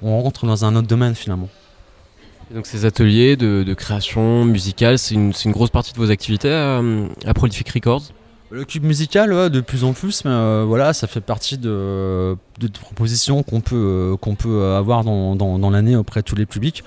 on 0.03 0.23
rentre 0.23 0.47
dans 0.47 0.65
un 0.65 0.77
autre 0.77 0.87
domaine 0.87 1.17
finalement. 1.17 1.49
Et 2.53 2.55
donc 2.55 2.67
ces 2.67 2.85
ateliers 2.85 3.37
de, 3.37 3.75
création 3.75 4.45
musicale, 4.45 4.99
c'est 4.99 5.17
une, 5.17 5.33
une, 5.45 5.51
grosse 5.51 5.71
partie 5.71 5.93
de 5.93 5.99
vos 5.99 6.13
activités 6.13 6.53
à 6.53 7.35
Prolific 7.35 7.69
Records? 7.71 8.13
Le 8.51 8.65
cube 8.65 8.85
musical, 8.85 9.51
de 9.51 9.61
plus 9.61 9.85
en 9.85 9.93
plus, 9.93 10.25
mais 10.25 10.31
euh, 10.31 10.65
voilà, 10.67 10.93
ça 10.93 11.07
fait 11.07 11.21
partie 11.21 11.59
de, 11.59 12.37
propositions 12.81 13.43
qu'on 13.43 13.61
peut, 13.61 13.75
euh, 13.75 14.17
qu'on 14.17 14.35
peut 14.37 14.63
avoir 14.75 15.03
dans, 15.03 15.35
dans, 15.35 15.71
l'année 15.71 15.97
auprès 15.97 16.21
de 16.21 16.25
tous 16.25 16.37
les 16.37 16.47
publics. 16.47 16.85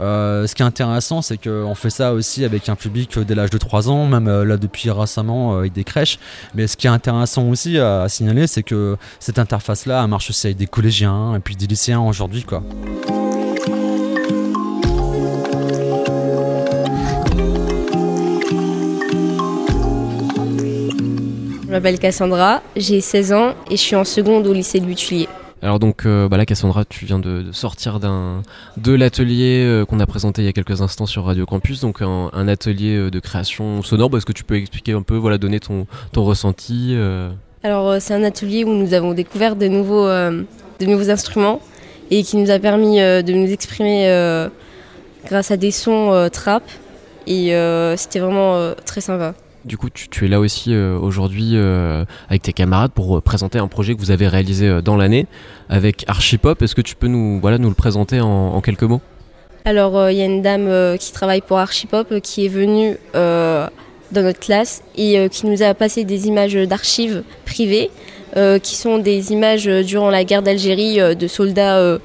Euh, 0.00 0.46
ce 0.46 0.54
qui 0.54 0.62
est 0.62 0.66
intéressant, 0.66 1.22
c'est 1.22 1.38
qu'on 1.38 1.74
fait 1.74 1.90
ça 1.90 2.12
aussi 2.12 2.44
avec 2.44 2.68
un 2.68 2.76
public 2.76 3.18
dès 3.20 3.34
l'âge 3.34 3.50
de 3.50 3.58
3 3.58 3.88
ans, 3.88 4.06
même 4.06 4.42
là 4.42 4.56
depuis 4.56 4.90
récemment 4.90 5.58
avec 5.58 5.72
des 5.72 5.84
crèches. 5.84 6.18
Mais 6.54 6.66
ce 6.66 6.76
qui 6.76 6.86
est 6.86 6.90
intéressant 6.90 7.48
aussi 7.48 7.78
à, 7.78 8.02
à 8.02 8.08
signaler, 8.08 8.46
c'est 8.46 8.62
que 8.62 8.96
cette 9.20 9.38
interface-là 9.38 10.06
marche 10.06 10.30
aussi 10.30 10.48
avec 10.48 10.56
des 10.56 10.66
collégiens 10.66 11.36
et 11.36 11.40
puis 11.40 11.56
des 11.56 11.66
lycéens 11.66 12.00
aujourd'hui, 12.00 12.42
quoi. 12.42 12.62
M'appelle 21.76 21.98
Cassandra, 21.98 22.62
j'ai 22.74 23.02
16 23.02 23.32
ans 23.34 23.54
et 23.70 23.76
je 23.76 23.82
suis 23.82 23.96
en 23.96 24.04
seconde 24.04 24.46
au 24.46 24.54
lycée 24.54 24.80
de 24.80 24.86
Lutulier. 24.86 25.28
Alors 25.60 25.78
donc 25.78 26.06
euh, 26.06 26.26
bah 26.26 26.38
là 26.38 26.46
Cassandra, 26.46 26.86
tu 26.86 27.04
viens 27.04 27.18
de, 27.18 27.42
de 27.42 27.52
sortir 27.52 28.00
d'un 28.00 28.40
de 28.78 28.94
l'atelier 28.94 29.62
euh, 29.62 29.84
qu'on 29.84 30.00
a 30.00 30.06
présenté 30.06 30.40
il 30.40 30.46
y 30.46 30.48
a 30.48 30.54
quelques 30.54 30.80
instants 30.80 31.04
sur 31.04 31.26
Radio 31.26 31.44
Campus, 31.44 31.82
donc 31.82 32.00
un, 32.00 32.30
un 32.32 32.48
atelier 32.48 32.96
euh, 32.96 33.10
de 33.10 33.20
création 33.20 33.82
sonore. 33.82 34.08
Bah, 34.08 34.16
Est-ce 34.16 34.24
que 34.24 34.32
tu 34.32 34.42
peux 34.42 34.56
expliquer 34.56 34.92
un 34.92 35.02
peu, 35.02 35.16
voilà, 35.16 35.36
donner 35.36 35.60
ton, 35.60 35.86
ton 36.12 36.24
ressenti 36.24 36.94
euh... 36.94 37.28
Alors 37.62 38.00
c'est 38.00 38.14
un 38.14 38.24
atelier 38.24 38.64
où 38.64 38.72
nous 38.72 38.94
avons 38.94 39.12
découvert 39.12 39.54
de 39.54 39.66
nouveaux, 39.66 40.06
de 40.08 40.86
nouveaux 40.86 41.10
instruments 41.10 41.60
et 42.10 42.22
qui 42.22 42.38
nous 42.38 42.50
a 42.50 42.58
permis 42.58 42.98
de 42.98 43.32
nous 43.32 43.52
exprimer 43.52 44.48
grâce 45.26 45.50
à 45.50 45.56
des 45.58 45.72
sons 45.72 46.28
trap 46.32 46.62
et 47.26 47.52
c'était 47.96 48.20
vraiment 48.20 48.72
très 48.84 49.00
sympa. 49.00 49.34
Du 49.66 49.76
coup, 49.76 49.90
tu, 49.90 50.24
es 50.24 50.28
là 50.28 50.38
aussi 50.38 50.72
euh, 50.72 50.96
aujourd'hui 50.96 51.54
euh, 51.54 52.04
avec 52.28 52.42
tes 52.42 52.52
camarades 52.52 52.92
pour 52.92 53.16
euh, 53.16 53.20
présenter 53.20 53.58
un 53.58 53.66
projet 53.66 53.96
que 53.96 53.98
vous 53.98 54.12
avez 54.12 54.28
réalisé 54.28 54.80
dans 54.80 54.96
l'année 54.96 55.26
avec 55.68 56.04
Archipop. 56.06 56.62
Est-ce 56.62 56.76
que 56.76 56.82
tu 56.82 56.94
peux 56.94 57.08
nous, 57.08 57.40
voilà, 57.40 57.58
nous 57.58 57.68
le 57.68 57.74
présenter 57.74 58.20
en, 58.20 58.28
en 58.28 58.60
quelques 58.60 58.84
mots? 58.84 59.00
Alors, 59.64 60.08
il 60.08 60.16
y 60.16 60.22
a 60.22 60.24
une 60.24 60.40
dame 60.40 60.96
qui 60.98 61.12
travaille 61.12 61.40
pour 61.40 61.58
Archipop 61.58 62.20
qui 62.20 62.46
est 62.46 62.48
venue 62.48 62.96
dans 63.14 64.22
notre 64.22 64.38
classe 64.38 64.84
et 64.96 65.28
qui 65.30 65.46
nous 65.46 65.60
a 65.64 65.74
passé 65.74 66.04
des 66.04 66.28
images 66.28 66.54
d'archives 66.54 67.24
privées 67.44 67.90
qui 68.62 68.76
sont 68.76 68.98
des 68.98 69.32
images 69.32 69.64
durant 69.64 70.10
la 70.10 70.22
guerre 70.22 70.42
d'Algérie 70.42 70.98
de 71.16 71.26
soldats 71.26 71.98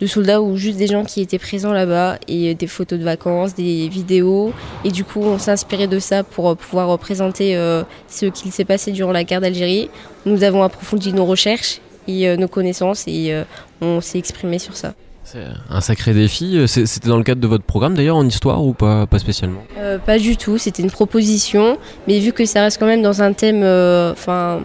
de 0.00 0.06
soldats 0.06 0.42
ou 0.42 0.56
juste 0.56 0.78
des 0.78 0.86
gens 0.86 1.04
qui 1.04 1.20
étaient 1.20 1.38
présents 1.38 1.72
là-bas 1.72 2.18
et 2.28 2.54
des 2.54 2.66
photos 2.66 2.98
de 2.98 3.04
vacances, 3.04 3.54
des 3.54 3.88
vidéos. 3.88 4.52
Et 4.84 4.90
du 4.90 5.04
coup, 5.04 5.20
on 5.22 5.38
s'est 5.38 5.50
inspiré 5.50 5.86
de 5.86 5.98
ça 5.98 6.22
pour 6.22 6.56
pouvoir 6.56 6.88
représenter 6.88 7.56
euh, 7.56 7.82
ce 8.08 8.26
qu'il 8.26 8.52
s'est 8.52 8.64
passé 8.64 8.92
durant 8.92 9.12
la 9.12 9.24
guerre 9.24 9.40
d'Algérie. 9.40 9.88
Nous 10.26 10.42
avons 10.42 10.62
approfondi 10.62 11.12
nos 11.12 11.24
recherches 11.24 11.80
et 12.08 12.28
euh, 12.28 12.36
nos 12.36 12.48
connaissances 12.48 13.04
et 13.06 13.32
euh, 13.32 13.44
on 13.80 14.00
s'est 14.00 14.18
exprimé 14.18 14.58
sur 14.58 14.76
ça. 14.76 14.94
C'est 15.24 15.42
un 15.70 15.80
sacré 15.80 16.14
défi. 16.14 16.56
C'était 16.68 17.08
dans 17.08 17.16
le 17.16 17.24
cadre 17.24 17.40
de 17.40 17.48
votre 17.48 17.64
programme 17.64 17.96
d'ailleurs 17.96 18.16
en 18.16 18.24
histoire 18.24 18.64
ou 18.64 18.74
pas, 18.74 19.06
pas 19.06 19.18
spécialement? 19.18 19.62
Euh, 19.76 19.98
Pas 19.98 20.18
du 20.20 20.36
tout. 20.36 20.56
C'était 20.56 20.84
une 20.84 20.90
proposition, 20.90 21.78
mais 22.06 22.20
vu 22.20 22.32
que 22.32 22.44
ça 22.44 22.62
reste 22.62 22.78
quand 22.78 22.86
même 22.86 23.02
dans 23.02 23.22
un 23.22 23.32
thème, 23.32 23.64
enfin, 24.12 24.60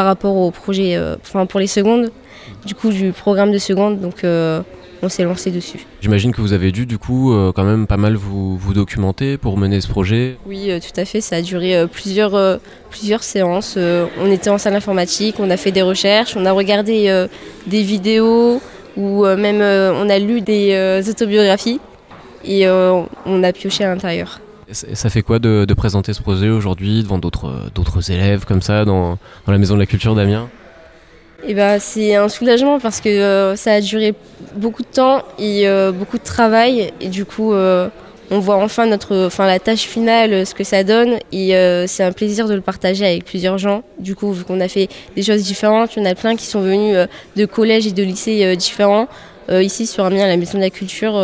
par 0.00 0.06
rapport 0.06 0.34
au 0.34 0.50
projet, 0.50 0.98
enfin 1.20 1.44
pour 1.44 1.60
les 1.60 1.66
secondes, 1.66 2.10
du 2.64 2.74
coup 2.74 2.88
du 2.88 3.12
programme 3.12 3.52
de 3.52 3.58
seconde, 3.58 4.00
donc 4.00 4.24
euh, 4.24 4.62
on 5.02 5.10
s'est 5.10 5.24
lancé 5.24 5.50
dessus. 5.50 5.80
J'imagine 6.00 6.32
que 6.32 6.40
vous 6.40 6.54
avez 6.54 6.72
dû 6.72 6.86
du 6.86 6.96
coup 6.96 7.34
euh, 7.34 7.52
quand 7.52 7.64
même 7.64 7.86
pas 7.86 7.98
mal 7.98 8.14
vous, 8.14 8.56
vous 8.56 8.72
documenter 8.72 9.36
pour 9.36 9.58
mener 9.58 9.78
ce 9.82 9.88
projet. 9.88 10.38
Oui, 10.46 10.70
euh, 10.70 10.80
tout 10.80 10.98
à 10.98 11.04
fait, 11.04 11.20
ça 11.20 11.36
a 11.36 11.42
duré 11.42 11.76
euh, 11.76 11.86
plusieurs, 11.86 12.34
euh, 12.34 12.56
plusieurs 12.88 13.22
séances. 13.22 13.76
on 13.76 14.30
était 14.30 14.48
en 14.48 14.56
salle 14.56 14.74
informatique, 14.74 15.36
on 15.38 15.50
a 15.50 15.58
fait 15.58 15.70
des 15.70 15.82
recherches, 15.82 16.34
on 16.34 16.46
a 16.46 16.52
regardé 16.52 17.08
euh, 17.08 17.26
des 17.66 17.82
vidéos 17.82 18.62
ou 18.96 19.26
euh, 19.26 19.36
même 19.36 19.60
on 19.60 20.08
a 20.08 20.18
lu 20.18 20.40
des 20.40 21.02
autobiographies 21.10 21.78
et 22.42 22.66
on 22.66 23.42
a 23.42 23.52
pioché 23.52 23.84
à 23.84 23.94
l'intérieur. 23.94 24.40
Ça 24.72 25.10
fait 25.10 25.22
quoi 25.22 25.38
de, 25.38 25.74
présenter 25.74 26.12
ce 26.12 26.22
projet 26.22 26.48
aujourd'hui 26.48 27.02
devant 27.02 27.18
d'autres 27.18 28.10
élèves 28.10 28.44
comme 28.44 28.62
ça 28.62 28.84
dans, 28.84 29.18
la 29.46 29.58
Maison 29.58 29.74
de 29.74 29.80
la 29.80 29.86
Culture 29.86 30.14
d'Amiens? 30.14 30.48
Et 31.46 31.54
bah, 31.54 31.80
c'est 31.80 32.14
un 32.16 32.28
soulagement 32.28 32.78
parce 32.80 33.00
que 33.00 33.08
euh, 33.08 33.56
ça 33.56 33.72
a 33.72 33.80
duré 33.80 34.14
beaucoup 34.56 34.82
de 34.82 34.88
temps 34.88 35.22
et 35.38 35.66
euh, 35.66 35.90
beaucoup 35.90 36.18
de 36.18 36.22
travail. 36.22 36.92
Et 37.00 37.08
du 37.08 37.24
coup 37.24 37.54
euh, 37.54 37.88
on 38.30 38.40
voit 38.40 38.56
enfin 38.56 38.86
notre 38.86 39.26
enfin 39.26 39.46
la 39.46 39.58
tâche 39.58 39.82
finale 39.82 40.46
ce 40.46 40.54
que 40.54 40.64
ça 40.64 40.84
donne. 40.84 41.18
Et 41.32 41.54
c'est 41.86 42.04
un 42.04 42.12
plaisir 42.12 42.46
de 42.46 42.54
le 42.54 42.60
partager 42.60 43.06
avec 43.06 43.24
plusieurs 43.24 43.58
gens. 43.58 43.82
Du 43.98 44.14
coup 44.14 44.32
vu 44.32 44.44
qu'on 44.44 44.60
a 44.60 44.68
fait 44.68 44.88
des 45.16 45.22
choses 45.22 45.42
différentes 45.42 45.96
il 45.96 46.02
y 46.02 46.06
en 46.06 46.10
a 46.10 46.14
plein 46.14 46.36
qui 46.36 46.46
sont 46.46 46.60
venus 46.60 46.96
de 47.36 47.44
collèges 47.46 47.86
et 47.86 47.92
de 47.92 48.02
lycées 48.02 48.54
différents 48.56 49.08
ici 49.50 49.86
sur 49.86 50.04
Amiens 50.04 50.24
à 50.24 50.28
la 50.28 50.36
maison 50.36 50.58
de 50.58 50.62
la 50.62 50.70
culture 50.70 51.20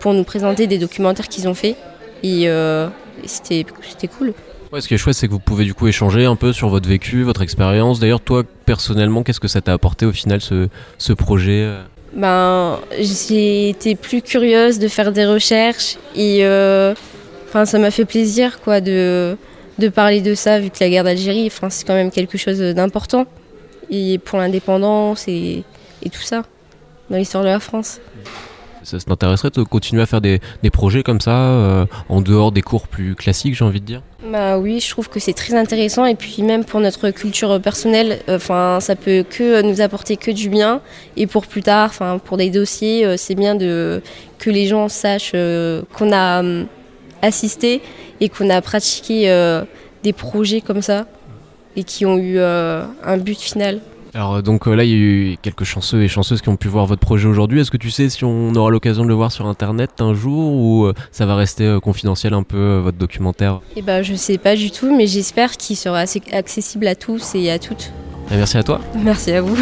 pour 0.00 0.14
nous 0.14 0.24
présenter 0.24 0.66
des 0.66 0.78
documentaires 0.78 1.28
qu'ils 1.28 1.46
ont 1.46 1.54
fait 1.54 1.76
et 2.22 2.48
c'était 3.24 3.66
c'était 3.88 4.08
cool 4.08 4.32
Ouais, 4.72 4.80
ce 4.80 4.86
qui 4.86 4.94
est 4.94 4.98
chouette, 4.98 5.16
c'est 5.16 5.26
que 5.26 5.32
vous 5.32 5.40
pouvez 5.40 5.64
du 5.64 5.74
coup 5.74 5.88
échanger 5.88 6.26
un 6.26 6.36
peu 6.36 6.52
sur 6.52 6.68
votre 6.68 6.88
vécu, 6.88 7.24
votre 7.24 7.42
expérience. 7.42 7.98
D'ailleurs, 7.98 8.20
toi, 8.20 8.44
personnellement, 8.66 9.24
qu'est-ce 9.24 9.40
que 9.40 9.48
ça 9.48 9.60
t'a 9.60 9.72
apporté 9.72 10.06
au 10.06 10.12
final, 10.12 10.40
ce, 10.40 10.68
ce 10.96 11.12
projet 11.12 11.68
Ben, 12.14 12.78
j'ai 13.00 13.70
été 13.70 13.96
plus 13.96 14.22
curieuse 14.22 14.78
de 14.78 14.86
faire 14.86 15.10
des 15.10 15.26
recherches 15.26 15.96
et 16.14 16.44
euh, 16.46 16.94
ça 17.52 17.78
m'a 17.80 17.90
fait 17.90 18.04
plaisir 18.04 18.60
quoi, 18.60 18.80
de, 18.80 19.36
de 19.80 19.88
parler 19.88 20.20
de 20.20 20.36
ça, 20.36 20.60
vu 20.60 20.70
que 20.70 20.76
la 20.78 20.88
guerre 20.88 21.04
d'Algérie, 21.04 21.50
c'est 21.70 21.84
quand 21.84 21.94
même 21.94 22.12
quelque 22.12 22.38
chose 22.38 22.60
d'important. 22.60 23.26
Et 23.90 24.18
pour 24.18 24.38
l'indépendance 24.38 25.26
et, 25.26 25.64
et 26.04 26.10
tout 26.10 26.22
ça, 26.22 26.44
dans 27.10 27.16
l'histoire 27.16 27.42
de 27.42 27.48
la 27.48 27.58
France. 27.58 28.00
Ça, 28.82 28.98
ça 28.98 29.04
t'intéresserait 29.06 29.50
de 29.50 29.62
continuer 29.62 30.02
à 30.02 30.06
faire 30.06 30.20
des, 30.20 30.40
des 30.62 30.70
projets 30.70 31.02
comme 31.02 31.20
ça, 31.20 31.36
euh, 31.36 31.86
en 32.08 32.20
dehors 32.20 32.52
des 32.52 32.62
cours 32.62 32.88
plus 32.88 33.14
classiques, 33.14 33.54
j'ai 33.54 33.64
envie 33.64 33.80
de 33.80 33.86
dire? 33.86 34.02
Bah 34.24 34.58
oui, 34.58 34.80
je 34.80 34.90
trouve 34.90 35.08
que 35.08 35.20
c'est 35.20 35.32
très 35.32 35.54
intéressant 35.54 36.04
et 36.04 36.14
puis 36.14 36.42
même 36.42 36.64
pour 36.64 36.80
notre 36.80 37.10
culture 37.10 37.60
personnelle, 37.60 38.20
euh, 38.28 38.80
ça 38.80 38.96
peut 38.96 39.24
que 39.28 39.62
nous 39.62 39.80
apporter 39.80 40.16
que 40.16 40.30
du 40.30 40.48
bien 40.48 40.80
et 41.16 41.26
pour 41.26 41.46
plus 41.46 41.62
tard, 41.62 41.92
pour 42.24 42.36
des 42.36 42.50
dossiers, 42.50 43.04
euh, 43.04 43.16
c'est 43.16 43.34
bien 43.34 43.54
de 43.54 44.02
que 44.38 44.50
les 44.50 44.66
gens 44.66 44.88
sachent 44.88 45.32
qu'on 45.32 46.12
a 46.12 46.40
hum, 46.40 46.66
assisté 47.20 47.82
et 48.20 48.28
qu'on 48.30 48.48
a 48.48 48.62
pratiqué 48.62 49.28
des 50.02 50.12
projets 50.14 50.62
comme 50.62 50.80
ça 50.80 51.06
et 51.76 51.84
qui 51.84 52.06
ont 52.06 52.16
eu 52.16 52.38
un 52.40 53.16
but 53.18 53.38
final. 53.38 53.80
Alors 54.14 54.36
euh, 54.36 54.42
donc 54.42 54.66
euh, 54.66 54.74
là, 54.74 54.84
il 54.84 54.90
y 54.90 54.94
a 54.94 54.96
eu 54.96 55.36
quelques 55.40 55.64
chanceux 55.64 56.02
et 56.02 56.08
chanceuses 56.08 56.42
qui 56.42 56.48
ont 56.48 56.56
pu 56.56 56.68
voir 56.68 56.86
votre 56.86 57.00
projet 57.00 57.28
aujourd'hui. 57.28 57.60
Est-ce 57.60 57.70
que 57.70 57.76
tu 57.76 57.90
sais 57.90 58.08
si 58.08 58.24
on 58.24 58.54
aura 58.54 58.70
l'occasion 58.70 59.04
de 59.04 59.08
le 59.08 59.14
voir 59.14 59.32
sur 59.32 59.46
Internet 59.46 60.00
un 60.00 60.14
jour 60.14 60.52
ou 60.52 60.84
euh, 60.86 60.94
ça 61.12 61.26
va 61.26 61.36
rester 61.36 61.78
confidentiel 61.82 62.34
un 62.34 62.42
peu, 62.42 62.78
votre 62.78 62.98
documentaire? 62.98 63.60
Et 63.76 63.82
bah 63.82 64.02
je 64.02 64.14
sais 64.14 64.38
pas 64.38 64.56
du 64.56 64.70
tout, 64.70 64.94
mais 64.94 65.06
j'espère 65.06 65.56
qu'il 65.56 65.76
sera 65.76 66.00
assez 66.00 66.22
accessible 66.32 66.86
à 66.86 66.94
tous 66.94 67.34
et 67.34 67.50
à 67.50 67.58
toutes. 67.58 67.92
Et 68.30 68.36
Merci 68.36 68.58
à 68.58 68.62
toi. 68.62 68.80
Merci 68.96 69.32
à 69.32 69.42
vous. 69.42 69.56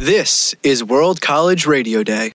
This 0.00 0.56
is 0.64 0.82
World 0.82 1.20
College 1.20 1.66
Radio 1.66 2.02
Day. 2.02 2.32